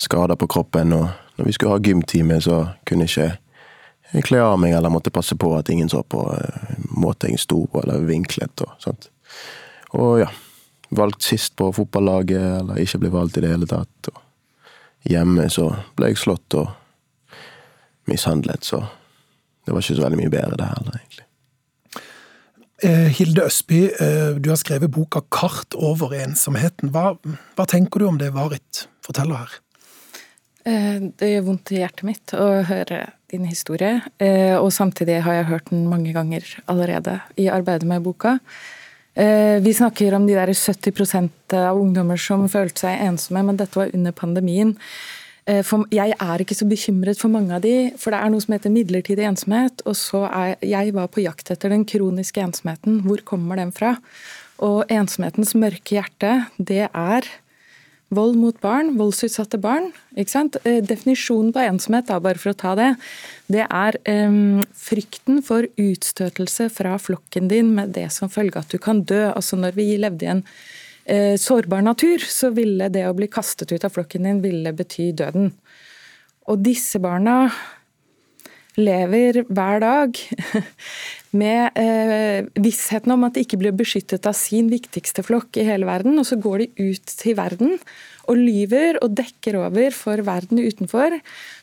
skader 0.00 0.38
på 0.40 0.48
kroppen, 0.50 0.94
og 0.96 1.10
når 1.38 1.48
vi 1.48 1.54
skulle 1.56 1.76
ha 1.76 1.84
gymtime, 1.84 2.40
så 2.42 2.64
kunne 2.88 3.06
ikke 3.08 3.30
jeg 4.10 4.26
kle 4.26 4.40
av 4.42 4.56
meg 4.58 4.74
eller 4.74 4.90
måtte 4.90 5.12
passe 5.14 5.36
på 5.38 5.52
at 5.54 5.68
ingen 5.70 5.90
så 5.90 6.02
på 6.02 6.24
uh, 6.26 6.70
måten 6.98 7.30
jeg 7.30 7.44
sto 7.44 7.62
på 7.70 7.84
eller 7.84 8.02
vinklet 8.08 8.64
og 8.66 8.72
sånt. 8.82 9.06
Og 9.94 10.24
ja, 10.24 10.30
valgt 10.90 11.22
sist 11.22 11.56
på 11.56 11.70
fotballaget, 11.72 12.60
eller 12.60 12.82
ikke 12.82 13.00
ble 13.04 13.12
valgt 13.14 13.38
i 13.38 13.44
det 13.44 13.52
hele 13.52 13.68
tatt. 13.70 14.10
Og 14.10 15.10
hjemme 15.10 15.48
så 15.52 15.70
ble 15.98 16.12
jeg 16.12 16.20
slått 16.20 16.58
og 16.58 16.70
mishandlet, 18.10 18.66
så 18.66 18.82
det 19.64 19.74
var 19.74 19.84
ikke 19.84 19.98
så 19.98 20.06
veldig 20.06 20.20
mye 20.20 20.32
bedre 20.32 20.58
det 20.58 20.70
heller, 20.72 20.98
egentlig. 20.98 21.26
Eh, 22.82 23.10
Hilde 23.12 23.44
Østby, 23.44 23.80
eh, 23.92 24.36
du 24.40 24.48
har 24.48 24.56
skrevet 24.56 24.90
boka 24.90 25.20
'Kart 25.20 25.76
over 25.76 26.14
ensomheten'. 26.16 26.90
Hva, 26.90 27.18
hva 27.56 27.66
tenker 27.68 28.00
du 28.00 28.06
om 28.08 28.18
det 28.18 28.32
Varit 28.32 28.88
forteller 29.04 29.36
her? 29.36 29.58
Eh, 30.64 30.98
det 31.12 31.28
gjør 31.28 31.44
vondt 31.44 31.72
i 31.72 31.80
hjertet 31.82 32.04
mitt 32.08 32.32
å 32.32 32.64
høre 32.64 33.12
din 33.30 33.44
historie, 33.44 34.00
og 34.58 34.72
samtidig 34.72 35.20
har 35.22 35.32
jeg 35.32 35.44
hørt 35.46 35.70
den 35.70 35.86
mange 35.86 36.10
ganger 36.12 36.42
allerede 36.66 37.20
i 37.38 37.46
arbeidet 37.46 37.86
med 37.86 38.02
boka. 38.02 38.40
Eh, 39.14 39.58
vi 39.62 39.74
snakker 39.74 40.14
om 40.14 40.26
de 40.26 40.36
der 40.38 40.52
70% 40.54 41.56
av 41.58 41.78
ungdommer 41.80 42.20
som 42.20 42.46
følte 42.48 42.86
seg 42.86 43.02
ensomme, 43.08 43.42
men 43.48 43.58
dette 43.58 43.78
var 43.78 43.90
under 43.94 44.14
pandemien. 44.14 44.76
Eh, 45.50 45.62
for 45.66 45.88
jeg 45.90 46.14
er 46.14 46.42
ikke 46.42 46.56
så 46.56 46.68
bekymret 46.70 47.18
for 47.18 47.32
mange 47.32 47.56
av 47.56 47.64
de, 47.64 47.90
for 47.98 48.14
det 48.14 48.20
er 48.20 48.30
noe 48.30 48.44
som 48.44 48.54
heter 48.54 48.74
midlertidig 48.74 49.26
ensomhet. 49.26 49.82
Og 49.88 49.98
så 49.98 50.24
er 50.28 50.56
jeg 50.62 50.94
var 50.96 51.10
på 51.10 51.24
jakt 51.24 51.50
etter 51.50 51.74
den 51.74 51.86
kroniske 51.88 52.42
ensomheten. 52.44 53.02
Hvor 53.06 53.24
kommer 53.26 53.58
den 53.58 53.74
fra? 53.74 53.96
Og 54.62 54.84
ensomhetens 54.92 55.56
mørke 55.58 55.96
hjerte, 55.96 56.34
det 56.58 56.86
er 56.86 57.26
vold 58.14 58.38
mot 58.40 58.56
barn, 58.62 58.96
voldsutsatte 58.98 59.58
barn. 59.62 59.90
ikke 60.18 60.32
sant? 60.32 60.58
Eh, 60.66 60.80
definisjonen 60.82 61.52
på 61.54 61.62
ensomhet, 61.62 62.08
da, 62.10 62.18
bare 62.22 62.40
for 62.40 62.52
å 62.52 62.58
ta 62.58 62.74
det, 62.78 62.90
det 63.50 63.64
er 63.66 63.98
um, 64.26 64.60
frykten 64.74 65.40
for 65.46 65.68
utstøtelse 65.80 66.68
fra 66.74 66.96
flokken 66.98 67.48
din 67.50 67.72
med 67.76 67.94
det 67.94 68.08
som 68.14 68.30
følge 68.30 68.62
at 68.62 68.70
du 68.70 68.78
kan 68.82 69.04
dø. 69.06 69.28
Altså 69.30 69.58
Når 69.60 69.78
vi 69.78 69.88
levde 70.02 70.26
i 70.26 70.32
en 70.34 70.44
uh, 70.44 71.36
sårbar 71.38 71.86
natur, 71.86 72.22
så 72.26 72.50
ville 72.54 72.90
det 72.90 73.06
å 73.06 73.16
bli 73.16 73.30
kastet 73.30 73.72
ut 73.72 73.86
av 73.86 73.94
flokken 73.94 74.26
din 74.26 74.42
ville 74.42 74.74
bety 74.74 75.12
døden. 75.14 75.52
Og 76.50 76.62
disse 76.66 76.98
barna 77.02 77.44
lever 78.78 79.44
hver 79.50 79.82
dag 79.82 80.18
med 81.36 81.78
eh, 81.78 82.46
vissheten 82.58 83.12
om 83.14 83.26
at 83.26 83.36
de 83.36 83.44
ikke 83.44 83.60
blir 83.60 83.74
beskyttet 83.76 84.26
av 84.26 84.34
sin 84.38 84.70
viktigste 84.72 85.22
flokk 85.26 85.60
i 85.60 85.66
hele 85.68 85.88
verden. 85.88 86.18
Og 86.18 86.26
så 86.26 86.38
går 86.40 86.64
de 86.64 86.90
ut 86.90 87.18
til 87.20 87.36
verden 87.38 87.76
og 88.30 88.38
lyver 88.38 88.98
og 89.02 89.14
dekker 89.18 89.58
over 89.58 89.94
for 89.94 90.22
verden 90.26 90.60
utenfor. 90.62 91.16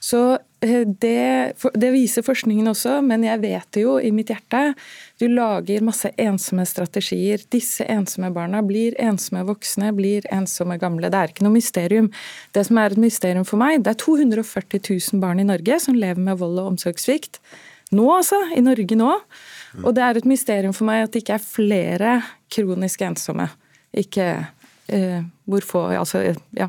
Så 0.04 0.22
eh, 0.64 0.84
det, 0.88 1.60
det, 1.76 1.92
viser 1.94 2.26
forskningen 2.26 2.72
også, 2.72 2.98
men 3.06 3.24
jeg 3.28 3.44
vet 3.44 3.70
det 3.76 3.84
jo 3.86 3.98
i 4.00 4.12
mitt 4.16 4.32
hjerte. 4.34 4.74
Du 5.22 5.28
lager 5.32 5.86
masse 5.86 6.12
ensomme 6.16 6.66
strategier. 6.68 7.44
Disse 7.54 7.88
ensomme 7.92 8.32
barna 8.36 8.64
blir 8.66 8.98
ensomme 9.04 9.46
voksne, 9.48 9.94
blir 9.98 10.28
ensomme 10.34 10.80
gamle. 10.82 11.12
Det 11.12 11.22
er 11.22 11.34
ikke 11.34 11.48
noe 11.48 11.56
mysterium. 11.56 12.12
Det 12.56 12.68
som 12.68 12.82
er 12.82 12.96
et 12.96 13.06
mysterium 13.08 13.48
for 13.48 13.62
meg, 13.62 13.84
det 13.84 13.96
er 13.96 14.04
240 14.04 14.84
000 15.14 15.24
barn 15.24 15.44
i 15.44 15.48
Norge 15.48 15.80
som 15.84 15.98
lever 15.98 16.24
med 16.24 16.40
vold 16.40 16.60
og 16.64 16.76
omsorgssvikt. 16.76 17.42
Nå, 17.92 18.08
altså. 18.16 18.40
I 18.56 18.64
Norge 18.64 18.98
nå. 19.00 19.14
Og 19.84 19.94
det 19.96 20.04
er 20.04 20.18
et 20.18 20.28
mysterium 20.28 20.74
for 20.76 20.88
meg 20.90 21.06
at 21.06 21.14
det 21.14 21.24
ikke 21.24 21.38
er 21.38 21.44
flere 21.44 22.18
kronisk 22.54 23.04
ensomme. 23.06 23.48
Ikke 23.96 24.28
eh, 24.88 25.22
hvor 25.46 25.66
få 25.66 25.86
Altså, 25.98 26.24
ja. 26.58 26.68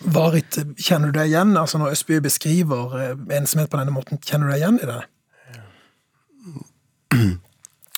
Varit, 0.00 0.58
kjenner 0.78 1.10
du 1.10 1.18
deg 1.18 1.32
igjen? 1.32 1.56
Altså 1.56 1.78
Når 1.80 1.96
Østby 1.96 2.20
beskriver 2.22 2.96
eh, 3.00 3.36
ensomhet 3.38 3.70
på 3.72 3.80
denne 3.80 3.94
måten, 3.94 4.20
kjenner 4.22 4.48
du 4.48 4.54
deg 4.54 4.62
igjen 4.62 4.80
i 4.80 4.90
det? 4.92 5.02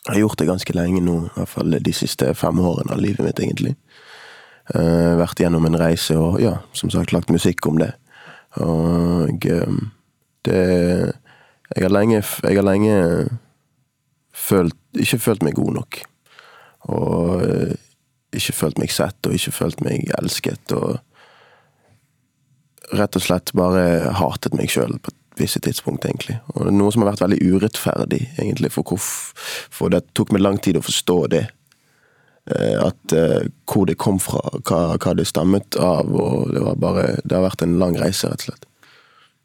Jeg 0.08 0.14
har 0.14 0.22
gjort 0.22 0.38
det 0.40 0.48
ganske 0.48 0.72
lenge 0.72 1.00
nå, 1.04 1.16
i 1.26 1.32
hvert 1.34 1.50
fall 1.52 1.74
de 1.84 1.92
siste 1.92 2.30
fem 2.38 2.60
årene 2.64 2.94
av 2.94 3.00
livet 3.02 3.26
mitt, 3.26 3.40
egentlig. 3.44 3.74
Uh, 4.72 5.18
vært 5.20 5.40
gjennom 5.42 5.66
en 5.68 5.76
reise 5.80 6.16
og 6.16 6.38
ja, 6.40 6.54
som 6.72 6.88
sagt 6.92 7.12
lagt 7.12 7.28
musikk 7.32 7.66
om 7.68 7.76
det. 7.80 7.90
Og 8.64 9.44
uh, 9.52 9.82
det 10.48 10.62
Jeg 11.76 11.84
har 11.84 11.92
lenge, 11.92 12.22
jeg 12.22 12.56
har 12.56 12.64
lenge 12.64 12.94
følt, 14.32 14.78
ikke 14.96 15.20
følt 15.20 15.44
meg 15.44 15.58
god 15.58 15.74
nok. 15.80 16.00
Og 16.88 17.42
uh, 17.42 17.74
ikke 18.36 18.56
følt 18.56 18.80
meg 18.80 18.92
sett 18.92 19.28
og 19.28 19.36
ikke 19.36 19.54
følt 19.56 19.84
meg 19.84 20.08
elsket. 20.18 20.72
Og 20.76 20.98
rett 22.96 23.18
og 23.18 23.24
slett 23.24 23.52
bare 23.56 24.14
hatet 24.16 24.56
meg 24.56 24.72
sjøl 24.72 24.96
på 25.02 25.12
et 25.12 25.42
visse 25.42 25.60
tidspunkt, 25.62 26.06
egentlig. 26.08 26.38
Og 26.54 26.64
det 26.64 26.72
er 26.72 26.78
noe 26.78 26.94
som 26.94 27.04
har 27.04 27.12
vært 27.12 27.26
veldig 27.26 27.40
urettferdig, 27.52 28.22
egentlig, 28.40 28.72
for, 28.74 28.96
for 28.98 29.92
det 29.92 30.08
tok 30.18 30.32
meg 30.34 30.42
lang 30.42 30.58
tid 30.62 30.80
å 30.80 30.84
forstå 30.84 31.18
det. 31.34 31.44
Eh, 32.48 32.78
at 32.80 33.14
uh, 33.14 33.44
hvor 33.68 33.86
det 33.88 33.98
kom 34.00 34.18
fra, 34.22 34.40
hva, 34.64 34.96
hva, 34.96 35.14
det 35.18 35.28
stammet 35.28 35.76
av, 35.76 36.08
og 36.08 36.54
det 36.54 36.64
var 36.64 36.80
bare 36.80 37.06
Det 37.20 37.36
har 37.36 37.44
vært 37.44 37.66
en 37.66 37.78
lang 37.80 37.98
reise, 38.00 38.30
rett 38.30 38.46
og 38.46 38.50
slett. 38.50 38.67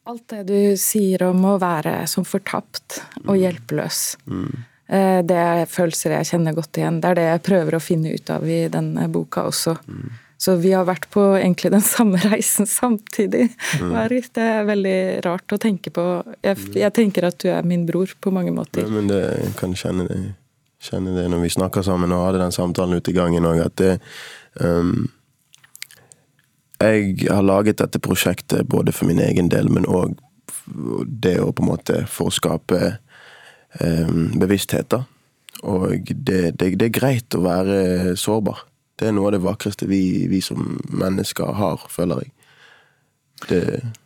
Alt 0.04 0.26
det 0.34 0.44
du 0.50 0.76
sier 0.80 1.24
om 1.30 1.46
å 1.48 1.58
være 1.62 2.02
som 2.12 2.26
fortapt 2.28 3.00
og 3.24 3.38
hjelpeløs. 3.40 4.02
Mm. 4.28 4.66
Eh, 4.88 5.20
det 5.24 5.38
er 5.40 5.70
følelser 5.72 6.18
jeg 6.18 6.30
kjenner 6.34 6.58
godt 6.58 6.78
igjen. 6.80 7.00
Det 7.00 7.14
er 7.14 7.20
det 7.20 7.30
jeg 7.30 7.44
prøver 7.48 7.78
å 7.78 7.84
finne 7.84 8.12
ut 8.12 8.34
av 8.34 8.44
i 8.44 8.66
denne 8.72 9.08
boka 9.14 9.46
også. 9.48 9.78
Mm. 9.88 10.12
Så 10.44 10.58
vi 10.60 10.74
har 10.76 10.84
vært 10.84 11.08
på 11.14 11.24
egentlig 11.38 11.72
den 11.72 11.86
samme 11.96 12.20
reisen 12.20 12.68
samtidig. 12.68 13.48
Mm. 13.80 13.96
Det 14.36 14.44
er 14.44 14.68
veldig 14.68 15.00
rart 15.24 15.56
å 15.56 15.62
tenke 15.62 15.94
på. 15.96 16.08
Jeg, 16.44 16.60
mm. 16.60 16.78
jeg, 16.84 16.96
tenker 17.00 17.30
at 17.30 17.40
du 17.40 17.50
er 17.54 17.64
min 17.68 17.88
bror 17.88 18.12
på 18.20 18.34
mange 18.36 18.52
måter. 18.56 18.84
Ja, 18.84 18.92
men 18.92 19.08
det, 19.12 19.24
jeg 19.40 19.56
kan 19.60 19.76
kjenne 19.80 20.08
det, 20.10 20.20
kjenne 20.84 21.16
det 21.16 21.30
når 21.32 21.46
vi 21.46 21.56
snakker 21.56 21.86
sammen 21.88 22.12
og 22.12 22.28
hadde 22.28 22.44
den 22.44 22.56
samtalen 22.56 23.00
ute 23.00 23.14
i 23.14 23.18
gangen 23.18 23.48
òg, 23.48 23.64
at 23.70 23.80
det 23.80 23.94
um, 24.60 25.08
Jeg 26.84 27.30
har 27.30 27.46
laget 27.46 27.80
dette 27.80 28.02
prosjektet 28.04 28.68
både 28.68 28.92
for 28.92 29.08
min 29.08 29.22
egen 29.24 29.50
del, 29.52 29.70
men 29.72 29.88
òg 29.88 30.18
det 31.24 31.38
å 31.40 31.52
på 31.56 31.64
en 31.64 31.70
måte 31.70 32.04
få 32.12 32.30
skape 32.34 32.80
um, 33.80 34.32
bevissthet, 34.40 34.90
da. 34.92 35.04
Og 35.64 36.12
det, 36.12 36.58
det, 36.60 36.74
det 36.80 36.90
er 36.90 36.96
greit 36.96 37.36
å 37.38 37.44
være 37.46 38.16
sårbar. 38.20 38.66
Det 39.00 39.08
er 39.08 39.16
noe 39.16 39.30
av 39.30 39.36
det 39.38 39.44
vakreste 39.46 39.88
vi, 39.90 40.28
vi 40.32 40.42
som 40.44 40.78
mennesker 40.92 41.56
har, 41.58 41.86
føler 41.92 42.26
jeg. 42.26 42.34
Det, 43.50 43.64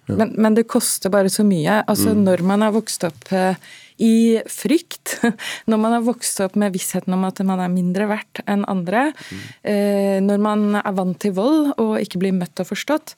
ja. 0.08 0.16
men, 0.16 0.32
men, 0.36 0.56
det 0.58 0.68
koster 0.72 1.14
bare 1.14 1.32
så 1.34 1.46
mye. 1.48 1.82
Altså 1.86 2.14
mm. 2.16 2.24
Når 2.28 2.46
man 2.48 2.66
har 2.66 2.74
vokst 2.76 3.06
opp 3.08 3.32
eh, 3.36 3.60
i 4.04 4.40
frykt, 4.52 5.18
når 5.70 5.82
man 5.82 5.98
har 5.98 6.06
vokst 6.06 6.42
opp 6.46 6.58
med 6.60 6.76
vissheten 6.76 7.16
om 7.18 7.28
at 7.28 7.42
man 7.46 7.62
er 7.64 7.74
mindre 7.74 8.10
verdt 8.10 8.44
enn 8.46 8.66
andre, 8.70 9.12
mm. 9.18 9.46
eh, 9.74 10.18
når 10.26 10.42
man 10.44 10.66
er 10.82 10.98
vant 10.98 11.20
til 11.22 11.36
vold 11.38 11.74
og 11.76 11.98
ikke 12.02 12.22
blir 12.24 12.36
møtt 12.38 12.64
og 12.64 12.72
forstått, 12.72 13.18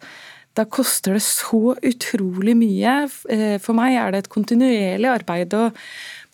da 0.57 0.65
koster 0.65 1.15
det 1.15 1.23
så 1.23 1.75
utrolig 1.75 2.55
mye. 2.57 2.95
Eh, 3.31 3.57
for 3.63 3.77
meg 3.77 3.95
er 3.95 4.11
det 4.11 4.23
et 4.23 4.31
kontinuerlig 4.33 5.11
arbeid 5.11 5.53
å 5.55 5.69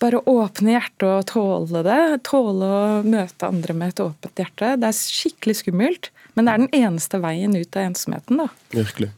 bare 0.02 0.21
åpne 0.28 0.76
hjertet 0.76 1.06
og 1.10 1.28
tåle 1.30 1.84
det. 1.86 2.00
Tåle 2.28 2.69
å 2.69 3.04
møte 3.06 3.50
andre 3.50 3.76
med 3.78 3.93
et 3.93 4.02
åpent 4.06 4.41
hjerte. 4.41 4.76
Det 4.82 4.89
er 4.89 4.98
skikkelig 4.98 5.60
skummelt, 5.62 6.10
men 6.34 6.48
det 6.48 6.56
er 6.56 6.63
den 6.63 6.74
eneste 6.86 7.21
veien 7.24 7.56
ut 7.56 7.78
av 7.78 7.91
ensomheten. 7.91 8.41
da. 8.43 8.50
Virkelig. 8.76 9.12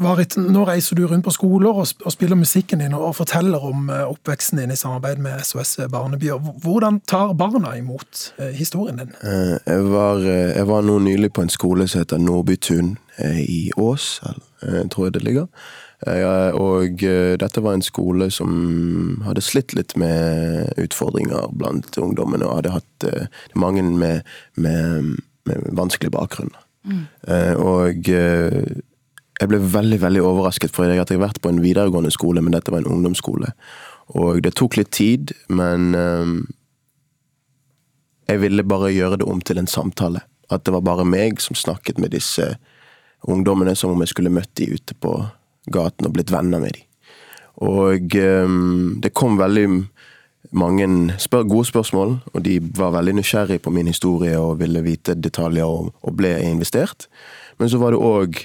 Varit, 0.00 0.36
nå 0.36 0.64
reiser 0.68 0.96
du 0.96 1.04
rundt 1.08 1.24
på 1.26 1.34
skoler 1.34 1.82
og, 1.82 1.90
og 2.04 2.14
spiller 2.14 2.38
musikken 2.38 2.82
din 2.82 2.94
og 2.96 3.12
forteller 3.18 3.62
om 3.64 3.90
uh, 3.90 4.06
oppveksten 4.10 4.58
din 4.60 4.72
i 4.74 4.78
samarbeid 4.78 5.20
med 5.22 5.44
SOS 5.44 5.76
Barnebyer. 5.92 6.40
Hvordan 6.62 7.00
tar 7.08 7.34
barna 7.38 7.74
imot 7.78 8.32
uh, 8.40 8.48
historien 8.56 9.02
din? 9.02 9.12
Jeg 9.20 9.84
var, 9.90 10.24
jeg, 10.24 10.66
var, 10.68 10.82
nå 10.86 10.98
nylig 11.04 11.32
på 11.32 11.44
en 11.44 11.52
skole 11.52 11.88
som 11.88 12.04
heter 12.04 12.18
Nordbytun 12.22 12.96
i 13.20 13.70
Ås, 13.76 14.20
tror 14.90 15.06
jeg 15.06 15.14
det 15.18 15.24
ligger. 15.26 15.48
Og 16.08 17.02
eh, 17.04 17.36
dette 17.36 17.60
var 17.60 17.76
en 17.76 17.84
skole 17.84 18.30
som 18.32 19.20
hadde 19.26 19.44
slitt 19.44 19.74
litt 19.76 19.96
med 20.00 20.72
utfordringer 20.80 21.50
blant 21.52 21.98
ungdommene, 22.00 22.46
og 22.46 22.60
hadde 22.60 22.76
hatt 22.78 23.08
eh, 23.08 23.26
mange 23.54 23.82
med, 23.84 24.22
med, 24.56 25.16
med 25.44 25.68
vanskelig 25.76 26.12
bakgrunn. 26.16 26.54
Mm. 26.84 27.04
Eh, 27.28 27.54
og 27.60 28.08
jeg 29.40 29.48
ble 29.48 29.60
veldig 29.72 30.00
veldig 30.02 30.22
overrasket, 30.22 30.72
for 30.74 30.84
jeg 30.84 31.00
hadde 31.00 31.20
vært 31.20 31.40
på 31.40 31.48
en 31.52 31.62
videregående 31.64 32.12
skole, 32.12 32.42
men 32.44 32.52
dette 32.52 32.72
var 32.72 32.82
en 32.82 32.92
ungdomsskole. 32.92 33.52
Og 34.20 34.42
det 34.44 34.52
tok 34.58 34.76
litt 34.76 34.90
tid, 34.92 35.32
men 35.48 35.94
jeg 38.30 38.42
ville 38.42 38.66
bare 38.66 38.92
gjøre 38.92 39.20
det 39.20 39.26
om 39.26 39.40
til 39.42 39.58
en 39.58 39.70
samtale. 39.70 40.22
At 40.50 40.66
det 40.66 40.74
var 40.74 40.84
bare 40.86 41.06
meg 41.06 41.40
som 41.42 41.58
snakket 41.58 41.98
med 42.02 42.12
disse 42.14 42.52
ungdommene 43.26 43.74
som 43.76 43.94
om 43.94 44.02
jeg 44.04 44.12
skulle 44.12 44.32
møtt 44.32 44.52
de 44.58 44.70
ute 44.74 44.96
på 45.02 45.14
gaten 45.70 46.08
og 46.08 46.14
blitt 46.14 46.32
venner 46.32 46.62
med 46.62 46.76
de. 46.76 46.84
Og 47.60 48.14
um, 48.16 49.00
det 49.02 49.12
kom 49.16 49.36
veldig 49.40 49.66
mange 50.56 50.86
spør 51.20 51.44
gode 51.48 51.68
spørsmål, 51.68 52.16
og 52.32 52.44
de 52.46 52.56
var 52.78 52.94
veldig 52.94 53.18
nysgjerrige 53.18 53.62
på 53.62 53.72
min 53.74 53.90
historie 53.90 54.38
og 54.40 54.58
ville 54.62 54.82
vite 54.82 55.14
detaljer 55.18 55.68
og, 55.68 55.92
og 56.00 56.16
ble 56.16 56.32
investert. 56.46 57.10
Men 57.60 57.70
så 57.70 57.78
var 57.82 57.94
det 57.94 58.00
òg 58.00 58.40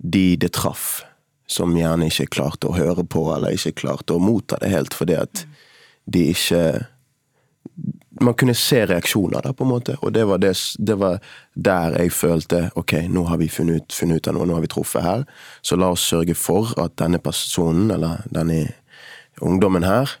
de 0.00 0.36
det 0.40 0.52
traff, 0.56 1.02
som 1.50 1.74
gjerne 1.76 2.08
ikke 2.08 2.30
klarte 2.36 2.70
å 2.70 2.76
høre 2.76 3.04
på, 3.04 3.26
eller 3.34 3.56
ikke 3.56 3.76
klarte 3.82 4.16
å 4.16 4.22
motta 4.22 4.58
det 4.62 4.70
helt, 4.72 4.94
fordi 4.96 5.18
at 5.18 5.44
de 6.10 6.30
ikke 6.32 6.62
man 8.20 8.34
kunne 8.34 8.54
se 8.58 8.82
reaksjoner 8.86 9.44
der, 9.44 9.54
på 9.56 9.64
en 9.64 9.70
måte. 9.70 9.96
Og 10.04 10.12
det 10.12 10.26
var, 10.28 10.40
det, 10.42 10.52
det 10.78 10.96
var, 11.00 11.20
der 11.54 11.96
jeg 11.96 12.12
følte 12.12 12.62
ok, 12.78 12.96
nå 13.08 13.24
har 13.30 13.40
vi 13.40 13.48
funnet 13.48 13.84
ut, 13.84 13.96
funnet 13.96 14.20
ut, 14.20 14.28
av 14.28 14.36
noe, 14.36 14.48
nå 14.48 14.58
har 14.58 14.64
vi 14.64 14.72
truffet 14.72 15.04
her. 15.04 15.24
Så 15.62 15.78
la 15.80 15.92
oss 15.94 16.04
sørge 16.10 16.36
for 16.36 16.74
at 16.80 16.98
denne 17.00 17.20
personen, 17.22 17.90
eller 17.94 18.24
denne 18.32 18.74
ungdommen 19.40 19.86
her, 19.86 20.18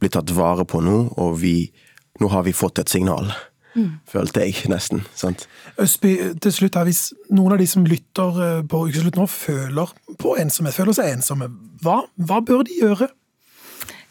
blir 0.00 0.12
tatt 0.14 0.30
vare 0.36 0.66
på 0.68 0.82
nå, 0.84 0.98
og 1.20 1.40
vi, 1.42 1.72
nå 2.20 2.30
har 2.32 2.46
vi 2.46 2.56
fått 2.56 2.82
et 2.82 2.92
signal. 2.92 3.32
Mm. 3.74 3.90
Følte 4.08 4.44
jeg, 4.44 4.66
nesten. 4.72 5.04
sant? 5.14 5.46
Østby, 5.80 6.16
til 6.42 6.52
slutt 6.52 6.78
her, 6.78 6.88
hvis 6.88 7.02
noen 7.30 7.54
av 7.54 7.60
de 7.62 7.68
som 7.70 7.86
lytter 7.86 8.40
eh, 8.44 8.62
på 8.66 8.84
Ukeslutt 8.88 9.18
nå, 9.18 9.26
føler 9.30 9.92
på 10.18 10.36
ensomhet, 10.42 10.76
føler 10.76 10.96
seg 10.96 11.12
ensomme, 11.14 11.50
hva, 11.84 12.02
hva 12.18 12.40
bør 12.44 12.64
de 12.66 12.80
gjøre? 12.82 13.10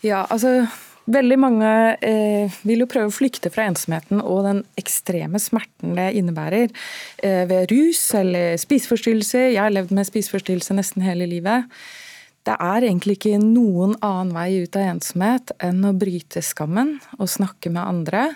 Ja, 0.05 0.23
altså 0.29 0.61
Veldig 1.09 1.37
mange 1.41 1.69
eh, 2.05 2.57
vil 2.69 2.83
jo 2.83 2.87
prøve 2.89 3.09
å 3.09 3.13
flykte 3.13 3.49
fra 3.49 3.63
ensomheten 3.65 4.19
og 4.21 4.43
den 4.45 4.59
ekstreme 4.77 5.39
smerten 5.41 5.95
det 5.97 6.11
innebærer 6.19 6.67
eh, 6.67 7.47
ved 7.49 7.71
rus 7.71 8.03
eller 8.19 8.59
spiseforstyrrelser. 8.61 9.47
Jeg 9.55 9.63
har 9.63 9.73
levd 9.73 9.95
med 9.97 10.05
spiseforstyrrelse 10.05 10.77
nesten 10.77 11.05
hele 11.07 11.25
livet. 11.31 11.65
Det 12.45 12.53
er 12.61 12.85
egentlig 12.85 13.17
ikke 13.17 13.41
noen 13.41 13.95
annen 14.05 14.35
vei 14.37 14.61
ut 14.61 14.77
av 14.77 14.91
ensomhet 14.91 15.55
enn 15.65 15.81
å 15.89 15.95
bryte 15.97 16.43
skammen 16.45 16.99
og 17.17 17.31
snakke 17.31 17.73
med 17.73 17.81
andre. 17.81 18.27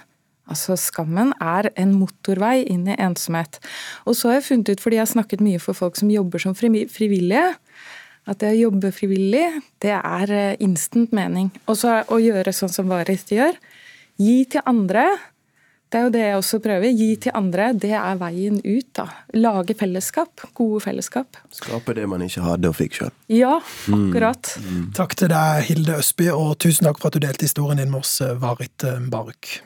Altså 0.52 0.76
Skammen 0.80 1.32
er 1.42 1.70
en 1.80 1.94
motorvei 1.96 2.64
inn 2.68 2.88
i 2.92 2.98
ensomhet. 3.00 3.62
Og 4.04 4.18
så 4.20 4.30
har 4.30 4.42
jeg 4.42 4.48
funnet 4.50 4.74
ut, 4.74 4.84
fordi 4.84 5.00
jeg 5.00 5.06
har 5.06 5.14
snakket 5.14 5.44
mye 5.46 5.62
for 5.64 5.78
folk 5.78 6.00
som 6.00 6.12
jobber 6.12 6.42
som 6.44 6.56
frivillige, 6.58 7.46
at 8.24 8.40
det 8.40 8.54
å 8.54 8.62
jobbe 8.70 8.94
frivillig, 8.96 9.46
det 9.84 9.98
er 9.98 10.32
eh, 10.32 10.56
instant 10.64 11.12
mening. 11.16 11.50
Og 11.68 11.76
så 11.80 12.02
å 12.08 12.20
gjøre 12.24 12.54
sånn 12.56 12.72
som 12.72 12.88
Varit 12.92 13.32
gjør. 13.36 13.58
Gi 14.22 14.44
til 14.54 14.64
andre. 14.70 15.04
Det 15.92 16.00
er 16.00 16.06
jo 16.08 16.14
det 16.14 16.22
jeg 16.24 16.38
også 16.40 16.60
prøver. 16.64 16.88
Gi 16.96 17.10
til 17.26 17.36
andre. 17.38 17.68
Det 17.78 17.92
er 18.00 18.16
veien 18.22 18.62
ut. 18.64 18.88
da. 18.96 19.06
Lage 19.36 19.76
fellesskap. 19.78 20.46
Gode 20.56 20.80
fellesskap. 20.88 21.38
Skape 21.54 21.98
det 22.00 22.08
man 22.10 22.24
ikke 22.26 22.46
hadde 22.48 22.72
og 22.72 22.80
fikk 22.80 22.98
sjøl. 23.02 23.14
Ja, 23.30 23.60
akkurat. 23.92 24.56
Mm. 24.64 24.72
Mm. 24.72 24.88
Takk 24.98 25.20
til 25.20 25.34
deg, 25.36 25.68
Hilde 25.68 26.00
Østby, 26.00 26.32
og 26.32 26.56
tusen 26.64 26.88
takk 26.88 27.04
for 27.04 27.12
at 27.12 27.20
du 27.20 27.28
delte 27.28 27.46
historien 27.50 27.84
din 27.84 27.92
med 27.92 28.06
oss, 28.06 28.16
eh, 28.24 28.34
Varit 28.40 28.88
eh, 28.88 29.04
Baruk. 29.12 29.58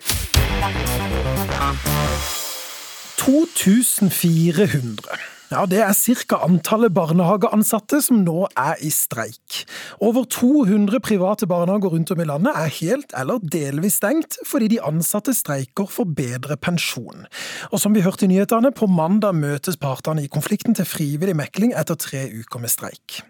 2400. 3.28 5.18
Ja, 5.52 5.66
Det 5.66 5.80
er 5.80 5.94
ca. 5.94 6.36
antallet 6.44 6.92
barnehageansatte 6.94 8.02
som 8.04 8.18
nå 8.24 8.48
er 8.58 8.76
i 8.84 8.90
streik. 8.92 9.64
Over 10.04 10.26
200 10.26 11.00
private 11.00 11.48
barnehager 11.48 11.90
rundt 11.90 12.12
om 12.12 12.20
i 12.20 12.26
landet 12.28 12.52
er 12.56 12.74
helt 12.82 13.14
eller 13.16 13.40
delvis 13.40 13.96
stengt 14.02 14.38
fordi 14.46 14.68
de 14.68 14.82
ansatte 14.84 15.32
streiker 15.34 15.88
for 15.88 16.04
bedre 16.04 16.58
pensjon. 16.58 17.26
Og 17.72 17.80
som 17.80 17.96
vi 17.96 18.04
hørte 18.04 18.26
i 18.26 18.28
nyhetene, 18.28 18.72
på 18.72 18.88
mandag 18.92 19.36
møtes 19.36 19.78
partene 19.78 20.24
i 20.24 20.28
konflikten 20.28 20.76
til 20.76 20.86
frivillig 20.86 21.36
mekling 21.36 21.72
etter 21.80 21.96
tre 21.96 22.28
uker 22.28 22.60
med 22.60 22.70
streik. 22.70 23.22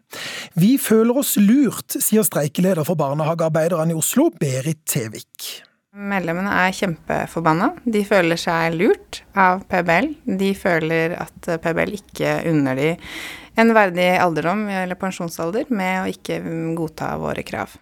Vi 0.55 0.77
føler 0.77 1.17
oss 1.17 1.37
lurt, 1.37 2.01
sier 2.01 2.25
streikeleder 2.25 2.83
for 2.83 2.95
barnehagearbeiderne 2.95 3.93
i 3.93 3.97
Oslo, 3.97 4.31
Berit 4.39 4.85
Tevik. 4.89 5.66
Medlemmene 5.97 6.51
er 6.53 6.75
kjempeforbanna. 6.77 7.71
De 7.89 8.03
føler 8.05 8.37
seg 8.37 8.75
lurt 8.77 9.23
av 9.33 9.63
PBL. 9.71 10.11
De 10.37 10.53
føler 10.57 11.15
at 11.17 11.49
PBL 11.63 11.95
ikke 11.97 12.37
unner 12.51 12.77
de 12.77 12.91
en 13.57 13.73
verdig 13.73 14.05
alderdom 14.21 14.67
eller 14.69 14.99
pensjonsalder 14.99 15.71
med 15.73 16.03
å 16.03 16.09
ikke 16.11 16.37
godta 16.77 17.15
våre 17.17 17.41
krav. 17.45 17.73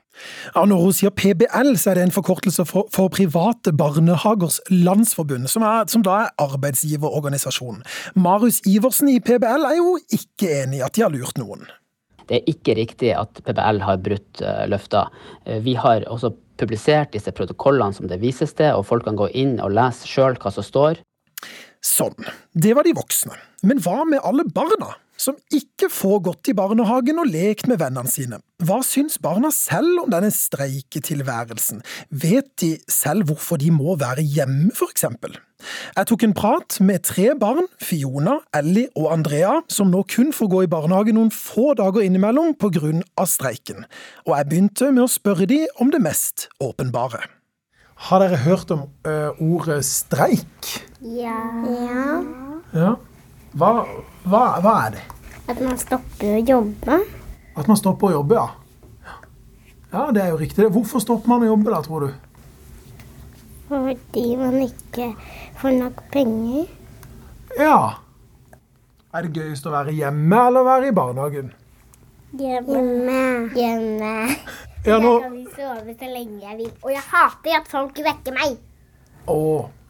Ja, 0.53 0.63
når 0.63 0.83
hun 0.85 0.95
sier 0.95 1.11
PBL, 1.11 1.73
så 1.75 1.91
er 1.91 1.99
det 1.99 2.05
en 2.07 2.15
forkortelse 2.15 2.63
for, 2.69 2.87
for 2.95 3.11
Private 3.11 3.73
barnehagers 3.75 4.61
landsforbund, 4.71 5.49
som, 5.51 5.65
er, 5.67 5.89
som 5.91 6.05
da 6.05 6.21
er 6.23 6.45
arbeidsgiverorganisasjonen. 6.45 7.83
Marius 8.15 8.61
Iversen 8.69 9.11
i 9.11 9.19
PBL 9.19 9.67
er 9.67 9.81
jo 9.81 9.97
ikke 10.15 10.53
enig 10.61 10.79
i 10.79 10.85
at 10.87 10.95
de 10.95 11.03
har 11.03 11.11
lurt 11.11 11.35
noen. 11.41 11.67
Det 12.25 12.39
er 12.39 12.47
ikke 12.49 12.79
riktig 12.79 13.11
at 13.13 13.43
PBL 13.45 13.83
har 13.85 13.99
brutt 14.01 14.41
løfter. 14.71 15.11
Vi 15.61 15.75
har 15.77 16.07
også 16.09 16.31
publisert 16.59 17.13
disse 17.15 17.33
protokollene 17.35 17.95
som 17.95 18.09
det 18.09 18.21
vises 18.23 18.55
til, 18.57 18.75
og 18.77 18.87
folk 18.87 19.05
kan 19.07 19.19
gå 19.19 19.29
inn 19.37 19.57
og 19.63 19.73
lese 19.75 20.09
sjøl 20.09 20.37
hva 20.41 20.51
som 20.53 20.65
står. 20.65 21.01
Sånn. 21.85 22.15
Det 22.53 22.73
var 22.73 22.87
de 22.87 22.95
voksne. 22.97 23.35
Men 23.65 23.81
hva 23.83 24.03
med 24.09 24.23
alle 24.25 24.47
barna? 24.49 24.95
Som 25.17 25.37
ikke 25.53 25.87
får 25.91 26.19
gått 26.27 26.49
i 26.51 26.55
barnehagen 26.57 27.21
og 27.21 27.29
lekt 27.31 27.69
med 27.71 27.79
vennene 27.79 28.11
sine. 28.11 28.41
Hva 28.65 28.81
syns 28.83 29.15
barna 29.23 29.51
selv 29.53 30.03
om 30.03 30.11
denne 30.11 30.31
streiketilværelsen? 30.33 31.81
Vet 32.11 32.51
de 32.61 32.75
selv 32.91 33.29
hvorfor 33.29 33.59
de 33.61 33.71
må 33.71 33.95
være 33.99 34.23
hjemme, 34.23 34.73
for 34.75 34.91
eksempel? 34.91 35.37
Jeg 35.95 36.09
tok 36.09 36.25
en 36.27 36.35
prat 36.35 36.77
med 36.83 37.03
tre 37.07 37.29
barn, 37.39 37.69
Fiona, 37.81 38.37
Ellie 38.55 38.91
og 38.99 39.07
Andrea, 39.13 39.61
som 39.71 39.89
nå 39.91 40.03
kun 40.11 40.33
får 40.35 40.51
gå 40.51 40.63
i 40.65 40.69
barnehage 40.71 41.15
noen 41.15 41.31
få 41.33 41.71
dager 41.79 42.03
innimellom 42.05 42.53
pga. 42.59 42.91
streiken. 43.25 43.87
Og 44.27 44.35
jeg 44.35 44.49
begynte 44.51 44.91
med 44.91 45.05
å 45.05 45.11
spørre 45.11 45.47
de 45.49 45.63
om 45.79 45.91
det 45.91 46.03
mest 46.03 46.49
åpenbare. 46.59 47.23
Har 48.09 48.19
dere 48.19 48.37
hørt 48.43 48.71
om 48.75 48.89
ø, 49.07 49.15
ordet 49.39 49.79
streik? 49.87 50.71
Ja. 50.99 51.39
ja. 51.63 52.19
Ja. 52.75 52.95
Hva, 53.55 53.85
hva, 54.25 54.43
hva 54.63 54.75
er 54.87 54.95
det? 54.95 55.01
At 55.45 55.59
man 55.61 55.75
stopper 55.77 56.31
å 56.33 56.39
jobbe. 56.41 57.01
At 57.55 57.67
man 57.69 57.77
stopper 57.77 58.09
å 58.09 58.15
jobbe, 58.19 58.39
ja. 58.39 58.47
Ja, 59.91 60.07
det 60.11 60.23
er 60.23 60.31
jo 60.33 60.39
riktig. 60.41 60.65
Hvorfor 60.73 61.03
stopper 61.03 61.29
man 61.31 61.45
å 61.45 61.51
jobbe 61.51 61.71
da, 61.71 61.81
tror 61.85 62.07
du? 62.07 62.09
Fordi 63.69 64.25
man 64.39 64.57
ikke 64.65 65.11
får 65.61 65.77
nok 65.77 66.01
penger. 66.13 66.65
Ja. 67.59 67.77
Er 69.15 69.27
det 69.27 69.39
gøyest 69.39 69.69
å 69.69 69.75
være 69.75 69.93
hjemme 69.95 70.41
eller 70.49 70.65
være 70.67 70.89
i 70.89 70.97
barnehagen? 70.97 71.53
Hjemme. 72.35 73.21
Hjemme. 73.55 74.13
Ja, 74.85 74.97
nå... 74.99 75.13
Jeg 75.21 75.29
kan 75.29 75.39
sove 75.55 75.95
så 76.01 76.11
lenge 76.11 76.41
jeg 76.41 76.57
vil. 76.59 76.73
Og 76.81 76.91
jeg 76.91 77.05
hater 77.13 77.61
at 77.61 77.71
folk 77.71 78.01
vekker 78.09 78.35
meg. 78.35 78.59
Å, 79.31 79.39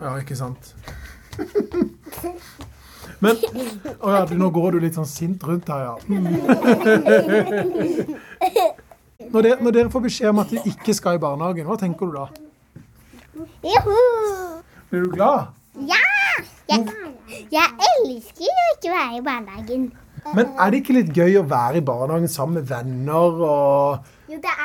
ja, 0.04 0.16
ikke 0.22 0.38
sant. 0.38 0.76
Men 3.26 3.36
Å 4.06 4.14
ja, 4.14 4.22
nå 4.38 4.50
går 4.54 4.76
du 4.76 4.84
litt 4.84 4.98
sånn 4.98 5.10
sint 5.10 5.44
rundt 5.48 5.70
her, 5.72 5.82
ja. 5.88 5.96
Mm. 6.06 6.26
Når, 9.32 9.42
dere, 9.42 9.58
når 9.64 9.72
dere 9.76 9.92
får 9.94 10.04
beskjed 10.06 10.30
om 10.30 10.42
at 10.44 10.52
de 10.54 10.62
ikke 10.70 10.94
skal 10.96 11.18
i 11.18 11.22
barnehagen, 11.24 11.66
hva 11.68 11.78
tenker 11.82 12.12
du 12.12 12.18
da? 12.20 12.26
Blir 14.92 15.06
du 15.08 15.10
glad? 15.16 15.54
Ja! 15.90 16.02
Jeg, 16.70 16.86
jeg 17.54 17.70
elsker 17.90 18.50
å 18.52 18.66
ikke 18.76 18.92
være 18.92 19.18
i 19.18 19.24
barnehagen. 19.26 19.88
Men 20.34 20.54
er 20.58 20.72
det 20.74 20.82
ikke 20.82 20.96
litt 20.98 21.12
gøy 21.14 21.40
å 21.40 21.46
være 21.48 21.80
i 21.80 21.86
barnehagen 21.86 22.32
sammen 22.32 22.60
med 22.60 22.70
venner 22.70 23.42
og 23.46 24.12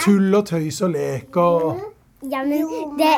tulle 0.01 0.41
og 0.41 0.47
tøyse 0.49 0.87
og 0.87 0.95
leke 0.95 1.45
og 1.45 1.83
Ja, 2.23 2.43
men 2.45 2.67
det, 2.99 3.13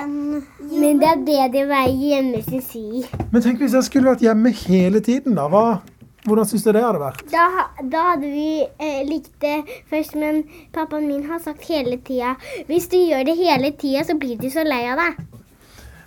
men 0.70 1.00
det 1.03 1.09
er 1.09 1.22
bedre 1.26 1.64
å 1.64 1.70
være 1.72 1.94
hjemme, 1.98 2.42
sin 2.46 2.62
sier. 2.62 3.09
Men 3.32 3.42
tenk 3.42 3.59
hvis 3.59 3.74
jeg 3.74 3.88
skulle 3.88 4.12
vært 4.12 4.22
hjemme 4.22 4.53
hele 4.62 5.03
tiden, 5.03 5.34
da. 5.34 5.48
Hva, 5.50 5.80
hvordan 6.22 6.46
syns 6.46 6.62
du 6.62 6.70
det 6.70 6.84
hadde 6.84 7.00
vært? 7.03 7.24
Da, 7.32 7.46
da 7.82 8.03
hadde 8.12 8.30
vi 8.30 8.62
eh, 8.62 9.00
likt 9.09 9.32
det 9.42 9.57
først, 9.90 10.14
men 10.22 10.44
pappaen 10.74 11.09
min 11.11 11.24
har 11.26 11.42
sagt 11.42 11.66
hele 11.66 11.98
tida 12.07 12.36
Hvis 12.68 12.86
du 12.92 12.98
gjør 13.00 13.26
det 13.26 13.34
hele 13.40 13.72
tida, 13.74 14.05
så 14.07 14.14
blir 14.18 14.38
du 14.38 14.46
så 14.55 14.62
lei 14.66 14.84
av 14.92 15.03
deg. 15.03 15.18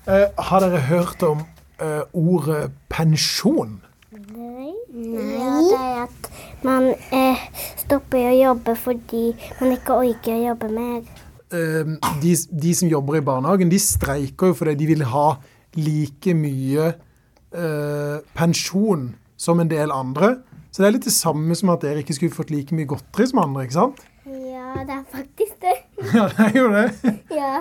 Eh, 0.07 0.27
har 0.47 0.63
dere 0.63 0.85
hørt 0.87 1.27
om 1.27 1.43
eh, 1.83 2.01
ordet 2.15 2.69
pensjon? 2.93 3.81
Nei. 4.15 4.71
Ja, 4.95 5.51
det 5.59 5.79
er 5.81 6.01
at 6.05 6.31
man 6.63 6.93
eh, 7.11 7.43
stopper 7.81 8.29
å 8.29 8.35
jobbe 8.37 8.75
fordi 8.79 9.25
man 9.59 9.75
ikke 9.75 9.99
orker 9.99 10.37
å 10.37 10.43
jobbe 10.45 10.71
mer. 10.71 11.24
Eh, 11.53 11.91
de, 12.23 12.33
de 12.49 12.71
som 12.77 12.89
jobber 12.89 13.19
i 13.19 13.25
barnehagen, 13.25 13.69
de 13.69 13.79
streiker 13.81 14.51
jo 14.51 14.57
fordi 14.57 14.75
de 14.79 14.89
vil 14.93 15.05
ha 15.11 15.27
like 15.75 16.33
mye 16.37 16.89
eh, 16.89 18.17
pensjon 18.37 19.11
som 19.37 19.61
en 19.61 19.69
del 19.71 19.93
andre. 19.93 20.37
Så 20.71 20.81
det 20.81 20.89
er 20.89 20.95
litt 20.97 21.07
det 21.07 21.15
samme 21.15 21.55
som 21.55 21.71
at 21.71 21.85
dere 21.85 22.01
ikke 22.03 22.15
skulle 22.17 22.35
fått 22.35 22.51
like 22.51 22.75
mye 22.75 22.89
godteri 22.89 23.27
som 23.29 23.43
andre, 23.43 23.67
ikke 23.67 23.77
sant? 23.77 24.01
Ja, 24.25 24.81
det 24.83 24.97
er 24.97 25.05
faktisk 25.11 25.61
det. 25.63 25.77
Ja, 26.15 26.25
det 26.31 26.49
er 26.49 26.57
jo 26.59 26.67
det. 26.73 26.87
Ja. 27.41 27.53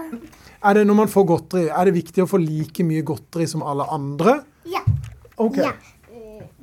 Er 0.64 0.78
det 0.78 0.86
når 0.88 0.96
man 1.02 1.10
får 1.12 1.26
godteri, 1.28 1.66
er 1.68 1.90
det 1.90 1.98
viktig 1.98 2.24
å 2.24 2.30
få 2.30 2.40
like 2.40 2.86
mye 2.88 3.04
godteri 3.04 3.46
som 3.50 3.62
alle 3.68 3.84
andre? 3.92 4.38
Ja. 4.70 4.80
Ok. 5.36 5.60
Ja. 5.60 5.74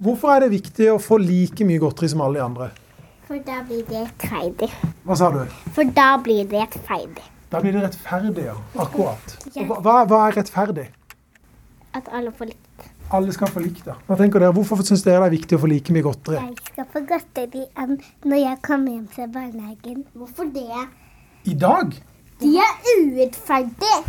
Hvorfor 0.01 0.33
er 0.33 0.47
det 0.47 0.55
viktig 0.55 0.87
å 0.89 0.97
få 0.97 1.19
like 1.21 1.65
mye 1.69 1.81
godteri 1.83 2.09
som 2.09 2.23
alle 2.25 2.39
de 2.39 2.45
andre? 2.47 2.71
For 3.31 3.39
da 3.47 3.61
blir 3.63 3.85
det 3.87 3.95
rettferdig. 3.95 4.67
Hva 5.07 5.15
sa 5.15 5.29
du? 5.31 5.37
For 5.71 5.87
da 5.95 6.17
blir 6.19 6.43
det 6.51 6.65
rettferdig. 6.65 7.21
Da 7.47 7.61
blir 7.63 7.71
det 7.71 7.83
rettferdig, 7.85 8.43
ja. 8.43 8.55
Akkurat. 8.83 9.35
Hva, 9.55 10.01
hva 10.03 10.17
er 10.25 10.35
rettferdig? 10.35 10.83
At 11.95 12.09
alle 12.11 12.33
får 12.35 12.49
likt. 12.49 12.89
Alle 13.15 13.31
skal 13.31 13.53
få 13.53 13.61
likt, 13.63 13.85
ja. 13.87 13.93
Hva 14.09 14.17
tenker 14.19 14.43
dere? 14.43 14.51
Hvorfor 14.57 14.83
syns 14.83 15.05
dere 15.05 15.21
det 15.21 15.29
er 15.29 15.31
viktig 15.37 15.55
å 15.55 15.61
få 15.61 15.69
like 15.71 15.95
mye 15.95 16.03
godteri? 16.03 16.41
Jeg 16.41 16.73
skal 16.73 16.87
få 16.91 17.01
godteri 17.07 17.61
når 18.27 18.41
jeg 18.41 18.57
kommer 18.65 18.97
hjem 18.97 19.05
fra 19.13 19.27
barnehagen. 19.37 20.01
Hvorfor 20.11 20.49
det? 20.57 20.81
I 21.47 21.55
dag? 21.61 21.93
De 22.41 22.49
er 22.59 22.89
urettferdige. 22.89 24.01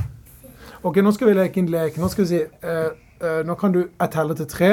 Ok, 0.83 0.99
nå 0.99 1.13
skal 1.15 1.31
vi 1.31 1.37
leke 1.39 1.63
en 1.63 1.69
lek. 1.77 2.01
Nå 2.03 2.09
skal 2.11 2.27
vi 2.27 2.33
si 2.33 2.43
uh, 2.43 2.91
uh, 3.23 3.39
Nå 3.47 3.55
kan 3.61 3.71
du 3.71 3.85
Jeg 3.85 4.11
teller 4.17 4.41
til 4.43 4.51
tre, 4.51 4.73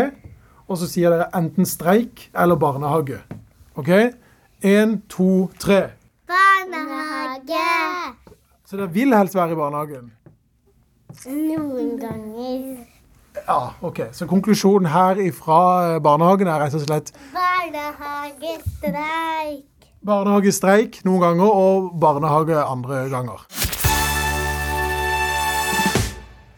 og 0.65 0.81
så 0.81 0.89
sier 0.89 1.13
dere 1.13 1.29
enten 1.37 1.69
streik 1.69 2.31
eller 2.33 2.57
barnehage. 2.57 3.21
OK? 3.77 3.93
Én, 4.63 5.01
to, 5.07 5.49
tre. 5.59 5.89
Barnehage. 6.27 8.13
Så 8.67 8.77
dere 8.77 8.91
vil 8.93 9.15
helst 9.15 9.35
være 9.35 9.51
i 9.51 9.55
barnehagen? 9.55 10.11
Noen 11.25 11.99
ganger. 11.99 12.77
Ja, 13.47 13.59
OK. 13.81 13.99
Så 14.11 14.25
konklusjonen 14.27 14.89
her 14.91 15.15
fra 15.37 15.99
barnehagen 16.03 16.47
er 16.51 16.59
rett 16.65 16.73
og 16.75 16.81
slett 16.83 17.13
Barnehagestreik. 17.33 19.65
barnehagestreik 20.05 20.99
noen 21.07 21.21
ganger 21.23 21.49
og 21.63 21.91
barnehage 22.01 22.57
andre 22.59 23.05
ganger. 23.09 23.39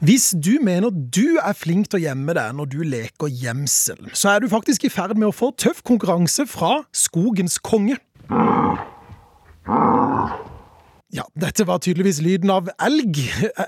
Hvis 0.01 0.31
du 0.33 0.55
mener 0.65 0.89
du 0.89 1.37
er 1.37 1.53
flink 1.53 1.91
til 1.91 1.99
å 1.99 2.01
gjemme 2.01 2.33
deg 2.33 2.55
når 2.57 2.69
du 2.73 2.79
leker 2.89 3.29
gjemsel, 3.29 4.07
så 4.17 4.31
er 4.31 4.41
du 4.41 4.47
faktisk 4.49 4.87
i 4.87 4.89
ferd 4.89 5.13
med 5.13 5.27
å 5.27 5.35
få 5.35 5.51
tøff 5.61 5.83
konkurranse 5.85 6.47
fra 6.49 6.79
skogens 6.89 7.59
konge. 7.61 7.99
Ja, 11.13 11.27
dette 11.37 11.67
var 11.69 11.83
tydeligvis 11.85 12.17
lyden 12.25 12.49
av 12.49 12.73
elg. 12.81 13.21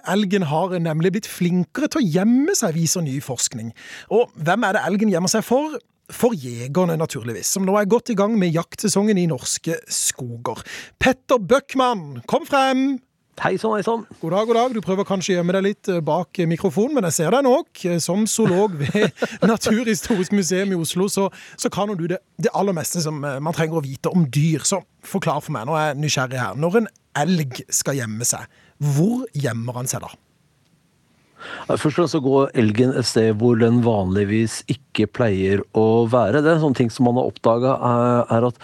Elgen 0.10 0.48
har 0.50 0.74
nemlig 0.82 1.14
blitt 1.20 1.30
flinkere 1.30 1.92
til 1.94 2.02
å 2.02 2.12
gjemme 2.18 2.58
seg, 2.58 2.74
viser 2.82 3.06
ny 3.06 3.20
forskning. 3.22 3.70
Og 4.10 4.34
hvem 4.34 4.66
er 4.66 4.80
det 4.80 4.86
elgen 4.90 5.14
gjemmer 5.14 5.30
seg 5.30 5.46
for? 5.46 5.78
For 6.10 6.34
jegerne, 6.34 6.98
naturligvis, 6.98 7.54
som 7.54 7.70
nå 7.70 7.78
er 7.78 7.86
godt 7.94 8.10
i 8.10 8.18
gang 8.18 8.34
med 8.42 8.58
jaktsesongen 8.58 9.22
i 9.22 9.30
norske 9.30 9.78
skoger. 9.86 10.66
Petter 10.98 11.38
Bøckmann, 11.38 12.24
kom 12.26 12.50
frem! 12.50 13.04
Hei 13.42 13.58
sann, 13.58 13.74
hei 13.74 13.82
sann. 13.84 14.04
God 14.22 14.32
dag, 14.32 14.46
god 14.48 14.56
dag. 14.56 14.74
Du 14.76 14.82
prøver 14.86 15.08
kanskje 15.10 15.34
å 15.34 15.38
gjemme 15.40 15.56
deg 15.56 15.64
litt 15.66 15.90
eh, 15.90 16.04
bak 16.06 16.38
mikrofonen, 16.48 16.94
men 16.96 17.08
jeg 17.10 17.16
ser 17.16 17.34
deg 17.34 17.42
nok. 17.48 17.82
Som 18.04 18.28
zoolog 18.30 18.76
ved 18.78 19.10
Naturhistorisk 19.50 20.36
museum 20.38 20.76
i 20.76 20.78
Oslo, 20.78 21.10
så, 21.10 21.26
så 21.58 21.72
kan 21.74 21.92
du 21.98 22.06
det, 22.12 22.22
det, 22.38 22.52
aller 22.54 22.78
meste 22.78 23.02
som 23.04 23.18
eh, 23.26 23.40
man 23.44 23.58
trenger 23.58 23.82
å 23.82 23.84
vite 23.84 24.14
om 24.14 24.28
dyr. 24.30 24.62
Så 24.70 24.84
forklar 25.10 25.42
for 25.42 25.56
meg, 25.58 25.66
nå 25.68 25.74
er 25.80 25.90
jeg 25.90 26.04
nysgjerrig 26.04 26.40
her. 26.44 26.60
Når 26.62 26.84
en 26.84 26.92
elg 27.24 27.64
skal 27.74 27.98
gjemme 27.98 28.28
seg, 28.28 28.46
hvor 28.94 29.26
gjemmer 29.34 29.82
han 29.82 29.90
seg 29.90 30.06
da? 30.06 30.14
Først 31.68 31.86
og 31.86 31.96
fremst 31.96 32.16
så 32.16 32.22
går 32.24 32.52
elgen 32.60 32.94
et 32.98 33.08
sted 33.08 33.32
hvor 33.39 33.58
den 33.60 33.82
vanligvis 33.86 34.62
ikke 34.72 35.08
pleier 35.10 35.64
å 35.78 36.06
være. 36.12 36.41
Det 36.44 36.52
er 36.52 36.58
en 36.58 36.66
sånn 36.66 36.78
ting 36.78 36.91
som 36.94 37.08
man 37.08 37.18
har 37.20 37.30
oppdaga, 37.32 37.76
er 38.36 38.48
at 38.50 38.60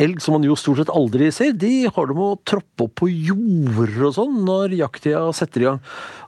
elg, 0.00 0.22
som 0.22 0.36
man 0.36 0.46
jo 0.46 0.56
stort 0.58 0.82
sett 0.82 0.92
aldri 0.94 1.30
ser, 1.34 1.54
de 1.58 1.72
har 1.86 2.10
det 2.10 2.16
med 2.16 2.24
å 2.24 2.40
troppe 2.46 2.86
opp 2.86 2.94
på 3.02 3.10
jorder 3.10 4.06
og 4.08 4.14
sånn 4.16 4.38
når 4.46 4.76
jakttida 4.78 5.24
setter 5.36 5.64
i 5.64 5.68
gang. 5.70 5.82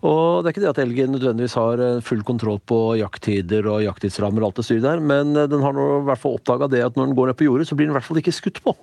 Og 0.06 0.42
det 0.42 0.50
er 0.50 0.54
ikke 0.54 0.64
det 0.66 0.72
at 0.74 0.82
elgen 0.82 1.14
nødvendigvis 1.16 1.56
har 1.58 1.84
full 2.06 2.26
kontroll 2.26 2.60
på 2.62 2.80
jakttider 3.00 3.70
og 3.70 3.84
jakttidsrammer 3.86 4.44
og 4.44 4.50
alt 4.50 4.60
det 4.60 4.68
styret 4.68 4.86
der, 4.86 5.02
men 5.12 5.32
den 5.36 5.64
har 5.64 5.76
nå 5.76 5.86
i 6.00 6.04
hvert 6.10 6.22
fall 6.22 6.36
oppdaga 6.40 6.70
det 6.72 6.84
at 6.84 6.98
når 6.98 7.10
den 7.10 7.18
går 7.18 7.32
ned 7.32 7.40
på 7.40 7.48
jordet, 7.48 7.68
så 7.70 7.78
blir 7.78 7.88
den 7.88 7.96
i 7.96 7.98
hvert 7.98 8.08
fall 8.08 8.22
ikke 8.22 8.34
skutt 8.34 8.62
på. 8.64 8.76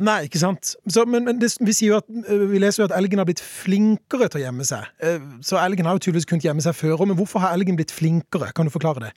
Nei, 0.00 0.24
ikke 0.24 0.40
sant. 0.40 0.74
Så, 0.88 1.04
men, 1.04 1.26
men 1.26 1.40
det, 1.42 1.50
vi, 1.60 1.74
at, 1.92 2.06
vi, 2.08 2.60
leser 2.62 2.82
jo 2.82 2.86
at 2.88 2.94
elgen 2.96 3.20
har 3.20 3.28
blitt 3.28 3.42
flinkere 3.44 4.30
til 4.32 4.40
å 4.40 4.44
gjemme 4.46 4.64
seg. 4.64 4.86
Så 5.44 5.58
elgen 5.60 5.88
har 5.88 5.98
jo 5.98 6.04
tydeligvis 6.06 6.28
kunnet 6.30 6.46
gjemme 6.48 6.64
seg 6.64 6.76
før 6.78 6.94
òg, 6.96 7.10
men 7.10 7.18
hvorfor 7.18 7.44
har 7.44 7.52
elgen 7.56 7.76
blitt 7.76 7.92
flinkere? 7.92 8.48
Kan 8.56 8.68
du 8.68 8.72
forklare 8.72 9.10
det? 9.10 9.12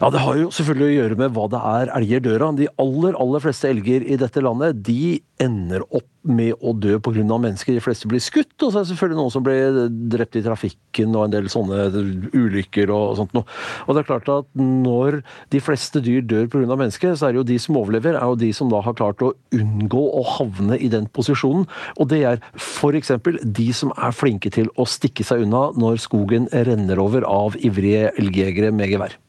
Ja, 0.00 0.08
Det 0.08 0.20
har 0.24 0.36
jo 0.38 0.48
selvfølgelig 0.48 0.86
å 0.86 0.94
gjøre 0.96 1.16
med 1.20 1.34
hva 1.36 1.42
det 1.52 1.58
er 1.60 1.90
elger 1.98 2.22
dør 2.24 2.46
av. 2.46 2.54
De 2.56 2.70
aller 2.80 3.16
aller 3.20 3.42
fleste 3.44 3.68
elger 3.68 4.06
i 4.08 4.16
dette 4.16 4.40
landet 4.40 4.78
de 4.86 5.20
ender 5.40 5.84
opp 5.92 6.08
med 6.24 6.54
å 6.64 6.72
dø 6.72 6.98
pga. 7.04 7.20
mennesker. 7.20 7.76
De 7.76 7.82
fleste 7.84 8.08
blir 8.08 8.20
skutt, 8.20 8.54
og 8.62 8.72
så 8.72 8.80
er 8.80 8.86
det 8.86 8.90
selvfølgelig 8.94 9.18
noen 9.18 9.34
som 9.34 9.44
blir 9.44 9.76
drept 10.08 10.38
i 10.40 10.42
trafikken 10.44 11.12
og 11.16 11.26
en 11.26 11.34
del 11.34 11.50
sånne 11.52 11.90
ulykker 12.32 12.88
og 12.88 13.20
sånt 13.20 13.36
noe. 13.36 13.44
Og 13.88 13.92
det 13.92 14.00
er 14.00 14.08
klart 14.08 14.32
at 14.32 14.48
når 14.56 15.20
de 15.52 15.60
fleste 15.60 16.00
dyr 16.00 16.24
dør 16.24 16.48
pga. 16.48 16.64
mennesker, 16.80 17.12
så 17.12 17.28
er 17.28 17.32
det 17.32 17.42
jo 17.42 17.48
de 17.52 17.58
som 17.58 17.76
overlever, 17.76 18.16
er 18.16 18.24
jo 18.24 18.40
de 18.40 18.52
som 18.56 18.72
da 18.72 18.80
har 18.80 18.96
klart 18.96 19.20
å 19.20 19.34
unngå 19.52 20.00
å 20.16 20.24
havne 20.38 20.80
i 20.80 20.88
den 20.88 21.12
posisjonen. 21.12 21.68
Og 22.00 22.08
det 22.08 22.24
er 22.24 22.40
f.eks. 22.56 23.12
de 23.44 23.72
som 23.76 23.92
er 23.96 24.16
flinke 24.16 24.48
til 24.48 24.72
å 24.80 24.88
stikke 24.88 25.24
seg 25.24 25.44
unna 25.44 25.72
når 25.76 26.00
skogen 26.00 26.48
renner 26.52 26.98
over 26.98 27.28
av 27.28 27.56
ivrige 27.60 28.14
elgjegere 28.16 28.72
med 28.72 28.88
gevær. 28.88 29.20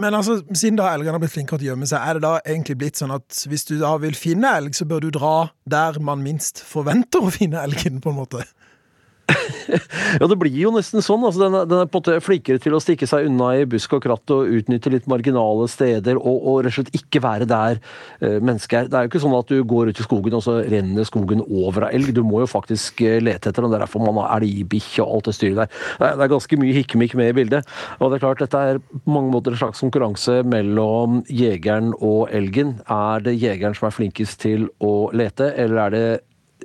Men 0.00 0.16
altså, 0.16 0.38
siden 0.56 0.78
da 0.80 0.88
elgene 0.92 1.16
har 1.16 1.20
blitt 1.22 1.34
flinkere 1.34 1.60
til 1.60 1.68
å 1.68 1.72
gjemme 1.74 1.88
seg, 1.88 2.00
er 2.00 2.16
det 2.16 2.24
da 2.24 2.32
egentlig 2.40 2.78
blitt 2.80 3.00
sånn 3.00 3.12
at 3.12 3.42
hvis 3.50 3.66
du 3.68 3.74
da 3.82 3.92
vil 4.00 4.16
finne 4.16 4.54
elg, 4.56 4.76
så 4.76 4.86
bør 4.88 5.04
du 5.04 5.10
dra 5.12 5.34
der 5.68 5.98
man 6.04 6.22
minst 6.24 6.62
forventer 6.64 7.24
å 7.26 7.32
finne 7.34 7.60
elgen, 7.66 8.00
på 8.00 8.12
en 8.12 8.20
måte? 8.22 8.46
ja, 10.20 10.26
det 10.28 10.38
blir 10.40 10.54
jo 10.54 10.72
nesten 10.74 11.04
sånn. 11.04 11.24
altså 11.26 11.44
Den 11.44 11.56
er, 11.58 11.68
den 11.68 11.82
er 11.82 11.90
på 11.90 12.00
en 12.00 12.02
måte 12.02 12.24
flinkere 12.24 12.62
til 12.62 12.76
å 12.76 12.80
stikke 12.82 13.08
seg 13.08 13.28
unna 13.28 13.52
i 13.58 13.66
busk 13.68 13.96
og 13.96 14.02
kratt 14.04 14.34
og 14.34 14.50
utnytte 14.58 14.92
litt 14.92 15.08
marginale 15.10 15.68
steder, 15.70 16.18
og, 16.20 16.38
og 16.38 16.58
rett 16.64 16.72
og 16.72 16.78
slett 16.80 16.98
ikke 16.98 17.22
være 17.24 17.48
der 17.50 17.80
uh, 17.80 18.38
mennesket 18.38 18.78
er. 18.78 18.90
Det 18.90 18.98
er 18.98 19.06
jo 19.06 19.12
ikke 19.12 19.22
sånn 19.24 19.38
at 19.38 19.52
du 19.52 19.62
går 19.68 19.92
ut 19.92 20.02
i 20.02 20.06
skogen, 20.06 20.38
og 20.38 20.44
så 20.46 20.58
renner 20.72 21.08
skogen 21.08 21.44
over 21.46 21.88
av 21.88 21.96
elg. 21.96 22.12
Du 22.16 22.22
må 22.26 22.42
jo 22.44 22.50
faktisk 22.50 23.04
uh, 23.06 23.18
lete 23.22 23.50
etter 23.50 23.64
den. 23.64 23.72
Det 23.72 23.80
er 23.80 23.86
derfor 23.86 24.04
man 24.04 24.20
har 24.22 24.42
elgbikkje 24.42 25.04
og 25.04 25.18
alt 25.18 25.30
det 25.30 25.36
styret 25.38 25.62
der. 25.62 25.72
Det 25.72 26.08
er, 26.08 26.18
det 26.18 26.26
er 26.26 26.34
ganske 26.34 26.60
mye 26.62 26.76
hikkemikk 26.80 27.16
med 27.20 27.32
i 27.32 27.38
bildet. 27.42 27.72
Og 27.98 28.10
det 28.10 28.18
er 28.18 28.26
klart, 28.26 28.42
dette 28.42 28.64
er 28.72 28.82
på 28.82 29.16
mange 29.18 29.32
måter 29.34 29.54
en 29.54 29.62
slags 29.62 29.82
konkurranse 29.84 30.40
mellom 30.48 31.22
jegeren 31.30 31.92
og 32.00 32.28
elgen. 32.34 32.76
Er 32.90 33.24
det 33.24 33.38
jegeren 33.38 33.76
som 33.78 33.88
er 33.88 33.96
flinkest 33.96 34.40
til 34.42 34.68
å 34.82 35.10
lete, 35.16 35.52
eller 35.58 35.86
er 35.86 35.96
det 35.96 36.06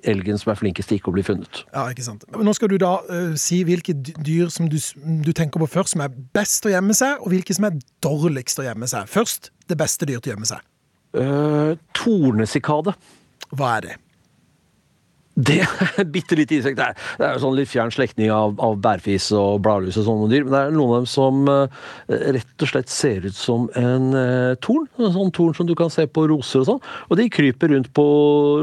elgen 0.07 0.39
som 0.39 0.51
er 0.53 0.59
flinkest 0.59 0.91
til 0.91 0.99
ikke 0.99 1.11
å 1.11 1.15
bli 1.15 1.25
funnet. 1.25 1.61
Ja, 1.73 1.87
ikke 1.91 2.05
sant. 2.05 2.25
Nå 2.31 2.53
skal 2.57 2.71
du 2.71 2.77
da 2.81 2.93
uh, 3.07 3.35
si 3.39 3.61
hvilke 3.67 3.95
dyr 3.97 4.51
som 4.53 4.69
du, 4.71 4.77
du, 5.25 5.31
tenker 5.35 5.61
på 5.63 5.69
først 5.77 5.95
som 5.95 6.03
er 6.05 6.15
best 6.37 6.65
å 6.67 6.73
gjemme 6.73 6.95
seg, 6.97 7.21
og 7.21 7.33
hvilke 7.33 7.55
som 7.57 7.69
er 7.69 7.77
dårligst 8.05 8.61
å 8.61 8.67
gjemme 8.67 8.89
seg. 8.89 9.09
Først 9.11 9.51
det 9.67 9.79
beste 9.79 10.07
dyr 10.09 10.21
til 10.21 10.31
å 10.31 10.35
gjemme 10.35 10.49
seg. 10.49 10.65
Uh, 11.17 11.73
tornesikade. 11.97 12.93
Hva 13.55 13.77
er 13.77 13.87
det? 13.87 13.95
Det 15.37 15.59
er 15.61 16.07
bitte 16.15 16.37
lite 16.37 16.57
insekt. 16.57 16.79
Det 16.79 16.85
er, 16.85 17.01
det 17.19 17.27
er 17.27 17.41
sånn 17.41 17.55
litt 17.57 17.69
fjern 17.69 17.91
slektning 17.93 18.31
av, 18.33 18.55
av 18.63 18.77
bærfis 18.81 19.29
og 19.37 19.61
bladlus 19.65 19.99
og 20.01 20.07
sånne 20.07 20.29
dyr. 20.31 20.47
Men 20.47 20.55
det 20.55 20.61
er 20.61 20.73
noen 20.73 20.89
av 20.89 21.03
dem 21.03 21.09
som 21.11 21.43
uh, 21.51 21.83
rett 22.09 22.65
og 22.65 22.71
slett 22.71 22.89
ser 22.91 23.27
ut 23.27 23.37
som 23.37 23.67
en 23.77 24.09
uh, 24.17 24.55
torn. 24.63 24.87
En 24.97 25.13
sånn 25.13 25.33
torn 25.35 25.53
som 25.57 25.69
du 25.69 25.75
kan 25.77 25.93
se 25.93 26.07
på 26.09 26.25
roser 26.31 26.63
og 26.63 26.69
sånn. 26.71 26.81
Og 27.11 27.21
de 27.21 27.27
kryper 27.33 27.73
rundt 27.73 27.91
på 27.97 28.07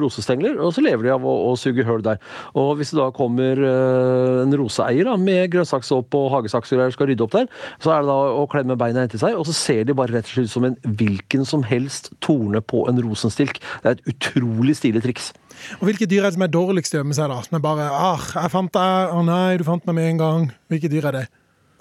rosestengler, 0.03 0.59
og 0.59 0.75
så 0.75 0.83
lever 0.83 1.07
de 1.07 1.15
av 1.15 1.29
å, 1.29 1.37
å 1.53 1.55
suge 1.61 1.87
høl 1.87 2.03
der. 2.05 2.19
Og 2.59 2.75
hvis 2.81 2.91
det 2.95 2.99
da 2.99 3.11
kommer 3.15 3.63
uh, 3.63 4.43
en 4.43 4.59
roseeier 4.59 5.07
da, 5.07 5.15
med 5.21 5.47
grønnsaksopp 5.55 6.19
og 6.19 6.29
hagesaks 6.35 6.75
og 6.75 6.97
skal 6.97 7.11
rydde 7.13 7.27
opp 7.29 7.37
der, 7.37 7.49
så 7.79 7.95
er 7.95 8.03
det 8.03 8.11
da 8.11 8.19
å 8.43 8.49
klemme 8.51 8.79
beina 8.81 9.07
inntil 9.07 9.23
seg, 9.23 9.39
og 9.39 9.47
så 9.47 9.55
ser 9.55 9.87
de 9.87 9.95
bare 9.95 10.17
rett 10.17 10.27
og 10.27 10.35
slett 10.35 10.51
ut 10.51 10.57
som 10.57 10.67
en 10.67 10.77
hvilken 10.99 11.47
som 11.47 11.63
helst 11.67 12.11
torne 12.25 12.59
på 12.65 12.83
en 12.91 12.99
rosenstilk. 13.05 13.63
Det 13.85 13.93
er 13.93 13.99
et 13.99 14.15
utrolig 14.15 14.75
stilig 14.81 15.05
triks. 15.07 15.31
Og 15.81 15.89
hvilke 15.89 16.09
dyr 16.11 16.25
er 16.25 16.31
det 16.31 16.37
som 16.39 16.47
er 16.47 16.53
dårligst 16.53 16.95
å 16.95 17.01
gjemme 17.01 17.17
seg, 17.17 17.31
da? 17.31 17.41
Som 17.47 17.59
er 17.59 17.65
bare 17.65 17.89
ah, 17.93 18.21
'Jeg 18.35 18.53
fant 18.53 18.73
deg.' 18.73 19.15
'Å 19.15 19.25
nei, 19.25 19.57
du 19.59 19.65
fant 19.65 19.87
meg 19.87 19.95
med 19.95 20.11
en 20.11 20.23
gang.' 20.23 20.53
Hvilke 20.69 20.91
dyr 20.91 21.11
er 21.11 21.19
det? 21.19 21.27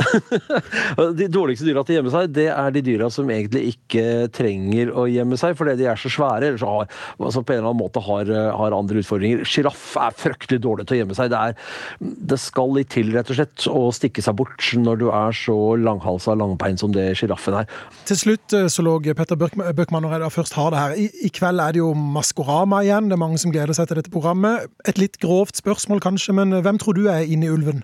de 1.20 1.28
dårligste 1.32 1.68
dyra 1.68 1.84
til 1.86 1.96
å 1.96 1.98
gjemme 2.00 2.14
seg, 2.14 2.32
det 2.34 2.48
er 2.52 2.74
de 2.74 2.84
dyra 2.86 3.10
som 3.14 3.30
egentlig 3.30 3.74
ikke 3.74 4.28
trenger 4.34 4.92
å 4.98 5.06
gjemme 5.10 5.38
seg 5.40 5.56
fordi 5.58 5.76
de 5.80 5.88
er 5.92 6.00
så 6.00 6.12
svære, 6.12 6.50
eller 6.50 6.62
så 6.62 6.72
har, 6.72 6.90
altså 7.20 7.44
på 7.44 7.54
en 7.54 7.62
eller 7.62 7.70
annen 7.72 7.82
måte 7.84 8.04
har, 8.04 8.32
har 8.58 8.76
andre 8.76 9.04
utfordringer. 9.04 9.44
Sjiraff 9.48 9.94
er 10.02 10.18
fryktelig 10.18 10.62
dårlig 10.64 10.88
til 10.90 10.98
å 10.98 11.02
gjemme 11.02 11.18
seg. 11.18 11.32
Det, 11.34 11.42
er, 11.42 12.10
det 12.34 12.40
skal 12.42 12.74
litt 12.78 12.92
til, 12.94 13.14
rett 13.16 13.30
og 13.30 13.40
slett, 13.40 13.68
å 13.70 13.86
stikke 13.96 14.26
seg 14.26 14.38
bort 14.40 14.72
når 14.80 15.02
du 15.04 15.08
er 15.14 15.38
så 15.38 15.58
langhalsa 15.80 16.36
langbein 16.40 16.80
som 16.82 16.94
det 16.96 17.12
sjiraffen 17.20 17.62
er. 17.62 17.70
Til 18.10 18.20
slutt, 18.20 18.58
zoolog 18.74 19.08
lå 19.08 19.18
Petter 19.18 19.40
Bøckmann, 19.40 20.04
når 20.06 20.28
jeg 20.28 20.36
først 20.40 20.58
har 20.58 20.74
det 20.74 20.82
her, 20.82 20.98
I, 20.98 21.08
I, 21.28 21.32
kveld 21.34 21.62
er 21.62 21.76
det 21.76 21.84
jo 21.84 21.94
Maskorama 21.94 22.84
igjen. 22.86 23.10
Det 23.10 23.18
er 23.18 23.26
mange 23.26 23.42
som 23.42 23.54
gleder 23.54 23.78
seg 23.78 23.90
til 23.90 24.02
dette 24.02 24.14
programmet. 24.14 24.70
Et 24.90 25.00
litt 25.02 25.20
grovt 25.22 25.60
spørsmål 25.62 26.04
kanskje, 26.04 26.36
men 26.38 26.56
hvem 26.66 26.82
tror 26.82 26.98
du 26.98 27.08
er 27.12 27.26
inne 27.28 27.50
i 27.50 27.54
ulven? 27.54 27.84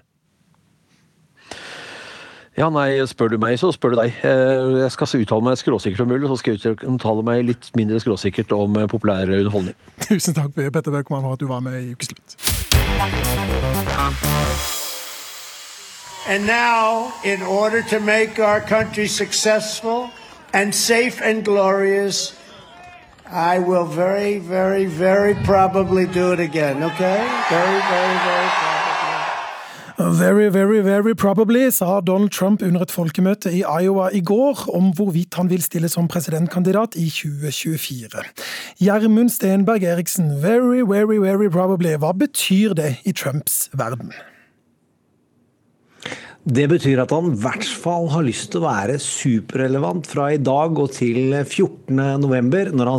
Ja, 2.58 2.70
nei, 2.74 2.98
spør 3.08 3.30
du 3.34 3.38
meg, 3.42 3.60
så 3.62 3.70
spør 3.72 3.94
du 3.94 4.00
deg. 4.02 4.16
Eh, 4.26 4.80
jeg 4.82 4.92
skal 4.96 5.22
uttale 5.22 5.46
meg 5.46 5.60
skråsikkert 5.60 6.02
om 6.04 6.10
mulig, 6.12 6.28
så 6.32 6.40
skal 6.42 6.58
jeg 6.58 6.80
uttale 6.90 7.24
meg 7.24 7.44
litt 7.48 7.70
mindre 7.78 8.00
skråsikkert 8.02 8.52
om 8.56 8.76
eh, 8.80 8.88
populær 8.90 9.30
underholdning. 9.30 9.78
Tusen 10.08 10.36
takk, 10.38 10.56
Petter 10.58 10.92
Bøckmann, 10.92 11.22
for 11.24 11.38
at 11.38 11.44
du 11.44 11.48
var 11.48 11.62
med 11.64 11.78
i 11.84 11.94
Ukeslutt. 11.94 12.36
And 16.28 16.46
now, 16.46 17.12
in 17.24 17.42
order 17.42 17.82
to 17.90 18.00
make 18.00 18.40
our 18.40 18.60
country 18.60 19.08
successful 19.08 20.10
and 20.54 20.76
safe 20.76 21.22
and 21.22 21.44
glorious, 21.46 22.36
I 23.32 23.60
will 23.60 23.86
very, 23.86 24.40
very, 24.40 24.86
very 24.86 25.36
probably 25.46 26.06
do 26.06 26.34
it 26.34 26.40
again, 26.40 26.84
okay? 26.84 27.18
Very, 27.50 27.80
very, 27.90 28.18
very 28.26 28.50
probably. 28.50 28.79
Very, 30.00 30.48
very, 30.48 30.80
very 30.80 31.14
probably, 31.14 31.70
sa 31.72 32.00
Donald 32.00 32.32
Trump 32.32 32.62
under 32.62 32.86
et 32.86 32.92
folkemøte 32.92 33.52
i 33.52 33.66
Iowa 33.68 34.06
i 34.16 34.22
går 34.24 34.62
om 34.72 34.94
hvorvidt 34.96 35.36
han 35.36 35.50
vil 35.52 35.60
stille 35.60 35.90
som 35.92 36.08
presidentkandidat 36.08 36.96
i 36.96 37.10
2024. 37.12 38.24
Gjermund 38.80 39.34
Stenberg 39.36 39.84
Eriksen, 39.84 40.38
very, 40.40 40.86
very, 40.88 41.20
very 41.20 41.52
probably. 41.52 41.98
Hva 42.00 42.14
betyr 42.16 42.78
det 42.80 42.94
i 43.04 43.12
Trumps 43.12 43.66
verden? 43.76 44.14
Det 46.48 46.70
betyr 46.72 47.02
at 47.04 47.12
han 47.12 47.34
i 47.34 47.40
hvert 47.44 47.68
fall 47.68 48.08
har 48.14 48.24
lyst 48.24 48.54
til 48.54 48.64
å 48.64 48.70
være 48.70 48.96
superrelevant 49.04 50.08
fra 50.08 50.30
i 50.32 50.40
dag 50.40 50.80
og 50.80 50.94
til 50.96 51.36
14.11, 51.42 52.72
når, 52.72 52.94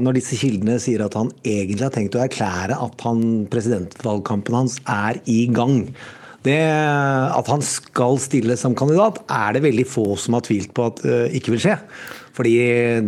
når 0.00 0.16
disse 0.16 0.40
kildene 0.40 0.78
sier 0.80 1.04
at 1.04 1.18
han 1.20 1.28
egentlig 1.44 1.84
har 1.84 1.92
tenkt 1.92 2.16
å 2.16 2.24
erklære 2.24 2.80
at 2.88 3.04
han, 3.04 3.26
presidentvalgkampen 3.52 4.56
hans 4.62 4.80
er 4.88 5.20
i 5.28 5.44
gang. 5.52 5.84
Det, 6.48 6.60
at 6.60 7.50
han 7.52 7.64
skal 7.64 8.16
stille 8.22 8.56
som 8.56 8.76
kandidat, 8.78 9.20
er 9.28 9.56
det 9.56 9.66
veldig 9.66 9.84
få 9.88 10.06
som 10.20 10.38
har 10.38 10.46
tvilt 10.46 10.72
på 10.76 10.88
at 10.88 11.02
uh, 11.04 11.26
ikke 11.36 11.52
vil 11.54 11.64
skje. 11.66 11.76
Fordi 12.38 12.54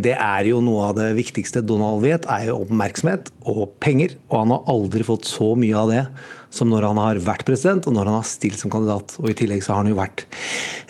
det 0.03 0.17
er 0.17 0.49
jo 0.49 0.59
noe 0.65 0.89
av 0.89 0.97
det 0.99 1.13
viktigste 1.15 1.63
Donald 1.63 2.03
vet, 2.03 2.27
er 2.27 2.49
jo 2.49 2.65
oppmerksomhet 2.65 3.31
og 3.49 3.77
penger. 3.83 4.17
Og 4.29 4.43
han 4.43 4.55
har 4.57 4.71
aldri 4.75 5.07
fått 5.07 5.31
så 5.31 5.53
mye 5.59 5.79
av 5.79 5.93
det 5.93 6.05
som 6.51 6.71
når 6.71 6.89
han 6.89 6.99
har 6.99 7.21
vært 7.23 7.47
president 7.47 7.87
og 7.87 7.95
når 7.95 8.11
han 8.11 8.19
har 8.19 8.27
stilt 8.27 8.59
som 8.59 8.73
kandidat. 8.73 9.15
Og 9.23 9.31
i 9.31 9.37
tillegg 9.39 9.63
så 9.63 9.77
har 9.77 9.85
han 9.85 9.93
jo 9.93 10.01
vært 10.01 10.27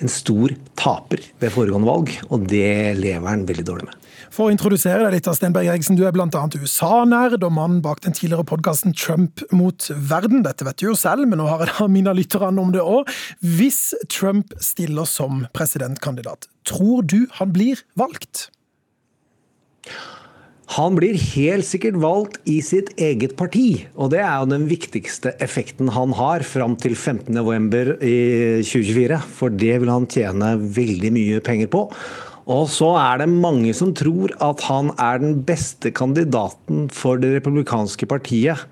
en 0.00 0.12
stor 0.12 0.56
taper 0.80 1.24
ved 1.42 1.52
foregående 1.52 1.90
valg, 1.90 2.14
og 2.32 2.48
det 2.48 2.96
lever 2.96 3.28
han 3.28 3.44
veldig 3.48 3.66
dårlig 3.68 3.90
med. 3.90 3.99
For 4.30 4.46
å 4.46 4.52
introdusere 4.54 5.02
deg 5.02 5.16
litt, 5.16 5.28
Stenberg 5.34 5.72
Eriksen, 5.72 5.96
du 5.98 6.04
er 6.06 6.14
bl.a. 6.14 6.28
USA-nerd 6.30 7.42
og 7.42 7.54
mannen 7.56 7.80
bak 7.82 8.02
den 8.04 8.14
tidligere 8.14 8.46
podkasten 8.46 8.94
Trump 8.94 9.42
mot 9.50 9.88
verden. 9.90 10.44
Dette 10.46 10.66
vet 10.68 10.78
du 10.78 10.86
jo 10.86 10.94
selv, 10.98 11.26
men 11.26 11.42
nå 11.42 11.48
har 11.50 11.64
jeg 11.64 11.74
da 11.74 11.88
minnet 11.90 12.18
lytterne 12.20 12.62
om 12.62 12.70
det 12.74 12.84
òg. 12.84 13.10
Hvis 13.42 13.90
Trump 14.06 14.54
stiller 14.62 15.08
som 15.10 15.48
presidentkandidat, 15.56 16.46
tror 16.68 17.02
du 17.02 17.24
han 17.40 17.50
blir 17.56 17.82
valgt? 17.98 18.48
Han 20.76 20.94
blir 20.94 21.18
helt 21.18 21.66
sikkert 21.66 21.98
valgt 21.98 22.36
i 22.46 22.60
sitt 22.62 22.92
eget 23.02 23.34
parti, 23.34 23.88
og 23.98 24.12
det 24.12 24.20
er 24.22 24.36
jo 24.38 24.52
den 24.52 24.68
viktigste 24.70 25.32
effekten 25.42 25.90
han 25.90 26.14
har 26.14 26.46
fram 26.46 26.76
til 26.78 26.94
15.11. 26.94 27.96
i 27.98 28.18
2024. 28.62 29.18
For 29.40 29.50
det 29.50 29.80
vil 29.82 29.90
han 29.90 30.06
tjene 30.06 30.54
veldig 30.78 31.16
mye 31.18 31.42
penger 31.42 31.72
på. 31.74 31.88
Og 32.48 32.68
så 32.72 32.94
er 33.00 33.20
det 33.20 33.28
mange 33.32 33.72
som 33.76 33.92
tror 33.96 34.32
at 34.42 34.64
han 34.68 34.92
er 34.96 35.20
den 35.22 35.40
beste 35.46 35.92
kandidaten 35.92 36.88
for 36.94 37.20
det 37.20 37.34
republikanske 37.36 38.08
partiet 38.10 38.68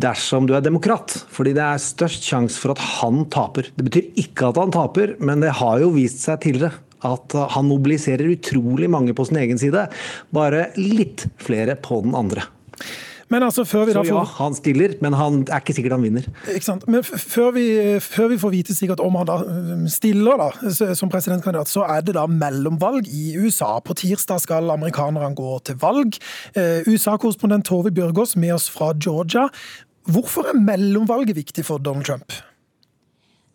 dersom 0.00 0.48
du 0.48 0.54
er 0.56 0.64
demokrat. 0.64 1.14
Fordi 1.32 1.54
det 1.56 1.64
er 1.64 1.82
størst 1.82 2.26
sjanse 2.26 2.60
for 2.60 2.74
at 2.74 2.82
han 2.98 3.24
taper. 3.32 3.70
Det 3.76 3.86
betyr 3.86 4.10
ikke 4.24 4.50
at 4.50 4.60
han 4.60 4.74
taper, 4.74 5.14
men 5.20 5.44
det 5.44 5.54
har 5.60 5.80
jo 5.82 5.94
vist 5.94 6.24
seg 6.26 6.42
tidligere 6.44 6.82
at 7.06 7.34
han 7.52 7.68
mobiliserer 7.68 8.32
utrolig 8.32 8.88
mange 8.90 9.14
på 9.14 9.26
sin 9.28 9.38
egen 9.42 9.60
side. 9.60 9.86
Bare 10.34 10.70
litt 10.80 11.26
flere 11.42 11.76
på 11.78 12.00
den 12.04 12.16
andre. 12.18 12.46
Men 13.28 13.42
altså, 13.42 13.64
før 13.66 13.88
vi 13.88 13.94
så 13.94 13.98
da 13.98 14.04
får... 14.06 14.18
ja, 14.20 14.24
han 14.38 14.54
stiller, 14.54 14.94
men 15.02 15.16
han 15.18 15.40
er 15.50 15.62
ikke 15.62 15.74
sikkert 15.74 15.96
han 15.96 16.04
vinner. 16.06 16.26
Ikke 16.52 16.66
sant? 16.66 16.86
Men 16.90 17.02
før 17.04 17.50
vi, 17.56 17.66
før 18.02 18.30
vi, 18.30 18.38
får 18.38 18.52
vite 18.54 18.76
sikkert 18.76 19.02
om 19.02 19.18
han 19.18 19.26
da 19.26 19.38
stiller 19.90 20.38
da, 20.38 20.48
som 20.94 21.10
presidentkandidat, 21.10 21.70
så 21.70 21.86
er 21.90 22.06
det 22.06 22.14
da 22.18 22.26
mellomvalg 22.30 23.10
i 23.10 23.34
USA. 23.40 23.76
På 23.82 23.96
tirsdag 23.98 24.44
skal 24.44 24.70
amerikanerne 24.76 25.34
gå 25.38 25.58
til 25.66 25.78
valg. 25.82 26.20
Eh, 26.54 26.86
USA-korrespondent 26.86 27.66
Tove 27.66 27.90
Bjørgaas 27.94 28.36
med 28.38 28.54
oss 28.54 28.70
fra 28.70 28.92
Georgia. 28.94 29.48
Hvorfor 30.06 30.52
er 30.52 30.60
mellomvalget 30.60 31.34
viktig 31.36 31.66
for 31.66 31.82
Donald 31.82 32.06
Trump? 32.06 32.30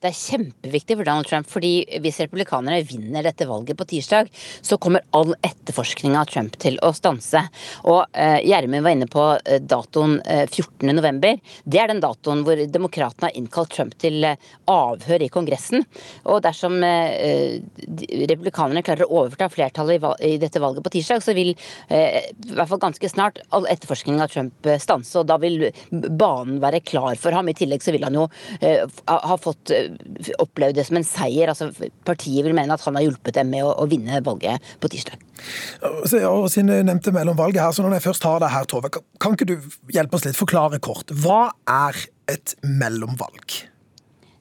Det 0.01 0.09
er 0.09 0.17
kjempeviktig 0.17 0.95
for 0.97 1.05
Donald 1.05 1.27
Trump, 1.29 1.45
fordi 1.45 1.85
hvis 2.01 2.15
republikanerne 2.23 2.81
vinner 2.89 3.21
dette 3.21 3.45
valget 3.45 3.77
på 3.77 3.85
tirsdag, 3.85 4.31
så 4.65 4.79
kommer 4.81 5.03
all 5.13 5.35
etterforskning 5.45 6.15
av 6.17 6.25
Trump 6.31 6.55
til 6.57 6.79
å 6.81 6.89
stanse. 6.97 7.43
Og 7.85 8.09
eh, 8.17 8.41
Gjermund 8.49 8.81
var 8.81 8.95
inne 8.95 9.05
på 9.11 9.37
eh, 9.37 9.61
datoen 9.61 10.17
eh, 10.25 10.49
14.11. 10.49 11.37
Det 11.69 11.81
er 11.83 11.91
den 11.91 12.01
datoen 12.01 12.41
hvor 12.47 12.57
demokratene 12.65 13.29
har 13.29 13.37
innkalt 13.37 13.69
Trump 13.75 13.93
til 14.01 14.25
eh, 14.25 14.41
avhør 14.73 15.21
i 15.21 15.29
Kongressen. 15.29 15.85
Og 16.25 16.41
dersom 16.47 16.81
republikanerne 16.81 18.81
klarer 18.85 19.05
å 19.05 19.21
overta 19.21 19.49
flertallet 19.53 20.01
i, 20.25 20.41
dette 20.41 20.61
valget 20.63 20.83
på 20.85 20.93
tirsdag, 20.95 21.21
så 21.21 21.33
vil 21.37 21.53
i 21.53 21.57
hvert 22.55 22.69
fall 22.69 22.81
ganske 22.81 23.09
snart 23.11 23.41
all 23.53 23.67
etterforskning 23.69 24.21
av 24.23 24.31
Trump 24.33 24.67
stanse, 24.81 25.13
og 25.19 25.27
da 25.29 25.37
vil 25.41 25.67
banen 25.91 26.61
være 26.63 26.81
klar 26.85 27.15
for 27.19 27.31
ham. 27.35 27.49
I 27.51 27.57
tillegg 27.57 27.83
så 27.83 27.91
vil 27.93 28.05
han 28.07 28.17
jo 28.17 28.27
ha 28.61 29.37
fått 29.41 29.73
opplevd 30.41 30.77
det 30.79 30.85
som 30.87 30.99
en 30.99 31.07
seier. 31.07 31.51
altså 31.51 31.71
Partiet 32.07 32.45
vil 32.45 32.55
mene 32.57 32.75
at 32.75 32.85
han 32.85 32.97
har 32.97 33.05
hjulpet 33.07 33.37
dem 33.37 33.51
med 33.53 33.65
å, 33.65 33.73
å 33.83 33.87
vinne 33.89 34.21
valget 34.25 34.73
på 34.81 34.91
tirsdag. 34.91 35.17
Og 35.81 36.47
siden 36.51 36.71
du 36.71 36.77
nevnte 36.87 37.13
mellomvalget 37.15 37.63
her, 37.63 37.73
så 37.75 37.85
når 37.85 37.97
jeg 37.97 38.07
først 38.09 38.29
har 38.29 38.41
det 38.43 38.53
her, 38.53 38.69
Tove, 38.69 38.91
kan 38.91 39.35
ikke 39.37 39.49
du 39.49 39.57
hjelpe 39.93 40.17
oss 40.17 40.27
litt? 40.27 40.39
Forklare 40.39 40.81
kort. 40.83 41.13
Hva 41.23 41.49
er 41.69 41.97
et 42.31 42.55
mellomvalg? 42.65 43.61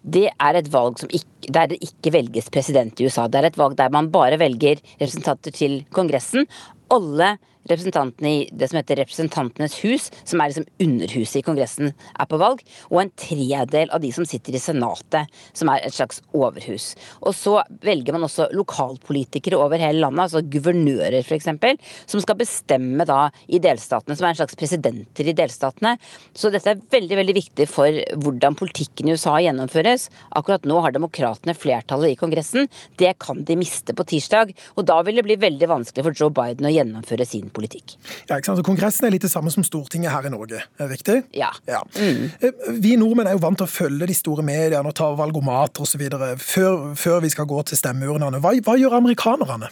Det 0.01 0.31
er 0.33 0.57
et 0.57 0.71
valg 0.73 1.01
som 1.01 1.11
ikke, 1.13 1.53
der 1.53 1.73
det 1.73 1.81
ikke 1.85 2.15
velges 2.15 2.49
president 2.53 3.01
i 3.01 3.09
USA. 3.09 3.27
Det 3.29 3.41
er 3.41 3.51
et 3.51 3.61
valg 3.61 3.77
der 3.77 3.93
man 3.93 4.09
bare 4.13 4.39
velger 4.41 4.81
representanter 4.97 5.53
til 5.53 5.83
Kongressen. 5.93 6.49
Alle 6.93 7.35
representantene 7.69 8.31
i 8.31 8.49
det 8.53 8.71
som 8.71 8.79
heter 8.81 9.01
Representantenes 9.01 9.77
hus, 9.85 10.09
som 10.25 10.41
er 10.41 10.53
liksom 10.53 10.67
underhuset 10.83 11.41
i 11.41 11.45
Kongressen, 11.47 11.93
er 11.93 12.29
på 12.31 12.41
valg. 12.41 12.63
Og 12.91 13.03
en 13.03 13.13
tredel 13.21 13.93
av 13.93 14.03
de 14.03 14.13
som 14.15 14.27
sitter 14.29 14.57
i 14.57 14.63
Senatet, 14.63 15.31
som 15.57 15.71
er 15.73 15.85
et 15.85 15.97
slags 15.97 16.23
overhus. 16.37 16.93
Og 17.21 17.35
så 17.37 17.59
velger 17.85 18.17
man 18.17 18.27
også 18.27 18.51
lokalpolitikere 18.57 19.59
over 19.61 19.81
hele 19.83 20.03
landet, 20.05 20.27
altså 20.27 20.45
guvernører 20.45 21.21
f.eks., 21.23 21.51
som 22.11 22.23
skal 22.23 22.39
bestemme 22.41 23.07
da 23.09 23.29
i 23.49 23.61
delstatene, 23.63 24.17
som 24.17 24.29
er 24.29 24.35
en 24.35 24.41
slags 24.43 24.59
presidenter 24.59 25.29
i 25.29 25.37
delstatene. 25.37 25.97
Så 26.37 26.53
dette 26.53 26.75
er 26.75 26.83
veldig, 26.93 27.21
veldig 27.23 27.37
viktig 27.37 27.69
for 27.71 28.01
hvordan 28.25 28.59
politikken 28.59 29.09
i 29.09 29.17
USA 29.17 29.37
gjennomføres. 29.43 30.09
Akkurat 30.39 30.67
nå 30.69 30.81
har 30.85 30.97
demokratene 30.97 31.57
flertallet 31.57 32.15
i 32.15 32.21
Kongressen. 32.21 32.71
Det 33.01 33.15
kan 33.23 33.45
de 33.47 33.59
miste 33.61 33.95
på 33.97 34.07
tirsdag, 34.09 34.55
og 34.77 34.87
da 34.89 35.01
vil 35.07 35.21
det 35.21 35.27
bli 35.27 35.39
veldig 35.41 35.71
vanskelig 35.71 36.07
for 36.07 36.17
Joe 36.17 36.35
Biden 36.35 36.69
å 36.69 36.75
gjennomføre 36.75 37.29
sin 37.29 37.49
politikk. 37.51 37.60
Ja, 38.29 38.39
ikke 38.39 38.51
sant? 38.51 38.61
Så 38.61 38.67
Kongressen 38.67 39.09
er 39.09 39.15
litt 39.15 39.27
det 39.27 39.33
samme 39.33 39.53
som 39.53 39.67
Stortinget 39.67 40.13
her 40.15 40.29
i 40.29 40.33
Norge, 40.33 40.63
er 40.65 40.87
det 40.87 40.99
riktig? 40.99 41.19
Ja. 41.37 41.51
ja. 41.69 41.83
Mm. 41.99 42.81
Vi 42.81 42.97
nordmenn 43.01 43.31
er 43.31 43.37
jo 43.37 43.45
vant 43.45 43.61
til 43.61 43.69
å 43.69 43.71
følge 43.71 44.09
de 44.11 44.17
store 44.17 44.45
mediene 44.47 44.87
og 44.87 44.97
ta 44.97 45.11
valgomater 45.19 45.85
osv. 45.85 46.07
Før, 46.41 46.91
før 46.99 47.23
vi 47.25 47.33
skal 47.33 47.49
gå 47.51 47.63
til 47.69 47.81
stemmeurnene. 47.81 48.43
Hva, 48.43 48.55
hva 48.65 48.79
gjør 48.81 48.99
amerikanerne? 49.01 49.71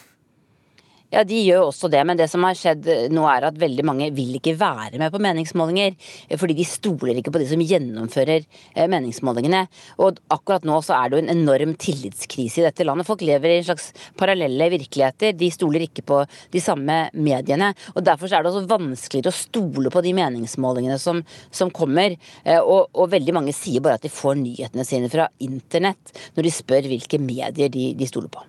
Ja, 1.08 1.22
de 1.24 1.38
gjør 1.40 1.70
også 1.70 1.88
det, 1.88 2.02
men 2.04 2.18
det 2.20 2.26
som 2.28 2.44
har 2.44 2.56
skjedd 2.58 2.84
nå 3.16 3.22
er 3.32 3.46
at 3.48 3.56
veldig 3.56 3.84
mange 3.88 4.10
vil 4.12 4.34
ikke 4.36 4.52
være 4.60 4.98
med 5.00 5.12
på 5.14 5.20
meningsmålinger. 5.24 5.94
Fordi 6.36 6.56
de 6.58 6.66
stoler 6.68 7.16
ikke 7.16 7.32
på 7.32 7.40
de 7.40 7.46
som 7.48 7.62
gjennomfører 7.64 8.44
meningsmålingene. 8.92 9.62
Og 10.04 10.20
akkurat 10.34 10.66
nå 10.68 10.76
så 10.84 10.98
er 10.98 11.08
det 11.08 11.16
jo 11.16 11.22
en 11.22 11.32
enorm 11.32 11.72
tillitskrise 11.80 12.60
i 12.60 12.66
dette 12.66 12.84
landet. 12.84 13.08
Folk 13.08 13.24
lever 13.24 13.54
i 13.54 13.56
en 13.62 13.68
slags 13.70 13.88
parallelle 14.20 14.68
virkeligheter. 14.74 15.32
De 15.32 15.48
stoler 15.54 15.86
ikke 15.86 16.04
på 16.12 16.20
de 16.52 16.62
samme 16.62 16.98
mediene. 17.16 17.72
Og 17.96 18.04
derfor 18.04 18.28
er 18.28 18.44
det 18.44 18.52
også 18.52 18.68
vanskeligere 18.68 19.32
å 19.32 19.38
stole 19.38 19.94
på 19.94 20.04
de 20.04 20.12
meningsmålingene 20.20 21.00
som, 21.00 21.24
som 21.48 21.72
kommer. 21.72 22.18
Og, 22.58 22.92
og, 22.92 23.08
veldig 23.16 23.38
mange 23.38 23.56
sier 23.56 23.80
bare 23.80 23.96
at 23.96 24.04
de 24.04 24.12
får 24.12 24.36
nyhetene 24.44 24.84
sine 24.84 25.08
fra 25.08 25.30
internett 25.40 26.12
når 26.36 26.44
de 26.50 26.56
spør 26.60 26.92
hvilke 26.92 27.22
medier 27.22 27.72
de, 27.72 27.94
de 27.96 28.12
stoler 28.12 28.28
på. 28.36 28.44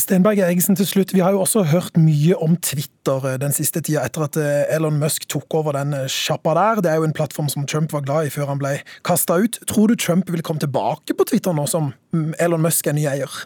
Stenberg 0.00 0.40
Eriksen 0.40 0.78
til 0.78 0.88
slutt. 0.88 1.14
Vi 1.14 1.20
har 1.20 1.34
jo 1.34 1.42
også 1.42 1.66
hørt 1.68 1.98
mye 2.00 2.36
om 2.40 2.56
Twitter 2.64 3.36
den 3.42 3.52
siste 3.52 3.82
tida, 3.84 4.06
etter 4.06 4.24
at 4.26 4.38
Elon 4.72 4.98
Musk 5.00 5.28
tok 5.30 5.52
over 5.58 5.76
den 5.76 5.92
sjappa 6.10 6.54
der. 6.56 6.82
Det 6.84 6.92
er 6.92 7.00
jo 7.00 7.08
en 7.08 7.16
plattform 7.16 7.50
som 7.52 7.66
Trump 7.68 7.92
var 7.92 8.04
glad 8.06 8.28
i 8.28 8.34
før 8.34 8.52
han 8.54 8.60
ble 8.62 8.78
kasta 9.06 9.40
ut. 9.42 9.60
Tror 9.70 9.92
du 9.92 9.98
Trump 10.00 10.30
vil 10.32 10.44
komme 10.46 10.62
tilbake 10.62 11.16
på 11.16 11.28
Twitter 11.28 11.56
nå 11.56 11.66
som 11.70 11.92
Elon 12.40 12.64
Musk 12.64 12.88
er 12.88 12.96
ny 12.96 13.08
eier? 13.10 13.40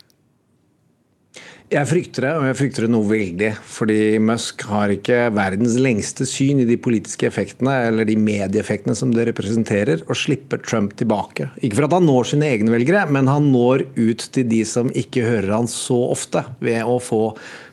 Jeg 1.73 1.89
frykter 1.89 2.27
det, 2.27 2.31
og 2.37 2.43
jeg 2.45 2.57
frykter 2.59 2.85
det 2.85 2.91
noe 2.93 3.07
veldig. 3.09 3.49
Fordi 3.73 3.97
Musk 4.21 4.67
har 4.69 4.93
ikke 4.93 5.31
verdens 5.35 5.79
lengste 5.81 6.27
syn 6.29 6.61
i 6.61 6.67
de 6.69 6.77
politiske 6.77 7.25
effektene, 7.31 7.73
eller 7.89 8.05
de 8.05 8.19
medieeffektene 8.21 8.93
som 8.99 9.15
det 9.15 9.25
representerer, 9.31 10.03
og 10.05 10.19
slipper 10.21 10.61
Trump 10.61 10.93
tilbake. 11.01 11.49
Ikke 11.65 11.81
for 11.81 11.89
at 11.89 11.97
han 11.97 12.05
når 12.05 12.29
sine 12.29 12.51
egne 12.53 12.75
velgere, 12.75 13.07
men 13.09 13.33
han 13.33 13.49
når 13.55 13.87
ut 13.97 14.27
til 14.37 14.47
de 14.51 14.61
som 14.69 14.93
ikke 14.93 15.25
hører 15.25 15.55
han 15.57 15.71
så 15.71 15.97
ofte, 16.13 16.45
ved 16.61 16.85
å 16.85 17.01
få 17.01 17.23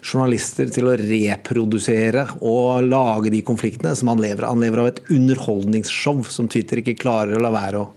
journalister 0.01 0.71
til 0.71 0.87
å 0.87 0.95
reprodusere 0.97 2.25
og 2.39 2.87
lage 2.87 3.35
de 3.35 3.43
konfliktene 3.45 3.91
som 3.99 4.13
han 4.13 4.23
lever 4.23 4.47
av. 4.47 4.55
Han 4.55 4.63
lever 4.63 4.85
av 4.85 4.91
et 4.93 5.03
underholdningsshow 5.11 6.23
som 6.31 6.47
Twitter 6.51 6.79
ikke 6.79 6.95
klarer 7.03 7.35
å 7.35 7.43
la 7.43 7.51
være 7.53 7.83
å 7.83 7.89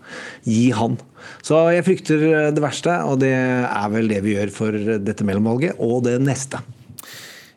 gi 0.42 0.72
han. 0.74 0.98
Så 1.44 1.60
jeg 1.74 1.86
frykter 1.86 2.24
det 2.54 2.62
verste, 2.64 3.00
og 3.08 3.20
det 3.22 3.34
er 3.34 3.90
vel 3.92 4.08
det 4.10 4.22
vi 4.24 4.38
gjør 4.38 4.54
for 4.54 4.78
dette 5.04 5.26
mellomvalget 5.26 5.80
og 5.82 6.04
det 6.08 6.18
neste. 6.22 6.62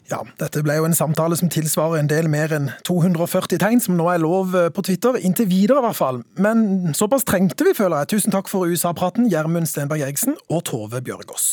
Ja, 0.07 0.22
dette 0.39 0.61
ble 0.63 0.78
jo 0.78 0.86
en 0.88 0.95
samtale 0.95 1.36
som 1.36 1.49
tilsvarer 1.51 1.99
en 1.99 2.07
del 2.07 2.30
mer 2.32 2.53
enn 2.55 2.70
240 2.88 3.59
tegn, 3.59 3.82
som 3.84 3.97
nå 3.99 4.07
er 4.13 4.24
lov 4.24 4.55
på 4.72 4.86
Twitter. 4.88 5.20
Inntil 5.20 5.49
videre, 5.51 5.82
i 5.82 5.88
hvert 5.89 5.99
fall. 5.99 6.22
Men 6.39 6.95
såpass 6.95 7.28
trengte 7.28 7.68
vi, 7.68 7.76
føler 7.76 8.05
jeg. 8.05 8.13
Tusen 8.15 8.36
takk 8.36 8.47
for 8.51 8.72
USA-praten, 8.72 9.28
Gjermund 9.32 9.68
Stenberg 9.68 10.07
Eriksen 10.07 10.39
og 10.47 10.63
Tove 10.72 11.03
Bjørgaas. 11.03 11.49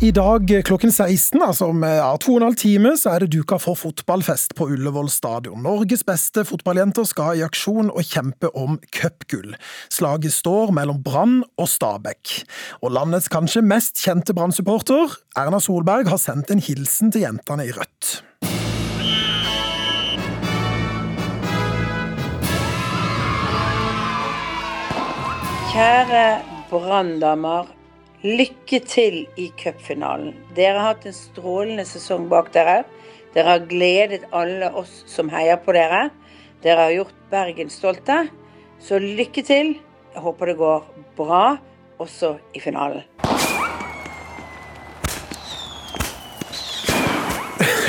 I 0.00 0.08
dag 0.16 0.48
klokken 0.64 0.88
16, 0.88 1.42
altså 1.44 1.66
om 1.68 1.82
ja, 1.84 2.06
to 2.16 2.32
og 2.32 2.38
en 2.38 2.46
halv 2.46 2.56
time, 2.56 2.94
så 2.96 3.10
er 3.12 3.20
det 3.20 3.34
duka 3.34 3.58
for 3.60 3.76
fotballfest 3.76 4.54
på 4.56 4.70
Ullevål 4.72 5.10
stadion. 5.12 5.60
Norges 5.60 6.00
beste 6.08 6.40
fotballjenter 6.48 7.04
skal 7.04 7.36
i 7.36 7.42
aksjon 7.44 7.90
og 7.92 8.06
kjempe 8.08 8.48
om 8.56 8.78
cupgull. 8.96 9.52
Slaget 9.92 10.32
står 10.32 10.72
mellom 10.72 11.02
Brann 11.04 11.42
og 11.60 11.68
Stabæk. 11.68 12.32
Og 12.80 12.94
landets 12.96 13.28
kanskje 13.28 13.60
mest 13.60 14.00
kjente 14.00 14.32
Brann-supporter, 14.32 15.18
Erna 15.36 15.60
Solberg, 15.60 16.08
har 16.08 16.22
sendt 16.22 16.48
en 16.48 16.64
hilsen 16.64 17.12
til 17.12 17.26
jentene 17.26 17.66
i 17.68 17.74
rødt. 17.76 18.22
Kjære 25.74 26.24
branndamer. 26.72 27.68
Lykke 28.20 28.82
til 28.84 29.22
i 29.40 29.46
cupfinalen. 29.56 30.34
Dere 30.52 30.76
har 30.76 30.90
hatt 30.90 31.06
en 31.08 31.14
strålende 31.16 31.86
sesong 31.88 32.26
bak 32.28 32.50
dere. 32.52 32.82
Dere 33.32 33.54
har 33.54 33.64
gledet 33.70 34.26
alle 34.36 34.68
oss 34.76 34.92
som 35.08 35.32
heier 35.32 35.56
på 35.64 35.72
dere. 35.72 36.10
Dere 36.60 36.84
har 36.84 36.96
gjort 36.98 37.16
Bergen 37.32 37.72
stolte. 37.72 38.26
Så 38.76 39.00
lykke 39.00 39.40
til. 39.46 39.72
Jeg 40.12 40.24
håper 40.26 40.52
det 40.52 40.58
går 40.60 40.84
bra 41.16 41.44
også 41.96 42.36
i 42.52 42.60
finalen. 42.60 43.08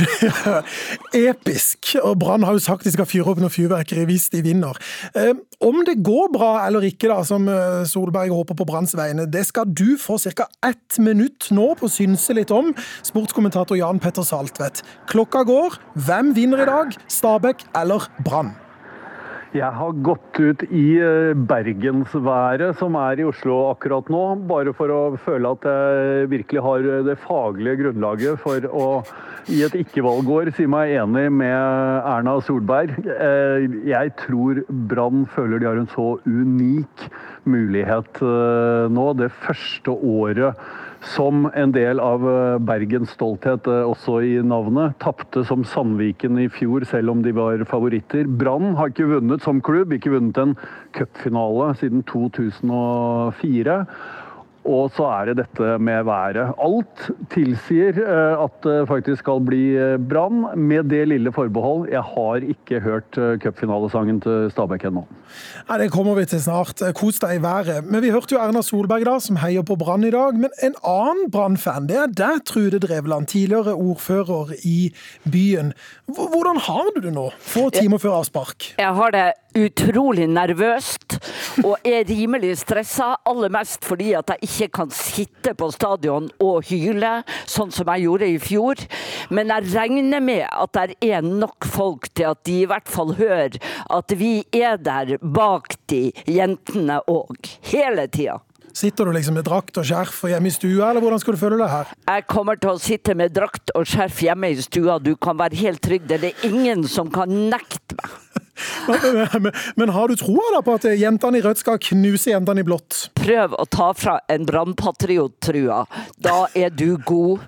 Episk. 1.29 1.95
Og 2.01 2.17
Brann 2.21 2.45
har 2.47 2.57
jo 2.57 2.63
sagt 2.63 2.87
de 2.87 2.93
skal 2.93 3.09
fyre 3.09 3.33
opp 3.33 3.41
noe 3.41 3.53
fyrverkeri 3.53 4.05
hvis 4.09 4.29
de 4.33 4.43
vinner. 4.45 4.77
Eh, 5.17 5.33
om 5.61 5.83
det 5.87 5.99
går 6.05 6.31
bra 6.33 6.51
eller 6.65 6.85
ikke, 6.87 7.09
da, 7.11 7.21
som 7.27 7.47
eh, 7.51 7.83
Solberg 7.89 8.33
håper 8.33 8.57
på 8.57 8.67
Branns 8.69 8.95
vegne, 8.97 9.27
det 9.29 9.45
skal 9.49 9.69
du 9.69 9.97
få 10.01 10.17
ca. 10.35 10.47
ett 10.65 10.99
minutt 10.99 11.51
nå 11.51 11.71
på 11.79 11.87
å 11.89 11.91
synse 11.91 12.35
litt 12.37 12.53
om. 12.55 12.73
Sportskommentator 13.07 13.79
Jan 13.79 14.01
Petter 14.01 14.25
Saltvedt. 14.27 14.83
Klokka 15.11 15.45
går. 15.47 15.79
Hvem 16.07 16.35
vinner 16.37 16.63
i 16.63 16.69
dag? 16.69 16.97
Stabæk 17.11 17.67
eller 17.77 18.09
Brann? 18.25 18.55
Jeg 19.51 19.67
har 19.75 19.97
gått 19.99 20.37
ut 20.39 20.61
i 20.71 20.85
eh, 21.03 21.33
bergensværet 21.35 22.77
som 22.79 22.95
er 22.95 23.19
i 23.19 23.25
Oslo 23.27 23.57
akkurat 23.73 24.07
nå, 24.07 24.21
bare 24.47 24.71
for 24.77 24.93
å 24.95 24.99
føle 25.19 25.51
at 25.57 25.67
jeg 25.67 26.29
virkelig 26.31 26.63
har 26.63 26.87
det 27.09 27.17
faglige 27.25 27.81
grunnlaget 27.81 28.39
for 28.39 28.67
å 28.71 28.87
i 29.51 29.61
et 29.65 29.75
ikke-valgår 29.75 30.53
si 30.55 30.67
meg 30.69 30.93
enig 31.01 31.25
med 31.33 32.07
Erna 32.07 32.37
Solberg. 32.45 32.93
Eh, 33.11 33.65
jeg 33.89 34.13
tror 34.21 34.61
Brann 34.69 35.25
føler 35.33 35.59
de 35.59 35.67
har 35.67 35.81
en 35.81 35.91
så 35.91 36.13
unik 36.23 37.07
mulighet 37.49 38.21
eh, 38.23 38.87
nå. 38.93 39.07
Det 39.19 39.31
første 39.41 39.95
året 39.97 40.63
som 41.01 41.47
en 41.57 41.71
del 41.73 41.99
av 42.01 42.23
Bergens 42.65 43.15
stolthet 43.15 43.65
også 43.67 44.19
i 44.25 44.33
navnet. 44.45 44.93
Tapte 45.01 45.43
som 45.47 45.65
Sandviken 45.65 46.37
i 46.41 46.47
fjor, 46.53 46.85
selv 46.89 47.15
om 47.15 47.23
de 47.25 47.33
var 47.35 47.63
favoritter. 47.69 48.29
Brann 48.29 48.75
har 48.77 48.93
ikke 48.93 49.09
vunnet 49.09 49.41
som 49.45 49.61
klubb, 49.65 49.95
ikke 49.97 50.13
vunnet 50.13 50.37
en 50.41 50.55
cupfinale 50.97 51.71
siden 51.81 52.05
2004. 52.09 53.81
Og 54.65 54.91
så 54.93 55.07
er 55.09 55.31
det 55.31 55.37
dette 55.41 55.77
med 55.81 56.03
været. 56.05 56.53
Alt 56.61 57.07
tilsier 57.33 57.97
at 58.37 58.59
det 58.63 58.87
faktisk 58.87 59.23
skal 59.23 59.41
bli 59.45 59.63
Brann, 60.09 60.45
med 60.55 60.89
det 60.91 61.07
lille 61.07 61.31
forbehold. 61.33 61.89
Jeg 61.89 62.01
har 62.01 62.45
ikke 62.45 62.79
hørt 62.79 63.17
cupfinalesangen 63.41 64.21
til 64.21 64.51
Stabæk 64.53 64.85
ennå. 64.85 65.05
Ja, 65.69 65.77
det 65.81 65.91
kommer 65.91 66.15
vi 66.15 66.25
til 66.25 66.41
snart. 66.43 66.81
Kos 66.95 67.19
deg 67.23 67.39
i 67.39 67.43
været. 67.43 67.81
Men 67.85 68.03
vi 68.03 68.13
hørte 68.13 68.35
jo 68.35 68.41
Erna 68.41 68.61
Solberg 68.61 69.05
da, 69.07 69.17
som 69.19 69.39
heier 69.41 69.65
på 69.65 69.75
Brann 69.79 70.05
i 70.05 70.13
dag. 70.13 70.37
Men 70.37 70.53
en 70.63 70.77
annen 70.85 71.31
Brann-fan, 71.33 71.89
det 71.89 71.97
er 71.97 72.13
deg, 72.21 72.45
Trude 72.45 72.79
Drevland, 72.83 73.27
tidligere 73.31 73.73
ordfører 73.73 74.53
i 74.63 74.91
byen. 75.25 75.73
Hvordan 76.05 76.61
har 76.67 76.91
du 76.95 77.01
det 77.01 77.13
nå, 77.15 77.31
få 77.39 77.69
timer 77.73 77.97
før 77.97 78.21
avspark? 78.21 78.75
Jeg 78.77 78.93
har 78.95 79.15
det 79.15 79.27
utrolig 79.57 80.27
nervøst 80.31 81.17
og 81.63 81.87
er 81.87 82.05
rimelig 82.09 82.55
stressa. 82.61 83.13
Aller 83.27 83.51
mest 83.53 83.85
fordi 83.87 84.11
at 84.17 84.33
jeg 84.33 84.49
ikke 84.49 84.69
kan 84.81 84.93
sitte 84.95 85.55
på 85.57 85.71
stadion 85.73 86.29
og 86.43 86.67
hyle, 86.69 87.21
sånn 87.49 87.73
som 87.73 87.89
jeg 87.93 88.07
gjorde 88.07 88.29
i 88.31 88.37
fjor. 88.41 88.85
Men 89.33 89.51
jeg 89.55 89.71
regner 89.75 90.23
med 90.23 90.45
at 90.49 90.77
det 90.77 90.99
er 91.11 91.25
nok 91.25 91.67
folk 91.67 92.09
til 92.15 92.31
at 92.31 92.43
de 92.47 92.61
i 92.61 92.69
hvert 92.69 92.89
fall 92.91 93.15
hører 93.19 93.59
at 93.91 94.15
vi 94.17 94.41
er 94.55 94.79
der 94.81 95.17
bak 95.21 95.75
de 95.91 96.09
jentene 96.29 97.01
òg, 97.11 97.51
hele 97.71 98.07
tida. 98.11 98.39
Sitter 98.73 99.05
du 99.05 99.11
liksom 99.11 99.35
med 99.35 99.43
drakt 99.43 99.75
og 99.81 99.87
skjerf 99.87 100.21
hjemme 100.31 100.47
i 100.47 100.53
stua, 100.55 100.91
eller 100.91 101.03
hvordan 101.03 101.19
skal 101.19 101.35
du 101.35 101.41
føle 101.41 101.57
deg 101.59 101.71
her? 101.73 101.89
Jeg 102.07 102.27
kommer 102.31 102.59
til 102.59 102.71
å 102.71 102.79
sitte 102.79 103.15
med 103.19 103.33
drakt 103.35 103.73
og 103.75 103.87
skjerf 103.89 104.21
hjemme 104.23 104.51
i 104.53 104.63
stua, 104.63 104.95
du 105.03 105.11
kan 105.19 105.39
være 105.39 105.59
helt 105.59 105.83
trygg. 105.83 106.07
Det 106.07 106.21
er 106.29 106.47
ingen 106.47 106.85
som 106.87 107.11
kan 107.11 107.31
nekte 107.51 107.99
meg. 107.99 108.15
men, 109.77 109.89
har 109.89 110.07
du 110.07 110.15
troa 110.19 110.61
på 110.63 110.75
at 110.77 110.87
jentene 110.99 111.39
i 111.39 111.43
rødt 111.45 111.61
skal 111.61 111.79
knuse 111.81 112.31
jentene 112.31 112.63
i 112.63 112.67
blått? 112.67 113.07
Prøv 113.19 113.55
å 113.59 113.65
ta 113.69 113.91
fra 113.97 114.17
en 114.31 114.45
brannpatriot-trua. 114.47 115.85
Da 116.21 116.45
er 116.57 116.73
du 116.73 116.95
god. 117.05 117.45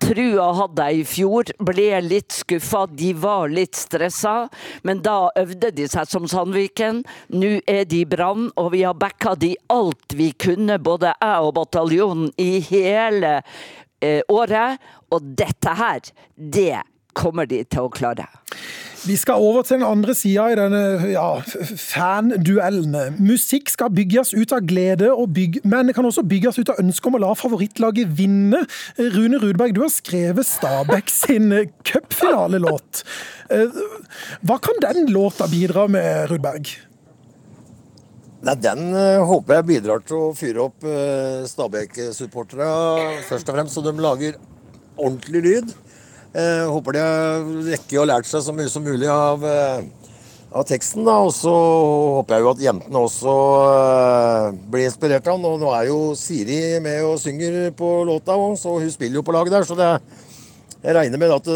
Trua 0.00 0.46
hadde 0.56 0.86
jeg 0.88 1.00
i 1.00 1.08
fjor, 1.08 1.50
ble 1.60 1.88
litt 2.06 2.32
skuffa, 2.32 2.86
de 2.88 3.12
var 3.20 3.50
litt 3.52 3.76
stressa. 3.76 4.48
Men 4.86 5.02
da 5.04 5.28
øvde 5.38 5.72
de 5.76 5.88
seg 5.90 6.08
som 6.10 6.28
Sandviken. 6.30 7.02
Nå 7.36 7.58
er 7.68 7.84
de 7.88 8.04
Brann, 8.08 8.48
og 8.56 8.72
vi 8.74 8.84
har 8.86 8.96
backa 8.98 9.36
de 9.38 9.54
alt 9.72 10.16
vi 10.16 10.30
kunne, 10.32 10.80
både 10.80 11.12
jeg 11.12 11.44
og 11.44 11.54
bataljonen, 11.60 12.32
i 12.40 12.62
hele 12.70 13.40
eh, 14.00 14.22
året. 14.32 14.80
Og 15.12 15.34
dette 15.36 15.76
her, 15.76 16.00
det 16.36 16.80
kommer 17.16 17.48
de 17.50 17.62
til 17.64 17.86
å 17.86 17.92
klare. 17.92 18.28
Vi 19.00 19.14
skal 19.16 19.40
over 19.40 19.64
til 19.64 19.78
den 19.78 19.86
andre 19.88 20.12
sida 20.14 20.50
i 20.52 20.56
denne 20.58 20.80
ja, 21.08 21.40
fan-duellen. 21.40 23.16
Musikk 23.16 23.70
skal 23.72 23.88
bygges 23.96 24.34
ut 24.36 24.52
av 24.52 24.66
glede, 24.68 25.08
bygge, 25.32 25.62
men 25.64 25.88
det 25.88 25.94
kan 25.96 26.04
også 26.04 26.26
bygges 26.28 26.60
ut 26.60 26.72
av 26.74 26.82
ønske 26.82 27.08
om 27.08 27.16
å 27.16 27.22
la 27.22 27.30
favorittlaget 27.38 28.12
vinne. 28.18 28.60
Rune 29.00 29.40
Rudberg, 29.40 29.72
du 29.76 29.80
har 29.86 29.94
skrevet 29.94 30.48
Stabæk 30.48 31.08
sin 31.22 31.48
cupfinalelåt. 31.88 33.02
Hva 34.44 34.60
kan 34.60 34.84
den 34.84 35.08
låta 35.14 35.48
bidra 35.48 35.88
med, 35.88 36.28
Rudberg? 36.34 36.76
Nei, 38.44 38.56
Den 38.60 38.92
håper 39.28 39.58
jeg 39.58 39.68
bidrar 39.68 40.04
til 40.04 40.28
å 40.28 40.32
fyre 40.36 40.68
opp 40.68 40.84
Stabæk-supporterne, 41.48 42.68
først 43.32 43.48
og 43.48 43.56
fremst, 43.56 43.80
så 43.80 43.84
de 43.88 43.96
lager 43.96 44.36
ordentlig 45.00 45.48
lyd. 45.48 45.72
Jeg 46.30 46.66
håper 46.70 46.94
de 46.94 47.00
har 47.02 47.98
å 47.98 48.06
lært 48.06 48.28
seg 48.30 48.44
så 48.44 48.52
mye 48.54 48.70
som 48.70 48.84
mulig 48.86 49.08
av, 49.10 49.42
av 49.42 50.66
teksten. 50.68 51.02
da, 51.06 51.16
Og 51.26 51.32
så 51.34 51.50
håper 52.20 52.36
jeg 52.36 52.44
jo 52.44 52.52
at 52.52 52.64
jentene 52.68 53.02
også 53.02 53.34
blir 54.70 54.86
inspirert 54.86 55.26
av 55.26 55.40
den. 55.40 55.48
Og 55.50 55.58
nå 55.64 55.74
er 55.74 55.90
jo 55.90 56.00
Siri 56.18 56.78
med 56.84 57.02
og 57.08 57.18
synger 57.22 57.72
på 57.74 57.92
låta 58.06 58.38
òg, 58.38 58.54
så 58.60 58.78
hun 58.78 58.90
spiller 58.94 59.18
jo 59.18 59.26
på 59.26 59.34
laget 59.34 59.58
der. 59.58 59.66
Så 59.66 59.74
det, 59.78 59.90
jeg 60.80 60.96
regner 60.96 61.20
med 61.20 61.34
at 61.34 61.50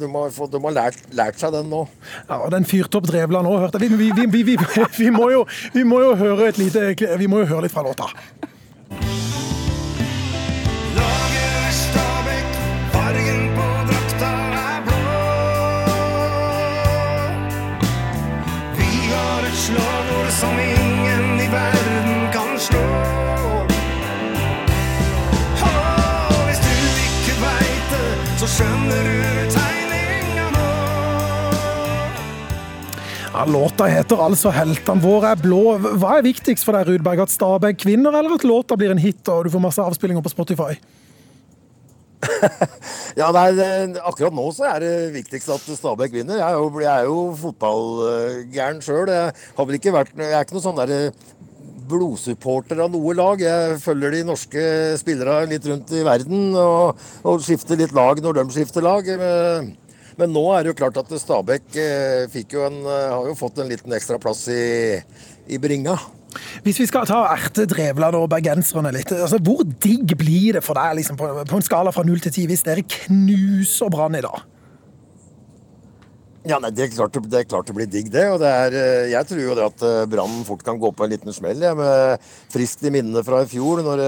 de 0.00 0.08
har, 0.14 0.30
fått, 0.32 0.54
de 0.54 0.62
har 0.62 0.76
lært, 0.78 1.02
lært, 1.10 1.42
seg 1.42 1.52
den 1.58 1.66
nå. 1.74 1.82
Ja, 2.28 2.44
og 2.44 2.50
Den 2.54 2.68
fyrte 2.68 3.02
opp 3.02 3.10
Drevland 3.10 3.50
òg, 3.50 3.58
hørte 3.66 3.82
jeg. 3.82 3.90
Vi, 3.98 4.12
vi, 4.14 4.42
vi, 4.46 4.54
vi, 5.02 5.10
må 5.10 5.32
jo, 5.34 5.42
høre 5.42 5.74
Vi 5.74 5.82
må 5.84 6.04
jo 7.42 7.48
høre 7.50 7.66
litt 7.66 7.74
fra 7.74 7.84
låta. 7.84 8.08
Som 20.36 20.58
ingen 20.60 21.40
i 21.40 21.48
verden 21.48 22.32
kan 22.32 22.58
slå. 22.60 22.82
Hvis 26.46 26.60
du 26.60 26.74
ikke 27.04 27.36
veit 27.40 27.86
det, 27.92 28.10
så 28.42 28.48
skjønner 28.58 29.08
du 29.08 29.54
tegninga 29.54 30.50
nå. 30.52 30.66
Ja, 33.32 33.46
låta 33.48 33.88
heter 33.88 34.20
altså 34.26 34.52
'Heltene 34.52 35.00
våre 35.00 35.32
er 35.32 35.40
blå'. 35.40 35.78
Hva 35.96 36.18
er 36.18 36.28
viktigst 36.28 36.68
for 36.68 36.76
deg, 36.76 36.90
Rudberg? 36.90 37.24
At 37.24 37.32
Stabæk 37.32 37.86
vinner, 37.88 38.12
eller 38.12 38.36
at 38.36 38.44
låta 38.44 38.76
blir 38.76 38.92
en 38.92 39.00
hit 39.00 39.28
og 39.32 39.44
du 39.44 39.50
får 39.56 39.64
masse 39.70 39.80
avspillinger 39.80 40.22
på 40.22 40.34
Spotify? 40.36 40.76
Ja, 43.20 43.28
nei, 43.34 43.48
Akkurat 44.00 44.34
nå 44.34 44.46
så 44.54 44.66
er 44.70 44.82
det 44.84 44.92
viktigst 45.14 45.50
at 45.52 45.66
Stabæk 45.78 46.14
vinner. 46.16 46.40
Jeg 46.40 46.46
er 46.46 46.58
jo, 46.58 46.70
jeg 46.82 46.92
er 46.92 47.08
jo 47.08 47.18
fotballgæren 47.40 48.82
sjøl. 48.84 49.10
Jeg 49.12 49.32
jeg 49.56 50.30
er 50.32 50.40
ikke 50.42 50.56
noen 50.56 50.64
sånn 50.64 50.80
der 50.80 51.12
blodsupporter 51.86 52.80
av 52.82 52.92
noe 52.94 53.14
lag. 53.16 53.42
Jeg 53.42 53.80
følger 53.84 54.16
de 54.16 54.24
norske 54.26 54.66
spillerne 55.00 55.50
litt 55.52 55.66
rundt 55.70 55.92
i 55.94 56.04
verden 56.06 56.56
og, 56.58 57.02
og 57.22 57.44
skifter 57.46 57.78
litt 57.78 57.94
lag 57.96 58.22
når 58.22 58.40
de 58.40 58.46
skifter 58.56 58.84
lag. 58.84 59.06
Men 60.16 60.32
nå 60.32 60.44
er 60.56 60.64
det 60.64 60.72
jo 60.72 60.80
klart 60.80 60.98
at 61.00 61.16
Stabæk 61.20 61.80
fikk 62.32 62.56
jo 62.56 62.66
en, 62.66 62.82
har 62.88 63.28
jo 63.28 63.38
fått 63.38 63.60
en 63.60 63.70
liten 63.70 63.92
ekstra 63.96 64.18
plass 64.22 64.46
i, 64.52 64.96
i 65.52 65.60
bringa. 65.62 65.98
Hvis 66.64 66.80
vi 66.82 66.88
skal 66.90 67.06
ta 67.08 67.22
erte 67.32 67.66
Drevland 67.70 68.18
og 68.18 68.28
bergenserne 68.32 68.92
litt, 68.94 69.12
altså, 69.14 69.40
hvor 69.42 69.62
digg 69.64 70.16
blir 70.18 70.58
det 70.58 70.64
for 70.66 70.78
deg 70.78 70.98
liksom, 71.00 71.18
på, 71.20 71.30
på, 71.46 71.60
en 71.60 71.66
skala 71.66 71.94
fra 71.94 72.04
null 72.06 72.20
til 72.24 72.34
ti 72.34 72.46
hvis 72.50 72.66
dere 72.66 72.84
knuser 72.84 73.92
Brann 73.92 74.18
i 74.18 74.24
dag? 74.24 74.44
Ja, 76.46 76.60
nei, 76.62 76.70
det, 76.70 76.84
er 76.84 76.92
klart, 76.94 77.16
det 77.26 77.40
er 77.40 77.48
klart 77.48 77.66
det 77.66 77.74
blir 77.74 77.88
digg, 77.90 78.10
det. 78.14 78.22
og 78.30 78.38
det 78.38 78.50
er, 78.50 78.76
Jeg 79.10 79.26
tror 79.26 79.40
jo 79.42 79.56
det 79.58 79.64
at 79.66 79.86
Brann 80.12 80.44
fort 80.46 80.62
kan 80.66 80.78
gå 80.78 80.92
på 80.94 81.06
en 81.06 81.10
liten 81.10 81.34
smell. 81.34 81.58
Ja, 81.58 81.72
med 81.74 82.22
Friskt 82.54 82.86
i 82.86 82.92
minnene 82.94 83.24
fra 83.26 83.40
i 83.42 83.50
fjor, 83.50 83.82
når 83.82 84.04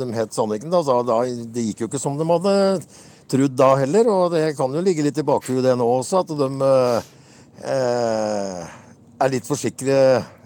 de 0.00 0.08
het 0.16 0.32
Sandviken. 0.32 0.72
Da, 0.72 0.80
da, 1.04 1.18
det 1.52 1.66
gikk 1.68 1.84
jo 1.84 1.90
ikke 1.90 2.00
som 2.00 2.16
de 2.16 2.24
hadde 2.30 2.56
trodd 3.30 3.58
da 3.58 3.74
heller. 3.82 4.08
Og 4.12 4.32
det 4.34 4.56
kan 4.58 4.72
jo 4.72 4.84
ligge 4.84 5.04
litt 5.06 5.20
i 5.20 5.26
bakhuet 5.26 5.68
nå 5.78 5.90
også, 5.98 6.24
at 6.24 6.32
de 6.40 6.48
eh, 7.74 8.74
er 9.16 9.32
litt 9.32 9.48
for 9.48 9.60
sikre 9.60 9.98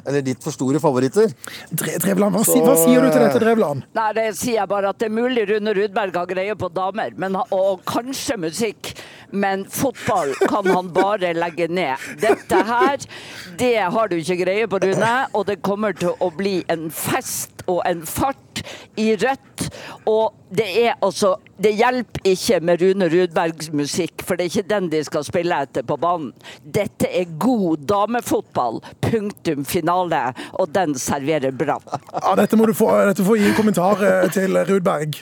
eller 0.06 0.22
ditt 0.26 0.42
for 0.44 0.54
store 0.54 0.80
favoritter. 0.82 1.30
Drevland, 1.72 2.34
hva, 2.36 2.44
Så, 2.44 2.54
si- 2.56 2.64
hva 2.64 2.76
sier 2.78 3.00
du 3.04 3.10
til 3.10 3.20
eh, 3.22 3.26
dette, 3.28 3.42
Drevland? 3.44 3.84
Nei, 3.96 4.08
det 4.16 4.26
sier 4.38 4.60
jeg 4.60 4.70
bare 4.70 4.90
at 4.94 4.98
det 5.02 5.08
er 5.10 5.14
mulig 5.16 5.46
Rune 5.50 5.74
Rudberg 5.76 6.16
har 6.20 6.30
greie 6.30 6.56
på 6.58 6.70
damer, 6.74 7.14
men, 7.20 7.36
og 7.50 7.82
kanskje 7.88 8.38
musikk. 8.40 8.92
Men 9.30 9.62
fotball 9.70 10.32
kan 10.50 10.66
han 10.66 10.88
bare 10.94 11.30
legge 11.36 11.68
ned. 11.70 12.02
Dette 12.20 12.62
her, 12.66 12.96
det 13.60 13.76
har 13.94 14.10
du 14.10 14.16
ikke 14.18 14.40
greie 14.42 14.66
på, 14.70 14.80
Rune. 14.82 15.12
Og 15.38 15.46
det 15.46 15.60
kommer 15.62 15.94
til 15.96 16.16
å 16.18 16.30
bli 16.34 16.60
en 16.72 16.88
fest 16.90 17.59
og 17.70 17.80
en 17.88 18.02
fart 18.06 18.62
i 19.00 19.12
rødt. 19.16 19.68
Og 20.10 20.34
det 20.56 20.66
er 20.82 20.96
altså 21.04 21.36
Det 21.60 21.74
hjelper 21.76 22.24
ikke 22.24 22.60
med 22.64 22.82
Rune 22.82 23.08
Rudbergs 23.12 23.68
musikk, 23.76 24.22
for 24.24 24.34
det 24.38 24.46
er 24.46 24.52
ikke 24.54 24.70
den 24.70 24.88
de 24.92 25.02
skal 25.04 25.26
spille 25.26 25.58
etter 25.66 25.84
på 25.84 25.98
banen. 26.00 26.30
Dette 26.64 27.10
er 27.12 27.28
god 27.38 27.84
damefotball. 27.90 28.80
Punktum 29.04 29.66
finale. 29.68 30.22
Og 30.56 30.72
den 30.74 30.96
serverer 30.96 31.52
bra. 31.52 31.76
Ja, 32.14 32.32
dette 32.40 32.56
må 32.56 32.64
du 32.70 32.72
få, 32.76 32.88
dette 33.10 33.26
får 33.26 33.42
gi 33.42 33.50
en 33.50 33.58
kommentar 33.58 34.00
eh, 34.06 34.30
til 34.32 34.56
Rudberg. 34.70 35.20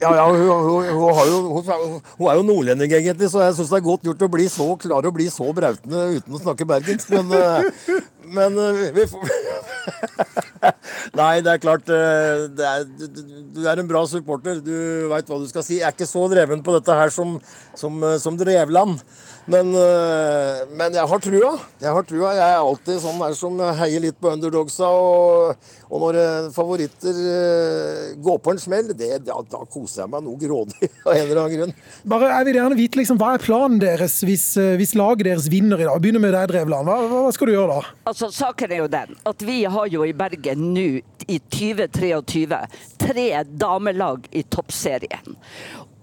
Ja, 0.00 0.14
ja, 0.16 0.24
hun, 0.32 0.38
hun, 0.48 0.84
hun, 0.88 2.00
hun, 2.16 2.28
er 2.30 2.38
jo 2.38 2.44
nordlending, 2.48 2.92
egentlig, 2.96 3.28
så 3.28 3.42
jeg 3.44 3.58
syns 3.58 3.68
det 3.68 3.80
er 3.80 3.84
godt 3.84 4.06
gjort 4.08 4.22
å 4.24 4.28
bli 4.32 4.46
så 4.48 4.68
klar 4.80 5.04
og 5.04 5.12
bli 5.12 5.26
så 5.28 5.50
brautende 5.52 6.04
uten 6.16 6.36
å 6.38 6.40
snakke 6.40 6.66
bergensk. 6.68 7.12
Men, 7.12 7.34
eh, 7.36 7.98
men 8.38 8.56
eh, 8.64 8.80
vi 8.96 9.04
får 9.10 9.28
Nei, 11.20 11.40
det 11.44 11.52
er 11.52 11.60
klart 11.60 11.92
eh, 11.92 12.46
det 12.56 12.70
er, 12.70 12.86
du, 12.88 13.60
er 13.66 13.82
en 13.82 13.90
bra 13.90 14.06
supporter. 14.08 14.62
Du 14.64 14.72
veit 15.12 15.28
hva 15.28 15.40
du 15.42 15.48
skal 15.50 15.66
si. 15.66 15.82
Jeg 15.82 15.90
er 15.90 15.96
ikke 15.96 16.08
så 16.08 16.24
dreven 16.32 16.64
på 16.64 16.78
dette 16.78 16.96
her 16.96 17.12
som, 17.12 17.36
som, 17.76 18.00
som 18.24 18.40
Drevland. 18.40 19.04
Men, 19.50 19.72
eh, 19.74 20.60
men 20.78 20.94
jeg 20.94 21.10
har 21.10 21.22
trua. 21.22 21.50
Jeg 21.82 21.94
har 21.96 22.04
trua. 22.06 22.32
Jeg 22.38 22.54
er 22.54 22.60
alltid 22.60 23.00
sånn 23.02 23.18
der 23.22 23.34
som 23.34 23.58
heier 23.80 24.04
litt 24.04 24.18
på 24.22 24.30
underdogsa. 24.30 24.86
Og, 24.94 25.70
og 25.90 26.04
når 26.04 26.18
eh, 26.20 26.50
favoritter 26.54 27.18
eh, 27.32 28.04
går 28.22 28.38
på 28.44 28.54
en 28.54 28.62
smell, 28.62 28.92
det, 28.94 29.10
da, 29.26 29.40
da 29.50 29.64
koser 29.66 30.04
jeg 30.04 30.12
meg 30.12 30.24
noe 30.26 30.38
grådig 30.38 30.90
av 31.06 31.12
en 31.16 31.24
eller 31.24 31.42
annen 31.42 31.56
grunn. 31.56 31.74
Bare, 32.14 32.30
Jeg 32.36 32.50
vil 32.50 32.60
gjerne 32.60 32.78
vite 32.78 33.02
liksom, 33.02 33.18
hva 33.20 33.32
er 33.34 33.44
planen 33.44 33.82
deres 33.82 34.20
hvis, 34.26 34.46
hvis 34.78 34.94
laget 34.98 35.26
deres 35.32 35.50
vinner 35.50 35.82
i 35.82 35.88
dag? 35.88 35.98
Begynner 36.02 36.22
med 36.22 36.36
deg, 36.36 36.46
Drevland. 36.54 36.86
Hva 36.90 37.24
hva 37.26 37.34
skal 37.34 37.50
du 37.50 37.56
gjøre 37.56 37.80
da? 37.80 37.94
Altså, 38.10 38.30
Saken 38.34 38.72
er 38.74 38.84
jo 38.84 38.90
den 38.90 39.18
at 39.28 39.46
vi 39.46 39.60
har 39.70 39.90
jo 39.90 40.06
i 40.06 40.14
Bergen 40.16 40.70
nå 40.74 40.88
i 41.30 41.38
2023 41.50 42.60
tre 43.00 43.28
damelag 43.44 44.26
i 44.30 44.42
toppserien. 44.46 45.36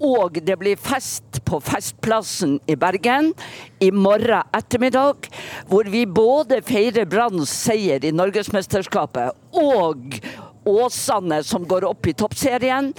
Og 0.03 0.37
det 0.45 0.57
blir 0.61 0.77
fest 0.77 1.39
på 1.47 1.57
Festplassen 1.63 2.57
i 2.69 2.75
Bergen 2.77 3.31
i 3.81 3.89
morgen 3.91 4.45
ettermiddag, 4.53 5.29
hvor 5.69 5.89
vi 5.89 6.05
både 6.05 6.61
feirer 6.65 7.07
Branns 7.09 7.53
seier 7.65 8.05
i 8.05 8.13
Norgesmesterskapet 8.13 9.33
og 9.57 10.19
Åsane 10.67 11.41
som 11.47 11.65
går 11.65 11.87
opp 11.89 12.09
i 12.11 12.13
toppserien. 12.17 12.91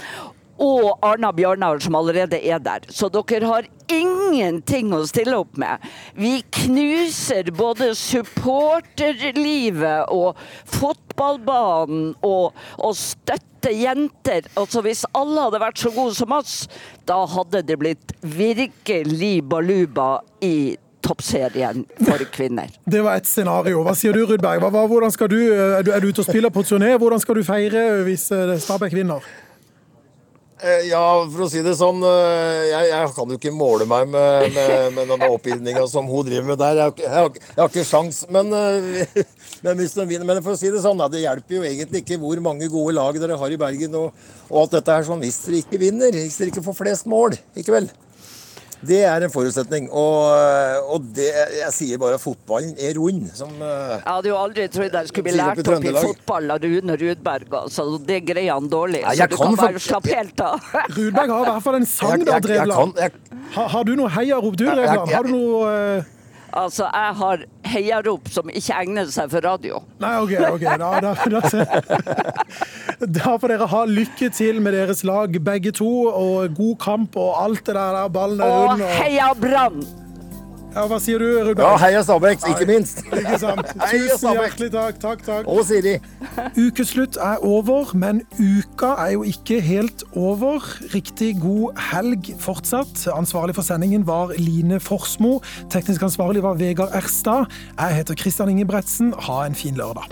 Og 0.59 0.99
Arna 1.05 1.31
Bjørnar 1.35 1.79
som 1.83 1.95
allerede 1.95 2.39
er 2.43 2.59
der. 2.63 2.79
Så 2.91 3.09
dere 3.13 3.47
har 3.47 3.67
ingenting 3.89 4.93
å 4.93 5.05
stille 5.09 5.37
opp 5.39 5.57
med. 5.59 5.77
Vi 6.19 6.41
knuser 6.63 7.51
både 7.55 7.93
supporterlivet 7.97 10.11
og 10.13 10.37
fotballbanen 10.69 12.13
og, 12.27 12.53
og 12.77 12.97
støtter 12.97 13.73
jenter. 13.75 14.41
Altså 14.59 14.81
Hvis 14.85 15.05
alle 15.15 15.41
hadde 15.47 15.63
vært 15.63 15.81
så 15.81 15.91
gode 15.95 16.15
som 16.17 16.31
oss, 16.35 16.67
da 17.07 17.23
hadde 17.27 17.63
det 17.65 17.79
blitt 17.79 18.13
virkelig 18.21 19.43
baluba 19.49 20.19
i 20.43 20.77
toppserien 21.01 21.85
for 22.05 22.23
kvinner. 22.35 22.69
Det 22.93 23.01
var 23.05 23.19
et 23.19 23.27
scenario. 23.27 23.83
Hva 23.85 23.95
sier 23.97 24.15
du, 24.15 24.25
Rudberg? 24.27 24.63
Hva, 24.63 24.85
hvordan 24.91 25.13
skal 25.13 25.31
du, 25.31 25.39
er, 25.53 25.83
du, 25.85 25.93
er 25.95 26.03
du 26.03 26.11
ute 26.11 26.23
og 26.23 26.27
spiller 26.27 26.53
på 26.53 26.65
turné? 26.67 26.95
Hvordan 26.99 27.23
skal 27.23 27.39
du 27.39 27.45
feire 27.47 27.85
hvis 28.07 28.29
eh, 28.35 28.57
Stabæk 28.59 28.97
vinner? 28.99 29.23
Eh, 30.59 30.87
Ja, 30.89 31.03
for 31.31 31.45
å 31.45 31.49
si 31.51 31.61
det 31.63 31.71
sånn, 31.79 32.01
eh, 32.03 32.65
jeg, 32.67 32.89
jeg 32.91 33.11
kan 33.15 33.29
jo 33.31 33.37
ikke 33.39 33.53
måle 33.55 33.85
meg 33.87 34.09
med, 34.11 34.49
med, 34.55 34.73
med 34.97 35.07
denne 35.13 35.29
oppildninga 35.31 35.85
som 35.87 36.09
hun 36.11 36.25
driver 36.27 36.49
med 36.49 36.59
der. 36.59 36.81
Jeg, 36.81 36.95
ikke- 36.97 37.07
jeg, 37.07 37.43
jeg 37.45 37.61
har 37.61 37.69
ikke 37.71 37.85
sjans, 37.87 38.19
men, 38.29 38.51
eh, 38.51 39.23
men 39.63 40.25
Men 40.27 40.43
for 40.43 40.51
å 40.51 40.59
si 40.59 40.69
det 40.73 40.83
sånn, 40.83 40.99
det 41.11 41.23
hjelper 41.23 41.55
jo 41.59 41.63
egentlig 41.63 42.03
ikke 42.03 42.19
hvor 42.19 42.41
mange 42.43 42.67
gode 42.67 42.95
lag 42.97 43.15
dere 43.19 43.37
har 43.39 43.55
i 43.55 43.61
Bergen 43.61 43.95
og, 43.95 44.11
og 44.49 44.61
alt 44.65 44.75
dette 44.75 44.91
her 44.99 45.07
sånn, 45.07 45.23
hvis 45.23 45.39
dere 45.45 45.61
ikke 45.63 45.79
vinner. 45.79 46.11
Hvis 46.11 46.37
dere 46.41 46.51
ikke 46.51 46.65
får 46.67 46.79
flest 46.83 47.07
mål, 47.07 47.37
ikke 47.55 47.77
vel? 47.77 47.89
Det 48.81 49.01
er 49.03 49.25
en 49.25 49.31
forutsetning. 49.33 49.89
Og, 49.91 50.93
og 50.95 51.07
det, 51.15 51.27
jeg 51.59 51.71
sier 51.75 51.99
bare 51.99 52.15
at 52.15 52.23
fotballen 52.23 52.75
er 52.79 52.93
rund. 52.95 53.25
Som, 53.35 53.51
eh, 53.59 53.95
Jeg 53.97 54.05
hadde 54.07 54.31
jo 54.31 54.37
aldri 54.39 54.67
trodd 54.71 54.95
jeg 54.99 55.09
skulle 55.11 55.27
bli 55.27 55.33
lært 55.35 55.59
opp 55.67 55.87
i 55.89 55.93
fotball 55.97 56.53
av 56.55 56.63
Rune 56.63 56.95
Rudberg. 57.01 57.57
Altså, 57.63 57.87
det 58.07 58.21
greier 58.29 58.53
han 58.55 58.69
dårlig. 58.71 59.01
Nei, 59.03 59.15
så 59.19 59.27
du 59.27 59.35
kan 59.35 59.49
kan 59.49 59.59
bare 59.65 59.83
slappe 59.83 60.13
helt 60.15 60.45
av. 60.45 60.69
Rudberg 60.97 61.35
har 61.35 61.43
i 61.49 61.51
hvert 61.51 61.65
fall 61.67 61.79
en 61.81 61.89
sang, 61.89 62.23
der, 62.29 62.39
Drevland. 62.45 63.03
Har, 63.57 63.67
har 63.75 63.83
du 63.89 63.95
noe 63.99 64.13
heiarop, 64.15 64.55
du, 64.59 64.65
jeg- 64.69 64.87
Har 65.15 65.27
du 65.27 65.33
noe 65.33 65.73
eh, 65.73 66.15
Altså, 66.57 66.87
jeg 66.89 67.15
har 67.19 67.43
heiarop 67.69 68.29
som 68.33 68.49
ikke 68.49 68.73
egner 68.81 69.09
seg 69.13 69.29
for 69.31 69.45
radio. 69.45 69.81
Nei, 70.01 70.15
OK. 70.23 70.33
ok. 70.55 70.65
Da, 70.81 70.89
da, 71.03 71.13
da, 71.29 71.41
da 73.19 73.37
får 73.37 73.53
dere 73.53 73.69
ha 73.69 73.85
lykke 73.89 74.31
til 74.33 74.61
med 74.63 74.77
deres 74.77 75.05
lag, 75.07 75.39
begge 75.45 75.75
to, 75.75 75.91
og 76.09 76.57
god 76.57 76.75
kamp 76.81 77.17
og 77.19 77.33
alt 77.43 77.65
det 77.67 77.77
der. 77.77 78.03
ballen 78.13 78.41
er 78.41 78.55
rund. 78.55 78.85
Og... 78.85 78.93
heia 79.03 79.33
Brann! 79.37 79.98
Ja, 80.79 80.85
hva 80.87 80.95
sier 81.03 81.19
du, 81.19 81.25
Rudolf? 81.43 81.59
Ja, 81.59 81.73
heia 81.81 82.01
Stabæk, 82.05 82.45
ikke 82.53 82.65
minst. 82.69 83.01
Ikke 83.11 83.35
sant. 83.41 83.67
Tusen 83.91 84.37
hjertelig 84.37 84.69
takk. 84.71 84.99
Takk, 85.03 85.23
takk. 85.25 85.49
Og 85.51 85.65
Siri. 85.67 85.97
Ukeslutt 86.55 87.17
er 87.19 87.43
over, 87.43 87.91
men 87.99 88.21
uka 88.39 88.93
er 89.03 89.17
jo 89.17 89.25
ikke 89.27 89.57
helt 89.65 90.05
over. 90.15 90.63
Riktig 90.93 91.33
god 91.43 91.81
helg 91.89 92.29
fortsatt. 92.39 93.03
Ansvarlig 93.11 93.57
for 93.59 93.67
sendingen 93.67 94.07
var 94.07 94.31
Line 94.39 94.79
Forsmo. 94.79 95.41
Teknisk 95.73 96.07
ansvarlig 96.07 96.45
var 96.47 96.55
Vegard 96.61 96.95
Erstad. 96.95 97.51
Jeg 97.75 97.99
heter 97.99 98.21
Kristian 98.23 98.53
Ingebretsen. 98.55 99.11
Ha 99.27 99.41
en 99.49 99.59
fin 99.59 99.75
lørdag. 99.75 100.07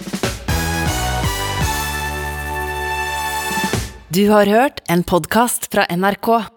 Du 4.12 4.26
har 4.34 4.52
hørt 4.52 4.84
en 4.92 5.08
podkast 5.08 5.72
fra 5.72 5.88
NRK. 5.96 6.57